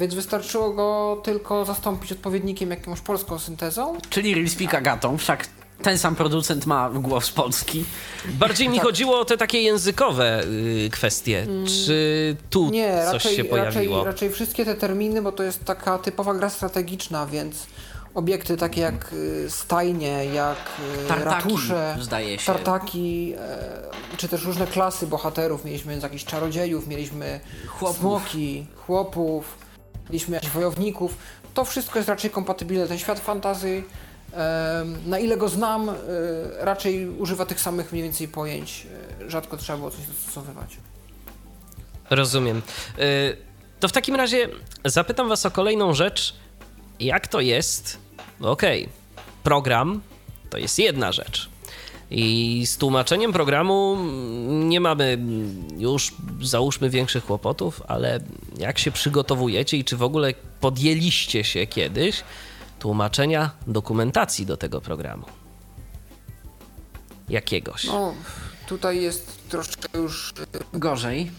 więc 0.00 0.14
wystarczyło 0.14 0.72
go 0.72 1.20
tylko 1.24 1.64
zastąpić 1.64 2.12
odpowiednikiem 2.12 2.70
jakąś 2.70 3.00
polską 3.00 3.38
syntezą. 3.38 3.98
Czyli 4.10 4.34
Real 4.34 4.48
Speak 4.48 4.74
Agatą, 4.74 5.18
wszak 5.18 5.46
ten 5.82 5.98
sam 5.98 6.16
producent 6.16 6.66
ma 6.66 6.90
głos 6.90 7.30
polski. 7.32 7.84
Bardziej 8.28 8.68
mi 8.68 8.78
chodziło 8.78 9.20
o 9.20 9.24
te 9.24 9.36
takie 9.36 9.62
językowe 9.62 10.44
y, 10.44 10.88
kwestie. 10.92 11.46
Czy 11.86 12.36
tu 12.50 12.70
Nie, 12.70 13.02
coś 13.04 13.12
raczej, 13.12 13.36
się 13.36 13.44
pojawiło? 13.44 13.96
raczej, 13.96 14.12
raczej 14.12 14.30
wszystkie 14.30 14.64
te 14.64 14.74
terminy, 14.74 15.22
bo 15.22 15.32
to 15.32 15.42
jest 15.42 15.64
taka 15.64 15.98
typowa 15.98 16.34
gra 16.34 16.50
strategiczna, 16.50 17.26
więc 17.26 17.66
obiekty 18.14 18.56
takie 18.56 18.80
jak 18.80 19.12
y, 19.12 19.50
stajnie, 19.50 20.24
jak 20.24 20.56
y, 21.04 21.08
Tartaki, 21.08 21.30
ratusze, 21.48 21.96
zdaje 22.00 22.38
się. 22.38 22.46
tartaki, 22.46 23.34
e, 23.38 24.16
czy 24.16 24.28
też 24.28 24.44
różne 24.44 24.66
klasy 24.66 25.06
bohaterów. 25.06 25.64
Mieliśmy 25.64 25.90
więc 25.92 26.02
jakichś 26.02 26.24
czarodziejów, 26.24 26.86
mieliśmy 26.86 27.40
Chłopów. 27.68 27.98
smoki, 27.98 28.66
chłopów, 28.86 29.58
mieliśmy 30.10 30.34
jakichś 30.34 30.52
wojowników. 30.52 31.14
To 31.54 31.64
wszystko 31.64 31.98
jest 31.98 32.08
raczej 32.08 32.30
kompatybilne. 32.30 32.88
Ten 32.88 32.98
świat 32.98 33.20
fantazy, 33.20 33.68
em, 33.68 33.82
na 35.06 35.18
ile 35.18 35.36
go 35.36 35.48
znam, 35.48 35.88
e, 35.88 35.94
raczej 36.60 37.08
używa 37.08 37.46
tych 37.46 37.60
samych 37.60 37.92
mniej 37.92 38.04
więcej 38.04 38.28
pojęć. 38.28 38.86
E, 39.20 39.30
Rzadko 39.30 39.56
trzeba 39.56 39.78
było 39.78 39.90
coś 39.90 40.06
dostosowywać. 40.06 40.76
Rozumiem. 42.10 42.62
Y, 42.98 43.36
To 43.80 43.88
w 43.88 43.92
takim 43.92 44.14
razie 44.14 44.48
zapytam 44.84 45.28
Was 45.28 45.46
o 45.46 45.50
kolejną 45.50 45.94
rzecz. 45.94 46.34
Jak 47.00 47.28
to 47.28 47.40
jest? 47.40 47.98
Okej, 48.40 48.88
program 49.42 50.00
to 50.50 50.58
jest 50.58 50.78
jedna 50.78 51.12
rzecz. 51.12 51.48
I 52.10 52.62
z 52.66 52.76
tłumaczeniem 52.76 53.32
programu 53.32 53.96
nie 54.48 54.80
mamy 54.80 55.18
już, 55.78 56.14
załóżmy, 56.42 56.90
większych 56.90 57.24
kłopotów, 57.24 57.82
ale 57.88 58.20
jak 58.58 58.78
się 58.78 58.90
przygotowujecie 58.90 59.76
i 59.76 59.84
czy 59.84 59.96
w 59.96 60.02
ogóle 60.02 60.34
podjęliście 60.60 61.44
się 61.44 61.66
kiedyś 61.66 62.22
tłumaczenia 62.80 63.50
dokumentacji 63.66 64.46
do 64.46 64.56
tego 64.56 64.80
programu? 64.80 65.24
Jakiegoś. 67.28 67.84
No, 67.84 68.14
tutaj 68.66 69.02
jest 69.02 69.48
troszeczkę 69.48 69.98
już. 69.98 70.34
e, 70.74 70.78
Gorzej. 70.78 71.30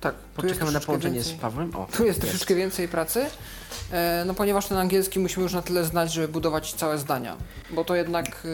Tak, 0.00 0.14
jest 0.14 0.36
Poczekamy 0.36 0.72
na 0.72 0.80
połączenie 0.80 1.14
więcej, 1.14 1.36
z 1.36 1.40
Pawłem. 1.40 1.76
O, 1.76 1.86
Tu 1.96 2.04
jest 2.04 2.20
troszeczkę 2.20 2.54
więcej 2.54 2.88
pracy, 2.88 3.26
e, 3.92 4.24
no 4.26 4.34
ponieważ 4.34 4.66
ten 4.66 4.78
angielski 4.78 5.18
musimy 5.18 5.42
już 5.42 5.52
na 5.52 5.62
tyle 5.62 5.84
znać, 5.84 6.12
żeby 6.12 6.28
budować 6.28 6.72
całe 6.74 6.98
zdania. 6.98 7.36
Bo 7.70 7.84
to 7.84 7.94
jednak 7.94 8.26
e, 8.26 8.48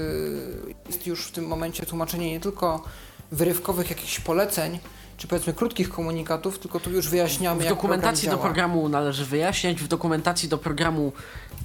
jest 0.86 1.07
już 1.07 1.26
w 1.26 1.30
tym 1.32 1.46
momencie 1.46 1.86
tłumaczenie 1.86 2.30
nie 2.30 2.40
tylko 2.40 2.84
wyrywkowych 3.32 3.90
jakichś 3.90 4.20
poleceń, 4.20 4.78
czy 5.16 5.28
powiedzmy 5.28 5.52
krótkich 5.52 5.88
komunikatów, 5.88 6.58
tylko 6.58 6.80
tu 6.80 6.90
już 6.90 7.08
wyjaśniamy, 7.08 7.60
W 7.60 7.64
jak 7.64 7.74
dokumentacji 7.74 8.28
do 8.28 8.36
program 8.36 8.54
działa. 8.54 8.68
programu 8.68 8.88
należy 8.88 9.24
wyjaśniać. 9.24 9.76
W 9.76 9.88
dokumentacji 9.88 10.48
do 10.48 10.58
programu 10.58 11.12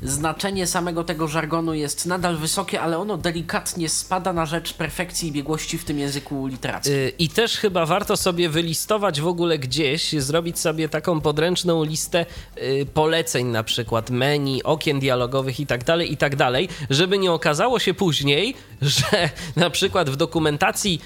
znaczenie 0.03 0.67
samego 0.67 1.03
tego 1.03 1.27
żargonu 1.27 1.73
jest 1.73 2.05
nadal 2.05 2.37
wysokie, 2.37 2.81
ale 2.81 2.97
ono 2.97 3.17
delikatnie 3.17 3.89
spada 3.89 4.33
na 4.33 4.45
rzecz 4.45 4.73
perfekcji 4.73 5.29
i 5.29 5.31
biegłości 5.31 5.77
w 5.77 5.85
tym 5.85 5.99
języku 5.99 6.47
literackim. 6.47 6.93
Y, 6.93 7.13
I 7.19 7.29
też 7.29 7.57
chyba 7.57 7.85
warto 7.85 8.17
sobie 8.17 8.49
wylistować 8.49 9.21
w 9.21 9.27
ogóle 9.27 9.59
gdzieś, 9.59 10.11
zrobić 10.11 10.59
sobie 10.59 10.89
taką 10.89 11.21
podręczną 11.21 11.83
listę 11.83 12.25
y, 12.57 12.85
poleceń, 12.93 13.47
na 13.47 13.63
przykład 13.63 14.09
menu, 14.09 14.63
okien 14.63 14.99
dialogowych 14.99 15.59
i 15.59 15.65
tak 15.65 15.83
dalej, 15.83 16.13
i 16.13 16.17
tak 16.17 16.35
dalej, 16.35 16.69
żeby 16.89 17.17
nie 17.17 17.31
okazało 17.31 17.79
się 17.79 17.93
później, 17.93 18.55
że 18.81 19.29
na 19.55 19.69
przykład 19.69 20.09
w 20.09 20.15
dokumentacji 20.15 21.01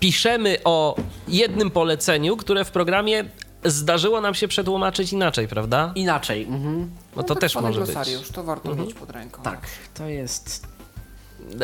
piszemy 0.00 0.58
o 0.64 0.96
jednym 1.28 1.70
poleceniu, 1.70 2.36
które 2.36 2.64
w 2.64 2.70
programie 2.70 3.24
zdarzyło 3.64 4.20
nam 4.20 4.34
się 4.34 4.48
przetłumaczyć 4.48 5.12
inaczej, 5.12 5.48
prawda? 5.48 5.92
Inaczej. 5.94 6.44
Mhm. 6.44 6.90
No 7.16 7.22
to 7.22 7.34
tak 7.34 7.40
też 7.40 7.56
może 7.56 7.80
być. 7.80 8.28
to 8.34 8.44
warto 8.44 8.74
mieć 8.74 8.94
pod 8.94 9.10
ręką. 9.10 9.42
Tak, 9.42 9.60
to 9.94 10.08
jest. 10.08 10.66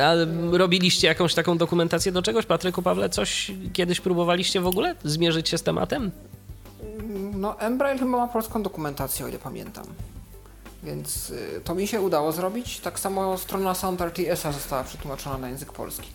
A 0.03 0.13
robiliście 0.53 1.09
jakąś 1.09 1.35
taką 1.35 1.59
dokumentację 1.59 2.13
do 2.13 2.23
czegoś, 2.23 2.47
Patryku, 2.47 2.83
Pawle? 2.83 3.09
Coś 3.09 3.53
kiedyś 3.73 4.01
próbowaliście 4.01 4.61
w 4.61 4.67
ogóle 4.67 4.95
zmierzyć 5.05 5.49
się 5.49 5.59
z 5.59 5.63
tematem? 5.63 6.11
No, 7.35 7.61
Embrail 7.61 7.99
chyba 7.99 8.11
ma 8.11 8.29
polską 8.29 8.63
dokumentację, 8.63 9.27
o 9.27 9.29
ile 9.29 9.39
pamiętam. 9.39 9.85
Więc 10.83 11.31
y, 11.31 11.61
to 11.65 11.75
mi 11.75 11.87
się 11.87 12.01
udało 12.01 12.33
zrobić. 12.33 12.81
Tak 12.81 12.99
samo 12.99 13.39
strona 13.39 13.75
Sound 13.75 14.01
RTS-a 14.01 14.53
została 14.53 14.85
przetłumaczona 14.85 15.39
na 15.39 15.49
język 15.49 15.73
polski. 15.73 16.09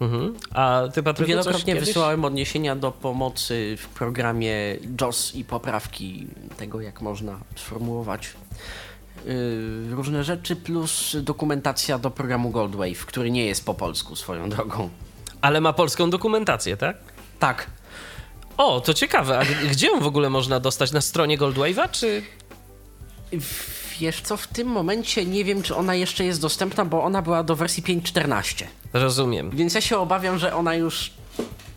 Mhm. 0.00 0.34
A 0.54 0.82
ty, 0.94 1.02
Patryku, 1.02 1.28
Wielokrotnie 1.28 1.74
kiedyś? 1.74 1.88
wysyłałem 1.88 2.24
odniesienia 2.24 2.76
do 2.76 2.92
pomocy 2.92 3.76
w 3.78 3.88
programie 3.88 4.76
JOS 5.00 5.34
i 5.34 5.44
poprawki 5.44 6.26
tego, 6.56 6.80
jak 6.80 7.00
można 7.00 7.38
sformułować 7.56 8.30
yy, 9.26 9.34
różne 9.90 10.24
rzeczy, 10.24 10.56
plus 10.56 11.16
dokumentacja 11.22 11.98
do 11.98 12.10
programu 12.10 12.50
Goldwave, 12.50 13.06
który 13.06 13.30
nie 13.30 13.46
jest 13.46 13.64
po 13.64 13.74
polsku 13.74 14.16
swoją 14.16 14.50
drogą. 14.50 14.88
Ale 15.40 15.60
ma 15.60 15.72
polską 15.72 16.10
dokumentację, 16.10 16.76
tak? 16.76 16.96
Tak. 17.38 17.66
O, 18.56 18.80
to 18.80 18.94
ciekawe. 18.94 19.38
A 19.38 19.44
gdzie 19.70 19.86
ją 19.86 20.00
w 20.00 20.06
ogóle 20.06 20.30
można 20.30 20.60
dostać? 20.60 20.92
Na 20.92 21.00
stronie 21.00 21.38
Goldwave'a, 21.38 21.90
czy... 21.90 22.22
Wiesz 24.00 24.20
co, 24.20 24.36
w 24.36 24.46
tym 24.46 24.68
momencie 24.68 25.26
nie 25.26 25.44
wiem, 25.44 25.62
czy 25.62 25.76
ona 25.76 25.94
jeszcze 25.94 26.24
jest 26.24 26.40
dostępna, 26.40 26.84
bo 26.84 27.02
ona 27.02 27.22
była 27.22 27.42
do 27.42 27.56
wersji 27.56 27.82
5.14. 27.82 28.64
Rozumiem. 28.92 29.50
Więc 29.50 29.74
ja 29.74 29.80
się 29.80 29.98
obawiam, 29.98 30.38
że 30.38 30.54
ona 30.54 30.74
już 30.74 31.10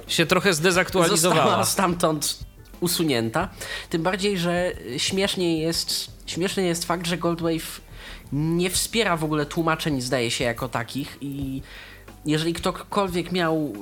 Się 0.07 0.25
trochę 0.25 0.53
zdezaktualizowała. 0.53 1.41
została 1.43 1.65
stamtąd 1.65 2.39
usunięta. 2.79 3.49
Tym 3.89 4.03
bardziej, 4.03 4.37
że 4.37 4.71
śmiesznie 4.97 5.57
jest, 5.59 6.11
śmieszny 6.25 6.63
jest 6.63 6.85
fakt, 6.85 7.07
że 7.07 7.17
Goldwave 7.17 7.81
nie 8.33 8.69
wspiera 8.69 9.17
w 9.17 9.23
ogóle 9.23 9.45
tłumaczeń, 9.45 10.01
zdaje 10.01 10.31
się, 10.31 10.43
jako 10.43 10.69
takich 10.69 11.17
i 11.21 11.61
jeżeli 12.25 12.53
ktokolwiek 12.53 13.31
miał, 13.31 13.73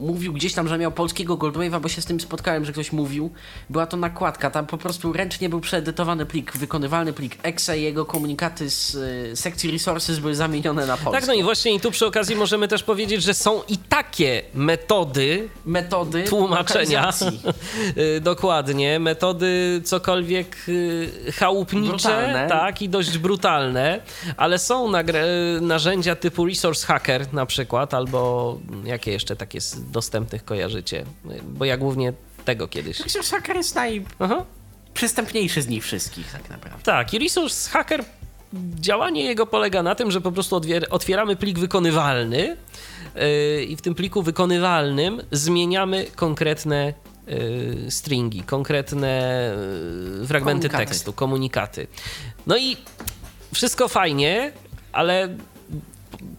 mówił 0.00 0.32
gdzieś 0.32 0.54
tam, 0.54 0.68
że 0.68 0.78
miał 0.78 0.92
polskiego 0.92 1.36
Goldwave'a, 1.36 1.80
bo 1.80 1.88
się 1.88 2.02
z 2.02 2.04
tym 2.04 2.20
spotkałem, 2.20 2.64
że 2.64 2.72
ktoś 2.72 2.92
mówił, 2.92 3.30
była 3.70 3.86
to 3.86 3.96
nakładka, 3.96 4.50
tam 4.50 4.66
po 4.66 4.78
prostu 4.78 5.12
ręcznie 5.12 5.48
był 5.48 5.60
przeedytowany 5.60 6.26
plik, 6.26 6.56
wykonywalny 6.56 7.12
plik 7.12 7.36
exe 7.42 7.78
i 7.78 7.82
jego 7.82 8.04
komunikaty 8.04 8.70
z 8.70 8.94
y, 8.94 9.36
sekcji 9.36 9.70
resources 9.70 10.18
były 10.18 10.34
zamienione 10.34 10.86
na 10.86 10.96
polskie. 10.96 11.20
Tak, 11.20 11.26
no 11.28 11.34
i 11.34 11.42
właśnie 11.42 11.74
i 11.74 11.80
tu 11.80 11.90
przy 11.90 12.06
okazji 12.06 12.36
możemy 12.36 12.68
też 12.68 12.82
powiedzieć, 12.82 13.22
że 13.22 13.34
są 13.34 13.62
i 13.68 13.78
takie 13.78 14.42
metody 14.54 15.48
Metody 15.66 16.24
tłumaczenia. 16.24 17.12
Y, 18.16 18.20
Dokładnie. 18.20 18.98
Metody 18.98 19.80
cokolwiek 19.84 20.56
y, 20.68 21.32
chałupnicze, 21.32 21.92
Brutalne. 21.92 22.46
tak, 22.48 22.82
i 22.82 22.88
dość 22.88 23.18
brutalne, 23.18 24.00
ale 24.36 24.58
są 24.58 24.90
nagre- 24.90 25.60
narzędzia 25.60 26.16
typu 26.16 26.46
Resource 26.46 26.86
Hacker 26.86 27.32
na 27.32 27.46
przykład, 27.46 27.77
albo 27.94 28.58
jakie 28.84 29.12
jeszcze 29.12 29.36
takie 29.36 29.60
z 29.60 29.90
dostępnych 29.90 30.44
kojarzycie? 30.44 31.04
Bo 31.42 31.64
ja 31.64 31.76
głównie 31.76 32.12
tego 32.44 32.68
kiedyś. 32.68 33.00
Resource 33.00 33.30
Hacker 33.30 33.56
jest 33.56 33.74
najprzystępniejszy 33.74 35.62
z 35.62 35.68
nich 35.68 35.84
wszystkich, 35.84 36.32
tak 36.32 36.50
naprawdę. 36.50 36.82
Tak, 36.82 37.14
i 37.14 37.18
Resource 37.18 37.70
Hacker, 37.70 38.04
działanie 38.80 39.24
jego 39.24 39.46
polega 39.46 39.82
na 39.82 39.94
tym, 39.94 40.10
że 40.10 40.20
po 40.20 40.32
prostu 40.32 40.60
otwieramy 40.90 41.36
plik 41.36 41.58
wykonywalny 41.58 42.56
yy, 43.14 43.64
i 43.64 43.76
w 43.76 43.82
tym 43.82 43.94
pliku 43.94 44.22
wykonywalnym 44.22 45.22
zmieniamy 45.32 46.06
konkretne 46.16 46.94
yy, 47.26 47.90
stringi, 47.90 48.42
konkretne 48.42 49.42
yy, 50.20 50.26
fragmenty 50.26 50.68
Komunikaty. 50.68 50.86
tekstu, 50.86 51.12
komunikaty. 51.12 51.86
No 52.46 52.56
i 52.56 52.76
wszystko 53.54 53.88
fajnie, 53.88 54.52
ale 54.92 55.28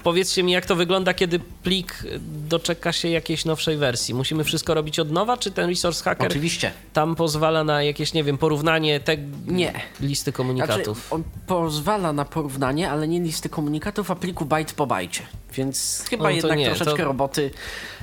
powiedzcie 0.04 0.44
mi, 0.44 0.52
jak 0.52 0.66
to 0.66 0.76
wygląda, 0.76 1.14
kiedy 1.14 1.40
plik 1.64 2.04
doczeka 2.50 2.92
się 2.94 3.10
jakiejś 3.10 3.46
nowszej 3.46 3.78
wersji? 3.78 4.14
Musimy 4.14 4.44
wszystko 4.44 4.74
robić 4.74 5.00
od 5.00 5.12
nowa, 5.12 5.38
czy 5.38 5.52
ten 5.52 5.70
Resource 5.70 6.04
Hacker 6.04 6.28
Oczywiście. 6.28 6.72
tam 6.94 7.16
pozwala 7.16 7.64
na 7.64 7.84
jakieś, 7.84 8.14
nie 8.14 8.24
wiem, 8.24 8.38
porównanie 8.38 9.00
te 9.00 9.18
Nie. 9.48 9.74
listy 10.02 10.24
Znaczy, 10.24 10.38
komunikatów. 10.38 11.14
on 11.14 11.24
pozwala 11.48 12.14
na 12.14 12.26
porównanie, 12.26 12.92
ale 12.92 13.08
nie 13.08 13.20
listy 13.20 13.50
komunikatów, 13.50 14.12
a 14.12 14.16
pliku 14.16 14.46
byte 14.46 14.74
po 14.76 14.88
bajcie. 14.88 15.22
Więc 15.54 16.04
chyba 16.10 16.24
No 16.24 16.30
jednak 16.30 16.58
nie, 16.58 16.66
troszeczkę 16.66 16.98
to- 16.98 17.04
roboty. 17.06 17.52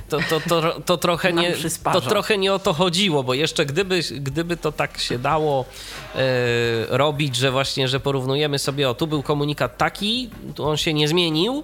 To, 0.09 0.19
to, 0.29 0.39
to, 0.39 0.79
to, 0.81 0.97
trochę 0.97 1.33
nie, 1.33 1.53
to 1.93 2.01
trochę 2.01 2.37
nie 2.37 2.53
o 2.53 2.59
to 2.59 2.73
chodziło, 2.73 3.23
bo 3.23 3.33
jeszcze 3.33 3.65
gdyby, 3.65 3.99
gdyby 4.11 4.57
to 4.57 4.71
tak 4.71 4.97
się 4.97 5.19
dało 5.19 5.65
e, 6.15 6.97
robić, 6.97 7.35
że 7.35 7.51
właśnie, 7.51 7.87
że 7.87 7.99
porównujemy 7.99 8.59
sobie, 8.59 8.89
o 8.89 8.93
tu 8.93 9.07
był 9.07 9.23
komunikat 9.23 9.77
taki, 9.77 10.29
tu 10.55 10.65
on 10.65 10.77
się 10.77 10.93
nie 10.93 11.07
zmienił, 11.07 11.63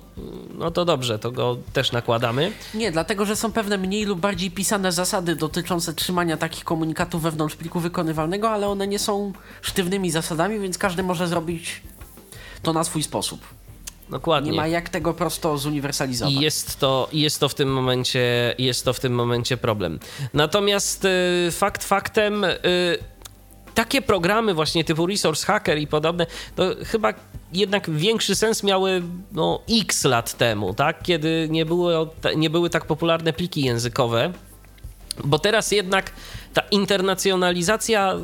no 0.58 0.72
to 0.72 0.86
dobrze, 0.86 1.20
to 1.20 1.32
go 1.32 1.58
też 1.74 1.92
nakładamy. 1.92 2.52
Nie, 2.74 2.92
dlatego 2.92 3.26
że 3.26 3.36
są 3.36 3.52
pewne 3.52 3.78
mniej 3.78 4.06
lub 4.06 4.20
bardziej 4.20 4.52
pisane 4.52 4.92
zasady 4.92 5.36
dotyczące 5.36 5.94
trzymania 5.94 6.38
takich 6.38 6.64
komunikatów 6.64 7.22
wewnątrz 7.22 7.56
pliku 7.56 7.80
wykonywalnego, 7.80 8.50
ale 8.50 8.68
one 8.68 8.88
nie 8.88 9.00
są 9.00 9.34
sztywnymi 9.62 10.12
zasadami, 10.12 10.60
więc 10.60 10.78
każdy 10.78 11.04
może 11.04 11.28
zrobić 11.28 11.82
to 12.62 12.74
na 12.74 12.84
swój 12.84 13.04
sposób. 13.04 13.63
Dokładnie. 14.14 14.52
Nie 14.52 14.58
ma 14.58 14.68
jak 14.68 14.90
tego 14.90 15.14
prosto 15.14 15.58
zuniwersalizować. 15.58 16.34
I 16.34 16.40
jest 16.40 16.80
to, 16.80 17.08
jest 17.14 17.40
to 17.40 17.50
w 17.50 17.56
tym 17.56 17.74
momencie, 17.74 18.56
jest 18.58 18.86
to 18.86 18.94
w 18.94 19.00
tym 19.00 19.14
momencie 19.14 19.58
problem. 19.58 20.00
Natomiast 20.34 21.06
y, 21.06 21.52
fakt 21.52 21.84
faktem, 21.84 22.44
y, 22.44 22.58
takie 23.74 24.02
programy 24.02 24.54
właśnie 24.54 24.84
typu 24.84 25.08
Resource 25.08 25.46
Hacker 25.46 25.78
i 25.78 25.88
podobne, 25.88 26.26
to 26.56 26.64
chyba 26.86 27.14
jednak 27.54 27.90
większy 27.90 28.36
sens 28.36 28.64
miały 28.64 29.02
no, 29.32 29.62
x 29.70 30.04
lat 30.04 30.38
temu, 30.38 30.74
tak? 30.74 31.04
Kiedy 31.04 31.48
nie, 31.52 31.66
było, 31.66 32.08
nie 32.36 32.50
były 32.50 32.70
tak 32.70 32.86
popularne 32.86 33.34
pliki 33.34 33.62
językowe. 33.62 34.34
Bo 35.24 35.40
teraz 35.40 35.72
jednak 35.72 36.12
ta 36.54 36.62
internacjonalizacja 36.62 38.14
y, 38.14 38.18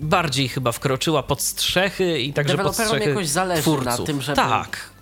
bardziej 0.00 0.48
chyba 0.48 0.72
wkroczyła 0.72 1.22
pod 1.22 1.42
strzechy 1.42 2.20
i 2.20 2.32
także 2.32 2.58
pod 2.58 2.74
strzechy 2.74 3.08
jakoś 3.08 3.28
zależy 3.28 3.62
twórców. 3.62 3.98
na 3.98 4.06
tym, 4.06 4.22
żeby... 4.22 4.36
Tak. 4.36 4.93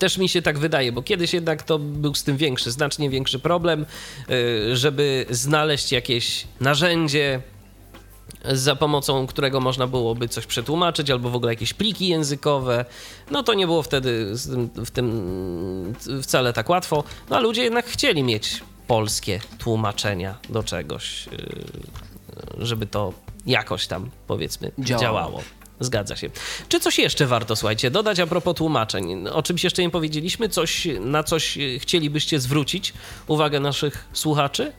Też 0.00 0.18
mi 0.18 0.28
się 0.28 0.42
tak 0.42 0.58
wydaje, 0.58 0.92
bo 0.92 1.02
kiedyś 1.02 1.34
jednak 1.34 1.62
to 1.62 1.78
był 1.78 2.14
z 2.14 2.24
tym 2.24 2.36
większy, 2.36 2.70
znacznie 2.70 3.10
większy 3.10 3.38
problem, 3.38 3.86
y, 4.30 4.76
żeby 4.76 5.26
znaleźć 5.30 5.92
jakieś 5.92 6.46
narzędzie, 6.60 7.42
za 8.44 8.76
pomocą 8.76 9.26
którego 9.26 9.60
można 9.60 9.86
byłoby 9.86 10.28
coś 10.28 10.46
przetłumaczyć, 10.46 11.10
albo 11.10 11.30
w 11.30 11.34
ogóle 11.34 11.52
jakieś 11.52 11.74
pliki 11.74 12.08
językowe. 12.08 12.84
No 13.30 13.42
to 13.42 13.54
nie 13.54 13.66
było 13.66 13.82
wtedy 13.82 14.32
w 14.76 14.90
tym 14.90 15.94
wcale 16.22 16.52
tak 16.52 16.68
łatwo. 16.68 17.04
No 17.30 17.36
a 17.36 17.40
ludzie 17.40 17.62
jednak 17.62 17.86
chcieli 17.86 18.22
mieć 18.22 18.62
polskie 18.86 19.40
tłumaczenia 19.58 20.38
do 20.48 20.62
czegoś, 20.62 21.26
y, 21.26 21.30
żeby 22.58 22.86
to 22.86 23.12
jakoś 23.46 23.86
tam 23.86 24.10
powiedzmy 24.26 24.72
działało. 24.78 25.02
działało. 25.02 25.42
Zgadza 25.80 26.16
się. 26.16 26.30
Czy 26.68 26.80
coś 26.80 26.98
jeszcze 26.98 27.26
warto, 27.26 27.56
słuchajcie, 27.56 27.90
dodać 27.90 28.20
a 28.20 28.26
propos 28.26 28.54
tłumaczeń? 28.54 29.28
O 29.28 29.42
czymś 29.42 29.64
jeszcze 29.64 29.82
nie 29.82 29.90
powiedzieliśmy? 29.90 30.48
Coś, 30.48 30.88
na 31.00 31.22
coś 31.22 31.58
chcielibyście 31.78 32.40
zwrócić 32.40 32.92
uwagę 33.26 33.60
naszych 33.60 34.08
słuchaczy? 34.12 34.72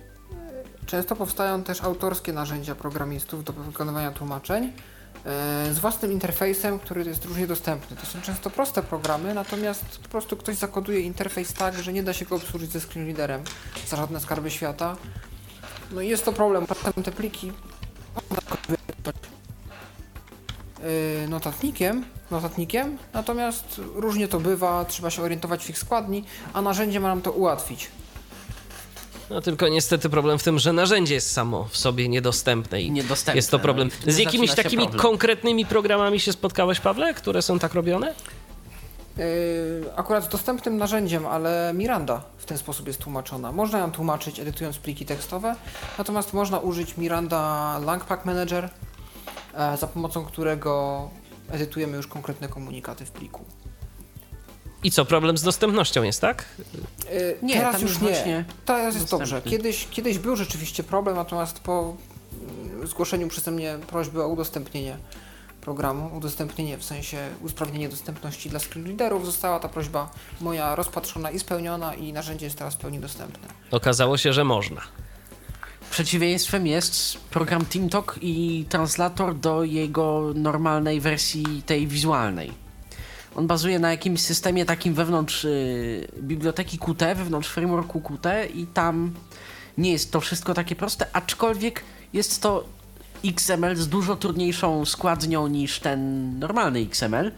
Często 0.85 1.15
powstają 1.15 1.63
też 1.63 1.81
autorskie 1.81 2.33
narzędzia 2.33 2.75
programistów 2.75 3.43
do 3.43 3.53
wykonywania 3.53 4.11
tłumaczeń 4.11 4.63
e, 5.25 5.73
z 5.73 5.79
własnym 5.79 6.11
interfejsem, 6.11 6.79
który 6.79 7.03
jest 7.05 7.25
różnie 7.25 7.47
dostępny. 7.47 7.97
To 7.97 8.05
są 8.05 8.21
często 8.21 8.49
proste 8.49 8.83
programy, 8.83 9.33
natomiast 9.33 9.99
po 10.03 10.09
prostu 10.09 10.37
ktoś 10.37 10.55
zakoduje 10.55 10.99
interfejs 10.99 11.53
tak, 11.53 11.83
że 11.83 11.93
nie 11.93 12.03
da 12.03 12.13
się 12.13 12.25
go 12.25 12.35
obsłużyć 12.35 12.71
ze 12.71 12.81
screenreaderem 12.81 13.43
za 13.87 13.97
żadne 13.97 14.19
skarby 14.19 14.51
świata. 14.51 14.97
No 15.91 16.01
i 16.01 16.07
jest 16.09 16.25
to 16.25 16.33
problem. 16.33 16.67
Potem 16.67 17.03
te 17.03 17.11
pliki 17.11 17.51
notatnikiem, 21.29 22.05
notatnikiem, 22.31 22.97
natomiast 23.13 23.81
różnie 23.95 24.27
to 24.27 24.39
bywa, 24.39 24.85
trzeba 24.85 25.09
się 25.09 25.21
orientować 25.21 25.65
w 25.65 25.69
ich 25.69 25.77
składni, 25.77 26.23
a 26.53 26.61
narzędzie 26.61 26.99
ma 26.99 27.07
nam 27.07 27.21
to 27.21 27.31
ułatwić. 27.31 27.87
No 29.29 29.41
tylko 29.41 29.67
niestety 29.67 30.09
problem 30.09 30.39
w 30.39 30.43
tym, 30.43 30.59
że 30.59 30.73
narzędzie 30.73 31.13
jest 31.13 31.31
samo 31.31 31.67
w 31.71 31.77
sobie 31.77 32.09
niedostępne 32.09 32.81
i 32.81 32.91
niedostępne, 32.91 33.37
jest 33.37 33.51
to 33.51 33.59
problem. 33.59 33.89
No 34.05 34.11
Z 34.11 34.17
jakimiś 34.17 34.53
takimi 34.53 34.83
problem. 34.83 35.01
konkretnymi 35.01 35.65
programami 35.65 36.19
się 36.19 36.33
spotkałeś, 36.33 36.79
Pawle, 36.79 37.13
które 37.13 37.41
są 37.41 37.59
tak 37.59 37.73
robione? 37.73 38.13
Yy, 39.17 39.23
akurat 39.95 40.31
dostępnym 40.31 40.77
narzędziem, 40.77 41.25
ale 41.25 41.71
Miranda 41.75 42.23
w 42.37 42.45
ten 42.45 42.57
sposób 42.57 42.87
jest 42.87 42.99
tłumaczona. 42.99 43.51
Można 43.51 43.79
ją 43.79 43.91
tłumaczyć 43.91 44.39
edytując 44.39 44.77
pliki 44.77 45.05
tekstowe, 45.05 45.55
natomiast 45.97 46.33
można 46.33 46.59
użyć 46.59 46.97
Miranda 46.97 47.79
Langpack 47.85 48.25
Manager, 48.25 48.69
za 49.79 49.87
pomocą 49.87 50.25
którego 50.25 51.09
edytujemy 51.51 51.97
już 51.97 52.07
konkretne 52.07 52.47
komunikaty 52.47 53.05
w 53.05 53.11
pliku. 53.11 53.45
I 54.83 54.91
co, 54.91 55.05
problem 55.05 55.37
z 55.37 55.43
dostępnością 55.43 56.03
jest, 56.03 56.21
tak? 56.21 56.45
Yy, 56.57 57.37
nie, 57.41 57.53
teraz 57.53 57.81
już 57.81 58.01
nie. 58.01 58.45
Teraz 58.65 58.95
jest 58.95 59.11
dobrze. 59.11 59.41
Kiedyś, 59.41 59.87
kiedyś 59.91 60.19
był 60.19 60.35
rzeczywiście 60.35 60.83
problem, 60.83 61.15
natomiast 61.15 61.59
po 61.59 61.95
mm, 62.77 62.87
zgłoszeniu 62.87 63.27
przeze 63.27 63.51
mnie 63.51 63.77
prośby 63.87 64.23
o 64.23 64.27
udostępnienie 64.27 64.97
programu, 65.61 66.17
udostępnienie 66.17 66.77
w 66.77 66.83
sensie 66.83 67.17
usprawnienie 67.41 67.89
dostępności 67.89 68.49
dla 68.49 68.59
screenreaderów, 68.59 69.25
została 69.25 69.59
ta 69.59 69.69
prośba 69.69 70.09
moja 70.41 70.75
rozpatrzona 70.75 71.31
i 71.31 71.39
spełniona 71.39 71.95
i 71.95 72.13
narzędzie 72.13 72.45
jest 72.45 72.57
teraz 72.57 72.75
w 72.75 72.77
pełni 72.77 72.99
dostępne. 72.99 73.47
Okazało 73.71 74.17
się, 74.17 74.33
że 74.33 74.43
można. 74.43 74.81
Przeciwieństwem 75.91 76.67
jest 76.67 77.17
program 77.17 77.65
TeamTalk 77.65 78.19
i 78.21 78.65
translator 78.69 79.35
do 79.35 79.63
jego 79.63 80.31
normalnej 80.35 81.01
wersji 81.01 81.63
tej 81.65 81.87
wizualnej. 81.87 82.51
On 83.35 83.47
bazuje 83.47 83.79
na 83.79 83.91
jakimś 83.91 84.21
systemie 84.21 84.65
takim 84.65 84.93
wewnątrz 84.93 85.45
y, 85.45 86.07
biblioteki 86.19 86.79
Qt, 86.79 87.15
wewnątrz 87.15 87.49
frameworku 87.49 88.01
Qt 88.01 88.47
i 88.55 88.67
tam 88.67 89.13
nie 89.77 89.91
jest 89.91 90.11
to 90.11 90.21
wszystko 90.21 90.53
takie 90.53 90.75
proste, 90.75 91.05
aczkolwiek 91.13 91.83
jest 92.13 92.41
to 92.41 92.65
XML 93.25 93.75
z 93.75 93.87
dużo 93.87 94.15
trudniejszą 94.15 94.85
składnią 94.85 95.47
niż 95.47 95.79
ten 95.79 96.39
normalny 96.39 96.79
XML. 96.79 97.31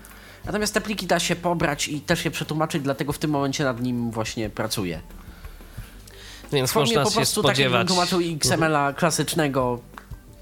Natomiast 0.45 0.73
te 0.73 0.81
pliki 0.81 1.07
da 1.07 1.19
się 1.19 1.35
pobrać 1.35 1.87
i 1.87 2.01
też 2.01 2.25
je 2.25 2.31
przetłumaczyć, 2.31 2.83
dlatego 2.83 3.13
w 3.13 3.19
tym 3.19 3.31
momencie 3.31 3.63
nad 3.63 3.81
nim 3.81 4.11
właśnie 4.11 4.49
pracuję. 4.49 4.99
Więc 6.53 6.71
w 6.71 6.75
można 6.75 7.03
po 7.03 7.11
prostu. 7.11 7.43
Tak 7.43 7.57
tłumaczył 7.87 8.19
XML-a 8.19 8.93
klasycznego 8.93 9.79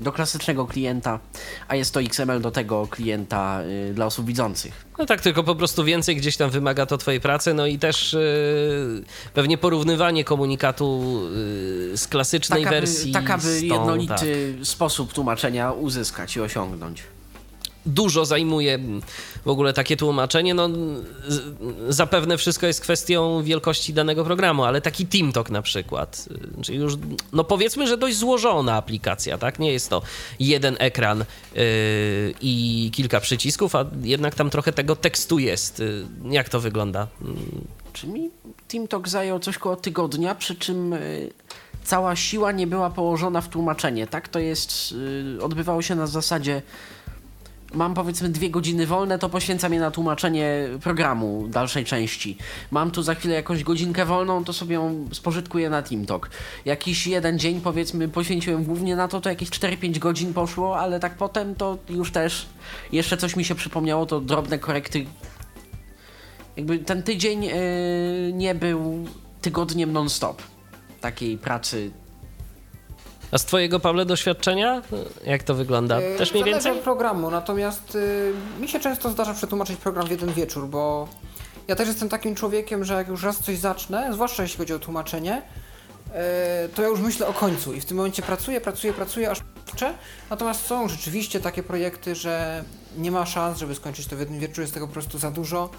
do 0.01 0.12
klasycznego 0.12 0.66
klienta, 0.66 1.20
a 1.68 1.76
jest 1.76 1.93
to 1.93 2.01
XML 2.01 2.41
do 2.41 2.51
tego 2.51 2.88
klienta 2.88 3.62
y, 3.89 3.93
dla 3.93 4.05
osób 4.05 4.26
widzących. 4.26 4.86
No 4.97 5.05
tak, 5.05 5.22
tylko 5.22 5.43
po 5.43 5.55
prostu 5.55 5.84
więcej 5.84 6.16
gdzieś 6.16 6.38
tam 6.38 6.49
wymaga 6.49 6.86
to 6.86 6.97
twojej 6.97 7.22
pracy, 7.22 7.53
no 7.53 7.66
i 7.66 7.80
też 7.80 8.14
y, 8.14 9.03
pewnie 9.34 9.57
porównywanie 9.57 10.24
komunikatu 10.24 11.20
y, 11.93 11.97
z 11.97 12.07
klasycznej 12.07 12.64
tak, 12.64 12.72
wersji. 12.74 13.12
Tak, 13.12 13.30
aby 13.30 13.62
jednolity 13.62 14.55
tak. 14.57 14.68
sposób 14.68 15.14
tłumaczenia 15.14 15.72
uzyskać 15.72 16.36
i 16.36 16.41
osiągnąć 16.41 17.03
dużo 17.86 18.25
zajmuje 18.25 18.79
w 19.45 19.47
ogóle 19.47 19.73
takie 19.73 19.97
tłumaczenie. 19.97 20.53
No, 20.53 20.69
zapewne 21.89 22.38
wszystko 22.38 22.67
jest 22.67 22.82
kwestią 22.82 23.43
wielkości 23.43 23.93
danego 23.93 24.25
programu, 24.25 24.63
ale 24.63 24.82
taki 24.82 25.05
TeamTalk 25.05 25.49
na 25.49 25.61
przykład, 25.61 26.29
czyli 26.61 26.77
już, 26.77 26.93
no 27.34 27.43
powiedzmy, 27.43 27.88
że 27.88 27.97
dość 27.97 28.17
złożona 28.17 28.75
aplikacja, 28.75 29.38
tak? 29.38 29.59
Nie 29.59 29.73
jest 29.73 29.89
to 29.89 30.01
jeden 30.39 30.75
ekran 30.79 31.19
yy, 31.19 31.25
i 32.41 32.89
kilka 32.93 33.19
przycisków, 33.19 33.75
a 33.75 33.86
jednak 34.03 34.36
tam 34.36 34.49
trochę 34.49 34.73
tego 34.73 34.95
tekstu 34.95 35.39
jest. 35.39 35.79
Y, 35.79 36.05
jak 36.29 36.49
to 36.49 36.59
wygląda? 36.59 37.07
Czy 37.93 38.07
mi 38.07 38.29
TeamTalk 38.67 39.07
zajął 39.07 39.39
coś 39.39 39.57
koło 39.57 39.75
tygodnia, 39.75 40.36
przy 40.36 40.55
czym 40.55 40.93
y, 40.93 41.32
cała 41.84 42.15
siła 42.15 42.51
nie 42.51 42.67
była 42.67 42.89
położona 42.89 43.41
w 43.41 43.49
tłumaczenie, 43.49 44.07
tak? 44.07 44.27
To 44.27 44.39
jest, 44.39 44.93
odbywało 45.41 45.82
się 45.82 45.95
na 45.95 46.07
zasadzie 46.07 46.61
mam 47.74 47.93
powiedzmy 47.93 48.30
dwie 48.30 48.49
godziny 48.49 48.88
wolne, 48.88 49.19
to 49.19 49.30
poświęcam 49.30 49.74
je 49.74 49.80
na 49.80 49.91
tłumaczenie 49.91 50.67
programu 50.84 51.47
dalszej 51.47 51.86
części. 51.86 52.38
Mam 52.72 52.91
tu 52.91 53.03
za 53.03 53.15
chwilę 53.15 53.36
jakąś 53.36 53.63
godzinkę 53.63 54.05
wolną, 54.05 54.43
to 54.43 54.53
sobie 54.53 54.76
ją 54.76 55.07
spożytkuję 55.11 55.69
na 55.69 55.82
TeamTalk. 55.82 56.30
Jakiś 56.65 57.07
jeden 57.07 57.39
dzień 57.39 57.61
powiedzmy 57.61 58.07
poświęciłem 58.07 58.63
głównie 58.63 58.95
na 58.95 59.07
to, 59.07 59.22
to 59.22 59.30
jakieś 59.30 59.49
4-5 59.49 59.99
godzin 59.99 60.34
poszło, 60.34 60.80
ale 60.80 60.99
tak 60.99 61.15
potem 61.15 61.55
to 61.55 61.78
już 61.89 62.11
też 62.11 62.45
jeszcze 62.91 63.17
coś 63.17 63.36
mi 63.36 63.45
się 63.45 63.55
przypomniało, 63.55 64.05
to 64.05 64.22
drobne 64.22 64.59
korekty. 64.59 65.05
Jakby 66.57 66.80
ten 66.80 67.03
tydzień 67.03 67.43
yy, 67.43 67.53
nie 68.34 68.55
był 68.55 69.05
tygodniem 69.41 69.91
non-stop 69.91 70.41
takiej 71.01 71.38
pracy 71.38 71.91
a 73.32 73.38
z 73.38 73.45
twojego, 73.45 73.79
Pawle, 73.79 74.05
doświadczenia? 74.05 74.82
Jak 75.25 75.43
to 75.43 75.55
wygląda? 75.55 75.99
E, 75.99 76.17
też 76.17 76.32
mniej 76.34 76.43
więcej? 76.43 76.77
programu, 76.77 77.32
natomiast 77.32 77.95
y, 77.95 78.34
mi 78.59 78.67
się 78.67 78.79
często 78.79 79.09
zdarza 79.09 79.34
przetłumaczyć 79.34 79.77
program 79.77 80.07
w 80.07 80.11
jeden 80.11 80.34
wieczór, 80.34 80.67
bo 80.67 81.07
ja 81.67 81.75
też 81.75 81.88
jestem 81.88 82.09
takim 82.09 82.36
człowiekiem, 82.36 82.86
że 82.86 82.93
jak 82.93 83.07
już 83.07 83.23
raz 83.23 83.39
coś 83.39 83.57
zacznę, 83.57 84.13
zwłaszcza 84.13 84.43
jeśli 84.43 84.57
chodzi 84.57 84.73
o 84.73 84.79
tłumaczenie, 84.79 85.41
y, 86.65 86.69
to 86.69 86.82
ja 86.82 86.88
już 86.88 86.99
myślę 86.99 87.27
o 87.27 87.34
końcu 87.34 87.73
i 87.73 87.82
w 87.82 87.86
tym 87.86 87.97
momencie 87.97 88.21
pracuję, 88.21 88.61
pracuję, 88.61 88.93
pracuję, 88.93 89.32
aż 89.32 89.41
kończę. 89.65 89.93
Natomiast 90.29 90.65
są 90.65 90.88
rzeczywiście 90.89 91.39
takie 91.39 91.63
projekty, 91.63 92.15
że 92.15 92.63
nie 92.97 93.11
ma 93.11 93.25
szans, 93.25 93.57
żeby 93.57 93.75
skończyć 93.75 94.07
to 94.07 94.15
w 94.15 94.19
jednym 94.19 94.39
wieczór, 94.39 94.61
jest 94.61 94.73
tego 94.73 94.88
po 94.88 94.93
prostu 94.93 95.17
za 95.17 95.32
dużo. 95.32 95.69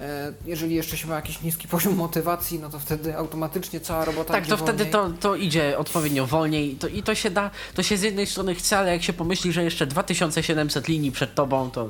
E, 0.00 0.32
jeżeli 0.46 0.74
jeszcze 0.74 0.96
się 0.96 1.08
ma 1.08 1.14
jakiś 1.14 1.42
niski 1.42 1.68
poziom 1.68 1.94
motywacji, 1.94 2.58
no 2.58 2.70
to 2.70 2.78
wtedy 2.78 3.16
automatycznie 3.16 3.80
cała 3.80 4.04
robota 4.04 4.32
Tak, 4.32 4.46
to 4.46 4.56
wtedy 4.56 4.86
to, 4.86 5.10
to 5.20 5.36
idzie 5.36 5.78
odpowiednio 5.78 6.26
wolniej 6.26 6.76
to, 6.76 6.88
i 6.88 7.02
to 7.02 7.14
się 7.14 7.30
da, 7.30 7.50
to 7.74 7.82
się 7.82 7.96
z 7.96 8.02
jednej 8.02 8.26
strony 8.26 8.54
chce, 8.54 8.78
ale 8.78 8.92
jak 8.92 9.02
się 9.02 9.12
pomyśli, 9.12 9.52
że 9.52 9.64
jeszcze 9.64 9.86
2700 9.86 10.88
linii 10.88 11.12
przed 11.12 11.34
tobą, 11.34 11.70
to... 11.70 11.88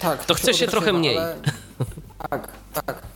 Tak, 0.00 0.20
to, 0.20 0.26
to 0.26 0.34
chce 0.34 0.54
się 0.54 0.66
trochę 0.66 0.92
mniej. 0.92 1.18
Ale... 1.18 1.36
Tak, 2.30 2.48
tak. 2.86 3.11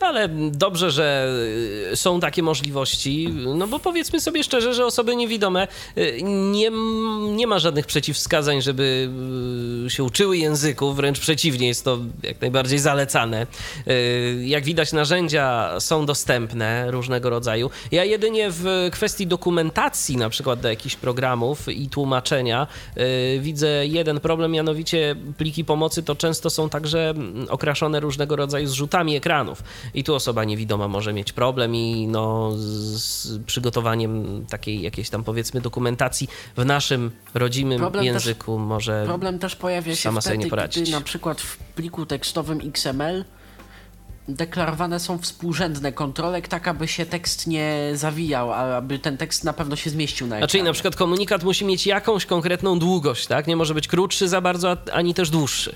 Ale 0.00 0.28
dobrze, 0.50 0.90
że 0.90 1.28
y, 1.92 1.96
są 1.96 2.20
takie 2.20 2.42
możliwości, 2.42 3.28
no 3.56 3.66
bo 3.66 3.78
powiedzmy 3.78 4.20
sobie 4.20 4.44
szczerze, 4.44 4.74
że 4.74 4.86
osoby 4.86 5.16
niewidome 5.16 5.68
y, 5.98 6.20
nie, 6.22 6.70
nie 7.30 7.46
ma 7.46 7.58
żadnych 7.58 7.86
przeciwwskazań, 7.86 8.62
żeby 8.62 9.10
się 9.88 10.04
uczyły 10.04 10.36
języków, 10.36 10.96
wręcz 10.96 11.20
przeciwnie, 11.20 11.68
jest 11.68 11.84
to 11.84 11.98
jak 12.22 12.40
najbardziej 12.40 12.78
zalecane. 12.78 13.46
Y, 13.88 14.44
jak 14.46 14.64
widać, 14.64 14.92
narzędzia 14.92 15.70
są 15.80 16.06
dostępne 16.06 16.90
różnego 16.90 17.30
rodzaju. 17.30 17.70
Ja 17.92 18.04
jedynie 18.04 18.48
w 18.50 18.88
kwestii 18.92 19.26
dokumentacji, 19.26 20.16
na 20.16 20.28
przykład 20.28 20.60
do 20.60 20.68
jakichś 20.68 20.96
programów 20.96 21.68
i 21.68 21.88
tłumaczenia, 21.88 22.66
y, 22.96 23.40
widzę 23.40 23.86
jeden 23.86 24.20
problem, 24.20 24.52
mianowicie 24.52 25.16
pliki 25.38 25.64
pomocy 25.64 26.02
to 26.02 26.14
często 26.14 26.50
są 26.50 26.68
także 26.68 27.10
mm, 27.10 27.46
okraszone 27.48 28.00
różnego 28.00 28.36
rodzaju 28.36 28.66
zrzutami 28.66 29.14
I 29.94 30.04
tu 30.04 30.14
osoba 30.14 30.44
niewidoma 30.44 30.88
może 30.88 31.12
mieć 31.12 31.32
problem 31.32 31.74
i 31.74 32.06
no, 32.06 32.50
z 32.56 33.28
przygotowaniem 33.46 34.44
takiej 34.48 34.82
jakiejś 34.82 35.10
tam 35.10 35.24
powiedzmy 35.24 35.60
dokumentacji 35.60 36.28
w 36.56 36.64
naszym 36.64 37.10
rodzimym 37.34 37.78
Problem 37.78 38.04
języku 38.04 38.58
może 38.58 39.02
Problem 39.06 39.38
też 39.38 39.56
pojawia 39.56 39.94
się 39.94 40.02
sama 40.02 40.20
sobie 40.20 40.34
wtedy, 40.34 40.44
nie 40.44 40.50
poradzić. 40.50 40.82
gdy 40.82 40.92
na 40.92 41.00
przykład 41.00 41.40
w 41.40 41.56
pliku 41.56 42.06
tekstowym 42.06 42.60
XML 42.64 43.24
deklarowane 44.28 45.00
są 45.00 45.18
współrzędne 45.18 45.92
kontrolek, 45.92 46.48
tak 46.48 46.68
aby 46.68 46.88
się 46.88 47.06
tekst 47.06 47.46
nie 47.46 47.90
zawijał, 47.94 48.52
a 48.52 48.56
aby 48.56 48.98
ten 48.98 49.16
tekst 49.16 49.44
na 49.44 49.52
pewno 49.52 49.76
się 49.76 49.90
zmieścił 49.90 50.26
na 50.26 50.36
A 50.36 50.38
czyli 50.38 50.46
ekranie. 50.46 50.64
na 50.64 50.72
przykład 50.72 50.96
komunikat 50.96 51.44
musi 51.44 51.64
mieć 51.64 51.86
jakąś 51.86 52.26
konkretną 52.26 52.78
długość, 52.78 53.26
tak? 53.26 53.46
Nie 53.46 53.56
może 53.56 53.74
być 53.74 53.88
krótszy 53.88 54.28
za 54.28 54.40
bardzo, 54.40 54.76
ani 54.92 55.14
też 55.14 55.30
dłuższy. 55.30 55.74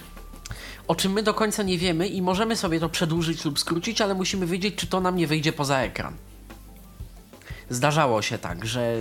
O 0.88 0.94
czym 0.94 1.12
my 1.12 1.22
do 1.22 1.34
końca 1.34 1.62
nie 1.62 1.78
wiemy 1.78 2.08
i 2.08 2.22
możemy 2.22 2.56
sobie 2.56 2.80
to 2.80 2.88
przedłużyć 2.88 3.44
lub 3.44 3.58
skrócić, 3.58 4.00
ale 4.00 4.14
musimy 4.14 4.46
wiedzieć, 4.46 4.74
czy 4.74 4.86
to 4.86 5.00
nam 5.00 5.16
nie 5.16 5.26
wyjdzie 5.26 5.52
poza 5.52 5.78
ekran. 5.78 6.14
Zdarzało 7.70 8.22
się 8.22 8.38
tak, 8.38 8.66
że 8.66 8.96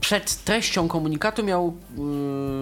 przed 0.00 0.44
treścią 0.44 0.88
komunikatu 0.88 1.44
miał 1.44 1.76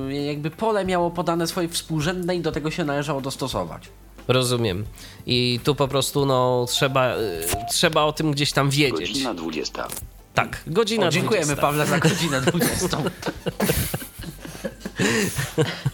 yy, 0.09 0.25
jakby 0.25 0.51
pole 0.51 0.85
miało 0.85 1.11
podane 1.11 1.47
swoje 1.47 1.69
współrzędne 1.69 2.37
i 2.37 2.41
do 2.41 2.53
tego 2.53 2.71
się 2.71 2.85
należało 2.85 3.21
dostosować. 3.21 3.89
Rozumiem. 4.29 4.85
I 5.27 5.61
tu 5.65 5.75
po 5.75 5.89
prostu 5.89 6.27
no 6.27 6.67
trzeba, 6.69 7.17
y, 7.17 7.47
trzeba 7.71 8.03
o 8.03 8.13
tym 8.13 8.33
gdzieś 8.33 8.53
tam 8.53 8.71
wiedzieć. 8.71 9.09
Godzina 9.09 9.35
20. 9.35 9.89
Tak, 10.35 10.63
godzina 10.67 11.07
O, 11.07 11.11
dziękujemy 11.11 11.47
20. 11.47 11.63
Pawle 11.63 11.87
za 11.87 11.99
godzinę 11.99 12.41
20. 12.41 12.99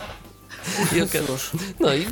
I 0.96 1.02
okej. 1.02 1.20
No 1.80 1.94
i 1.94 2.06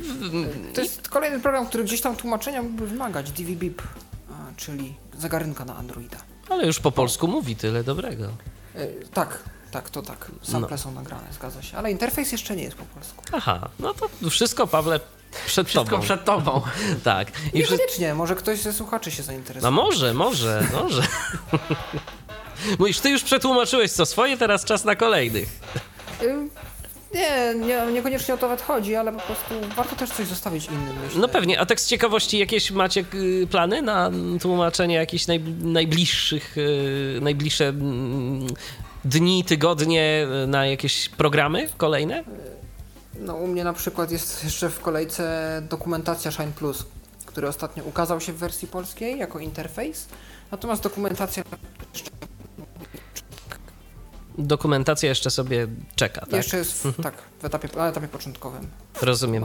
To 0.75 0.81
jest 0.81 1.09
kolejny 1.09 1.41
program, 1.41 1.67
który 1.67 1.85
gdzieś 1.85 2.01
tam 2.01 2.17
tłumaczenia 2.17 2.63
mógłby 2.63 2.87
wymagać, 2.87 3.31
DVBIP, 3.31 3.83
a, 4.31 4.33
czyli 4.57 4.95
zagarynka 5.19 5.65
na 5.65 5.77
Androida. 5.77 6.17
ale 6.49 6.67
już 6.67 6.81
po 6.81 6.93
polsku 6.93 7.29
mówi 7.29 7.57
tyle 7.57 7.85
dobrego. 7.85 8.25
E, 8.75 8.87
tak, 9.15 9.39
tak, 9.71 9.91
to 9.91 10.03
tak. 10.03 10.31
Sample 10.43 10.79
są 10.79 10.93
nagrane, 10.93 11.27
zgadza 11.33 11.63
się. 11.63 11.77
Ale 11.79 11.91
interfejs 11.91 12.33
jeszcze 12.33 12.57
nie 12.57 12.63
jest 12.63 12.77
po 12.77 12.85
polsku. 12.85 13.23
Aha, 13.33 13.69
no 13.79 13.95
to 13.95 14.31
wszystko 14.31 14.67
Pawle 14.67 15.01
przed 15.47 15.69
Wszystko 15.69 15.91
tobą. 15.91 16.03
przed 16.03 16.25
tobą. 16.25 16.63
Tak. 17.05 17.29
I. 17.53 17.59
Niekoniecznie, 17.59 18.15
może 18.15 18.35
ktoś 18.35 18.61
ze 18.61 18.73
słuchaczy 18.73 19.11
się 19.11 19.23
No 19.23 19.27
zainteresuje. 19.27 19.71
może, 19.71 20.15
może, 20.15 20.67
może. 20.83 21.03
Mówisz, 22.79 23.01
ty 23.01 23.11
już 23.11 23.23
przetłumaczyłeś 23.23 23.93
co 23.93 24.07
swoje, 24.07 24.37
teraz 24.37 24.65
czas 24.65 24.85
na 24.85 24.95
kolejnych. 24.97 25.49
Nie, 27.15 27.55
nie, 27.55 27.93
niekoniecznie 27.93 28.35
o 28.35 28.37
to 28.37 28.49
nawet 28.49 28.63
chodzi, 28.63 28.97
ale 28.97 29.13
po 29.13 29.21
prostu 29.21 29.55
warto 29.77 29.97
też 29.97 30.11
coś 30.11 30.27
zostawić 30.27 30.67
innym, 30.67 30.95
myślę. 31.05 31.21
No 31.21 31.29
pewnie, 31.29 31.61
a 31.61 31.67
tak 31.67 31.81
z 31.81 31.87
ciekawości 31.87 32.39
jakieś 32.39 32.71
macie 32.71 33.05
y, 33.15 33.47
plany 33.51 33.83
na 33.83 34.11
tłumaczenie 34.41 34.95
jakichś 34.95 35.27
naj, 35.27 35.41
najbliższych, 35.63 36.59
y, 36.59 37.19
najbliższe 37.23 37.69
mm, 37.69 38.47
dni, 39.05 39.45
tygodnie 39.45 40.27
y, 40.45 40.47
na 40.47 40.67
jakieś 40.67 41.09
programy 41.09 41.69
kolejne? 41.77 42.25
No 43.21 43.35
u 43.35 43.47
mnie 43.47 43.65
na 43.65 43.73
przykład 43.73 44.11
jest 44.11 44.45
jeszcze 44.45 44.71
w 44.71 44.81
kolejce 44.81 45.63
dokumentacja 45.71 46.31
Shine 46.31 46.53
Plus, 46.53 46.85
który 47.27 47.49
ostatnio 47.49 47.85
ukazał 47.85 48.21
się 48.21 48.33
w 48.33 48.37
wersji 48.37 48.69
polskiej 48.69 49.19
jako 49.19 49.39
interfejs. 49.39 50.07
Natomiast 50.51 50.83
dokumentacja 50.83 51.43
Dokumentacja 54.39 55.09
jeszcze 55.09 55.31
sobie 55.31 55.67
czeka, 55.97 56.21
tak? 56.21 56.33
jeszcze 56.33 56.57
jest 56.57 56.73
w, 56.73 57.03
tak, 57.03 57.15
w 57.41 57.45
etapie, 57.45 57.69
na 57.77 57.89
etapie 57.89 58.09
początkowym 58.09 58.67
Rozumiem. 59.03 59.45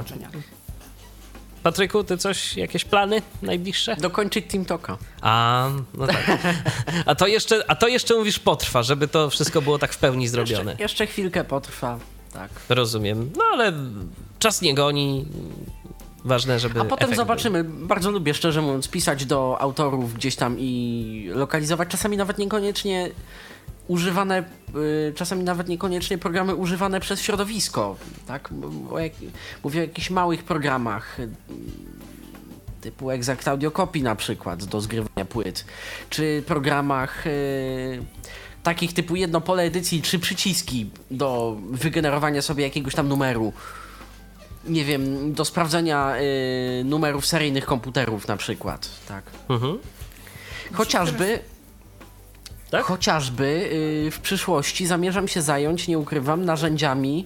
Patryku, 1.63 2.03
ty 2.03 2.17
coś, 2.17 2.57
jakieś 2.57 2.85
plany 2.85 3.21
najbliższe? 3.41 3.95
Dokończyć 3.95 4.45
Team 4.51 4.65
Talka. 4.65 4.97
A, 5.21 5.69
no 5.93 6.07
tak. 6.07 6.39
A 7.05 7.15
to 7.15 7.27
jeszcze, 7.27 7.63
a 7.71 7.75
to 7.75 7.87
jeszcze 7.87 8.15
mówisz 8.15 8.39
potrwa, 8.39 8.83
żeby 8.83 9.07
to 9.07 9.29
wszystko 9.29 9.61
było 9.61 9.79
tak 9.79 9.93
w 9.93 9.97
pełni 9.97 10.27
zrobione. 10.27 10.71
Jeszcze, 10.71 10.83
jeszcze 10.83 11.07
chwilkę 11.07 11.43
potrwa. 11.43 11.99
Tak. 12.33 12.51
Rozumiem. 12.69 13.31
No 13.37 13.43
ale 13.53 13.73
czas 14.39 14.61
nie 14.61 14.73
goni. 14.73 15.25
Ważne, 16.25 16.59
żeby. 16.59 16.81
A 16.81 16.85
potem 16.85 17.15
zobaczymy. 17.15 17.63
Bardzo 17.63 18.11
lubię, 18.11 18.33
szczerze 18.33 18.61
mówiąc, 18.61 18.87
pisać 18.87 19.25
do 19.25 19.57
autorów 19.61 20.13
gdzieś 20.13 20.35
tam 20.35 20.55
i 20.59 21.29
lokalizować. 21.33 21.89
Czasami 21.89 22.17
nawet 22.17 22.37
niekoniecznie 22.37 23.09
używane, 23.89 24.43
y, 25.09 25.13
czasami 25.15 25.43
nawet 25.43 25.67
niekoniecznie 25.67 26.17
programy 26.17 26.55
używane 26.55 26.99
przez 26.99 27.21
środowisko. 27.21 27.95
Tak? 28.27 28.51
Mówię 29.63 29.79
o 29.79 29.81
jakichś 29.81 30.09
małych 30.09 30.43
programach. 30.43 31.19
y, 31.19 31.29
Typu 32.81 33.11
Exact 33.11 33.47
Audio 33.47 33.71
Copy 33.71 33.99
na 33.99 34.15
przykład 34.15 34.65
do 34.65 34.81
zgrywania 34.81 35.25
płyt, 35.25 35.65
czy 36.09 36.43
programach 36.47 37.27
y, 37.27 38.03
takich 38.63 38.93
typu 38.93 39.15
jedno 39.15 39.41
pole 39.41 39.63
edycji, 39.63 40.01
trzy 40.01 40.19
przyciski 40.19 40.89
do 41.11 41.57
wygenerowania 41.71 42.41
sobie 42.41 42.63
jakiegoś 42.63 42.95
tam 42.95 43.07
numeru 43.07 43.53
nie 44.67 44.85
wiem, 44.85 45.33
do 45.33 45.45
sprawdzenia 45.45 46.13
numerów 46.85 47.25
seryjnych 47.25 47.65
komputerów 47.65 48.27
na 48.27 48.37
przykład, 48.37 48.89
tak. 49.07 49.23
Mhm. 49.49 49.79
Chociażby, 50.73 51.39
Tak? 52.69 52.85
chociażby 52.85 53.69
y, 54.07 54.11
w 54.11 54.19
przyszłości 54.19 54.87
zamierzam 54.87 55.27
się 55.27 55.41
zająć, 55.41 55.87
nie 55.87 55.99
ukrywam, 55.99 56.45
narzędziami 56.45 57.25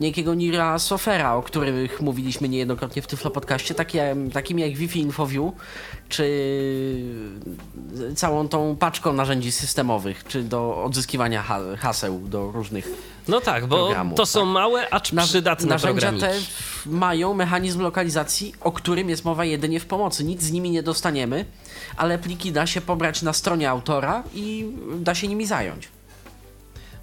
niejakiego 0.00 0.34
Nira 0.34 0.78
Sofera, 0.78 1.34
o 1.34 1.42
których 1.42 2.00
mówiliśmy 2.00 2.48
niejednokrotnie 2.48 3.02
w 3.02 3.06
Tyflo 3.06 3.30
Podcaście, 3.30 3.74
takie, 3.74 4.16
takimi 4.32 4.62
jak 4.62 4.72
Wi-Fi 4.72 5.00
InfoView, 5.00 5.52
czy 6.16 7.04
całą 8.16 8.48
tą 8.48 8.76
paczką 8.76 9.12
narzędzi 9.12 9.52
systemowych, 9.52 10.24
czy 10.28 10.42
do 10.42 10.84
odzyskiwania 10.84 11.42
ha 11.42 11.58
haseł 11.78 12.20
do 12.28 12.50
różnych 12.52 12.88
No 13.28 13.40
tak, 13.40 13.66
bo 13.66 13.94
to 14.16 14.26
są 14.26 14.40
tak. 14.40 14.48
małe, 14.48 14.90
acz 14.90 15.12
Na- 15.12 15.22
przydatne 15.22 15.66
Narzędzia 15.68 16.12
te 16.12 16.32
mają 16.86 17.34
mechanizm 17.34 17.80
lokalizacji, 17.80 18.54
o 18.60 18.72
którym 18.72 19.08
jest 19.08 19.24
mowa 19.24 19.44
jedynie 19.44 19.80
w 19.80 19.86
pomocy. 19.86 20.24
Nic 20.24 20.42
z 20.42 20.52
nimi 20.52 20.70
nie 20.70 20.82
dostaniemy, 20.82 21.44
ale 21.96 22.18
pliki 22.18 22.52
da 22.52 22.66
się 22.66 22.80
pobrać 22.80 23.22
na 23.22 23.32
stronie 23.32 23.70
autora 23.70 24.22
i 24.34 24.66
da 24.98 25.14
się 25.14 25.28
nimi 25.28 25.46
zająć. 25.46 25.88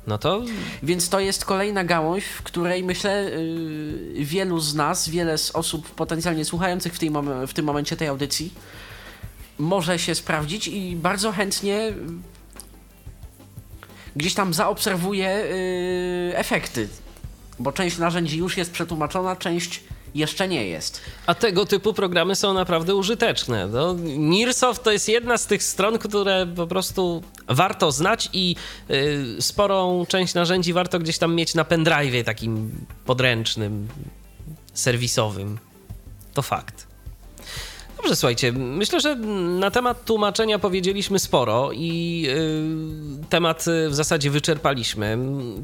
No 0.08 0.18
to 0.18 0.42
Więc 0.84 1.10
to 1.10 1.20
jest 1.20 1.46
kolejna 1.46 1.84
gałąź, 1.84 2.24
w 2.26 2.42
której 2.44 2.84
myślę 2.84 3.24
yy, 4.16 4.26
wielu 4.26 4.60
z 4.60 4.76
nas, 4.76 5.10
wiele 5.10 5.38
z 5.38 5.52
osób 5.52 5.90
potencjalnie 5.92 6.46
słuchających 6.46 6.94
w, 6.94 7.00
tej 7.00 7.12
mom- 7.12 7.48
w 7.48 7.54
tym 7.54 7.66
momencie 7.66 7.98
tej 7.98 8.08
audycji 8.08 8.54
może 9.62 10.00
się 10.00 10.16
sprawdzić 10.16 10.68
i 10.68 10.96
bardzo 10.96 11.32
chętnie 11.32 11.74
yy, 11.74 11.94
gdzieś 14.16 14.34
tam 14.34 14.54
zaobserwuję 14.54 15.28
yy, 16.30 16.38
efekty. 16.38 16.90
Bo 17.60 17.72
część 17.72 17.98
narzędzi 17.98 18.38
już 18.38 18.58
jest 18.58 18.72
przetłumaczona, 18.72 19.36
część 19.36 19.84
jeszcze 20.16 20.48
nie 20.48 20.68
jest. 20.68 21.02
A 21.26 21.36
tego 21.36 21.66
typu 21.66 21.94
programy 21.94 22.36
są 22.36 22.54
naprawdę 22.54 22.96
użyteczne. 22.96 23.68
No, 23.68 23.96
Nearsoft 24.18 24.84
to 24.84 24.92
jest 24.92 25.10
jedna 25.10 25.38
z 25.38 25.48
tych 25.48 25.64
stron, 25.64 25.98
które 25.98 26.48
po 26.56 26.68
prostu 26.68 27.24
warto 27.48 27.92
znać 27.92 28.30
i 28.34 28.56
y, 28.90 29.42
sporą 29.42 30.06
część 30.08 30.34
narzędzi 30.34 30.74
warto 30.74 31.00
gdzieś 31.00 31.18
tam 31.18 31.36
mieć 31.36 31.56
na 31.56 31.64
pendrive'ie 31.64 32.24
takim 32.24 32.72
podręcznym, 33.06 33.88
serwisowym. 34.74 35.58
To 36.34 36.42
fakt. 36.42 36.91
Dobrze, 38.02 38.16
słuchajcie, 38.16 38.52
myślę, 38.52 39.00
że 39.00 39.16
na 39.60 39.72
temat 39.72 40.06
tłumaczenia 40.06 40.60
powiedzieliśmy 40.60 41.20
sporo 41.20 41.72
i 41.74 42.26
y, 43.24 43.28
temat 43.30 43.68
y, 43.68 43.90
w 43.90 43.96
zasadzie 43.96 44.30
wyczerpaliśmy. 44.30 45.18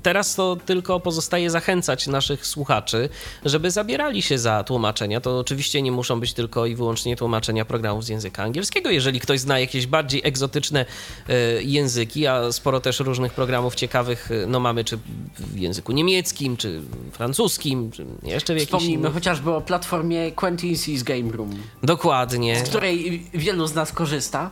Teraz 0.04 0.36
to 0.36 0.58
tylko 0.66 1.00
pozostaje 1.00 1.50
zachęcać 1.50 2.08
naszych 2.08 2.48
słuchaczy, 2.48 3.10
żeby 3.46 3.72
zabierali 3.72 4.22
się 4.22 4.38
za 4.38 4.64
tłumaczenia. 4.64 5.22
To 5.22 5.40
oczywiście 5.40 5.82
nie 5.82 5.92
muszą 5.92 6.20
być 6.20 6.34
tylko 6.34 6.66
i 6.66 6.76
wyłącznie 6.76 7.16
tłumaczenia 7.16 7.66
programów 7.66 8.06
z 8.06 8.10
języka 8.10 8.44
angielskiego. 8.44 8.90
Jeżeli 8.90 9.20
ktoś 9.20 9.40
zna 9.40 9.60
jakieś 9.60 9.88
bardziej 9.88 10.22
egzotyczne 10.24 10.86
y, 11.30 11.64
języki, 11.64 12.28
a 12.28 12.52
sporo 12.52 12.80
też 12.80 13.00
różnych 13.00 13.34
programów 13.34 13.76
ciekawych, 13.76 14.30
no 14.48 14.60
mamy 14.60 14.84
czy 14.84 14.98
w 15.40 15.60
języku 15.60 15.92
niemieckim, 15.92 16.58
czy 16.58 16.82
francuskim, 17.12 17.92
czy 17.92 18.06
jeszcze 18.24 18.54
w 18.54 18.58
jakimś 18.58 18.82
Wspomnijmy 18.82 19.12
chociażby 19.12 19.52
o 19.52 19.62
platformie 19.62 20.32
Quentin's 20.32 21.04
Game 21.04 21.32
Room. 21.32 21.56
Dokładnie. 21.84 22.27
Z 22.32 22.70
której 22.70 23.26
wielu 23.34 23.68
z 23.68 23.76
nas 23.76 23.92
korzysta, 23.92 24.50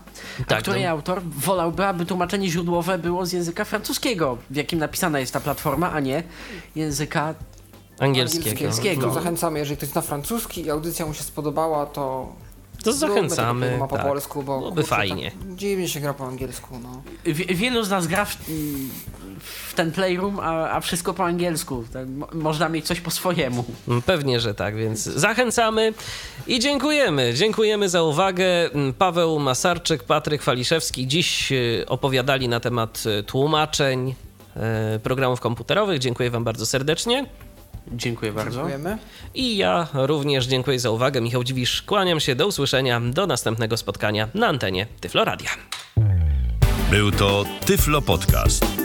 Tak, 0.48 0.58
a 0.60 0.62
której 0.62 0.84
no. 0.84 0.90
autor 0.90 1.22
wolałby, 1.24 1.86
aby 1.86 2.06
tłumaczenie 2.06 2.50
źródłowe 2.50 2.98
było 2.98 3.26
z 3.26 3.32
języka 3.34 3.66
francuskiego, 3.66 4.38
w 4.50 4.56
jakim 4.56 4.80
napisana 4.80 5.20
jest 5.20 5.34
ta 5.34 5.40
platforma, 5.40 5.92
a 5.92 6.00
nie 6.00 6.24
języka 6.76 7.36
Angielskiego. 8.00 8.50
Angielskiego. 8.50 9.08
To 9.08 9.14
Zachęcamy, 9.14 9.60
jeżeli 9.60 9.78
ktoś 9.78 9.90
zna 9.90 10.02
francuski 10.02 10.62
i 10.66 10.70
audycja 10.70 11.06
mu 11.06 11.14
się 11.14 11.24
spodobała, 11.24 11.86
to 11.86 12.34
To 12.84 12.94
zachęcamy. 12.94 13.78
ma 13.78 13.88
po 13.88 13.96
tak. 13.96 14.06
polsku, 14.06 14.44
bo 14.44 14.58
Byłoby 14.60 14.82
kurczę, 14.82 14.96
fajnie. 14.96 15.32
Tak, 15.32 15.56
dziwnie 15.56 15.88
się 15.90 16.00
gra 16.00 16.14
po 16.14 16.28
angielsku, 16.28 16.80
no. 16.84 17.02
Wie, 17.26 17.46
wielu 17.56 17.84
z 17.84 17.90
nas 17.90 18.08
gra 18.08 18.26
w, 18.26 18.38
w 19.68 19.74
ten 19.74 19.92
playroom, 19.92 20.40
a, 20.40 20.70
a 20.72 20.80
wszystko 20.80 21.14
po 21.14 21.26
angielsku. 21.26 21.84
Mo- 22.08 22.28
można 22.34 22.70
mieć 22.70 22.86
coś 22.86 23.02
po 23.02 23.12
swojemu. 23.12 23.66
Mm, 23.88 24.02
Pewnie, 24.02 24.40
że 24.40 24.54
tak, 24.54 24.76
więc 24.76 25.04
zachęcamy 25.04 25.94
i 26.48 26.60
dziękujemy. 26.60 27.34
Dziękujemy 27.34 27.90
za 27.90 28.04
uwagę. 28.04 28.46
Mm, 28.74 28.94
Paweł 28.94 29.40
Masarczyk, 29.40 30.04
Patryk 30.04 30.44
Waliszewski 30.44 31.08
dziś 31.08 31.52
y, 31.52 31.86
opowiadali 31.88 32.48
na 32.50 32.60
temat 32.60 33.04
y, 33.20 33.24
tłumaczeń 33.24 34.16
y, 34.96 35.00
programów 35.00 35.40
komputerowych. 35.40 36.00
Dziękuję 36.00 36.30
Wam 36.30 36.44
bardzo 36.44 36.66
serdecznie. 36.66 37.26
Dziękuję 37.92 38.32
bardzo. 38.32 38.52
Dziękujemy. 38.52 38.98
I 39.34 39.58
ja 39.58 39.88
również 39.94 40.46
dziękuję 40.46 40.80
za 40.80 40.90
uwagę. 40.92 41.22
Michał 41.22 41.44
Dziwisz, 41.44 41.82
kłaniam 41.82 42.20
się. 42.20 42.36
Do 42.36 42.48
usłyszenia. 42.48 43.02
Do 43.02 43.28
następnego 43.28 43.78
spotkania 43.78 44.28
na 44.34 44.48
antenie 44.48 44.88
Tyfloradia. 45.02 45.50
Był 46.92 47.12
to 47.12 47.44
Tyflo 47.66 48.02
Podcast. 48.02 48.85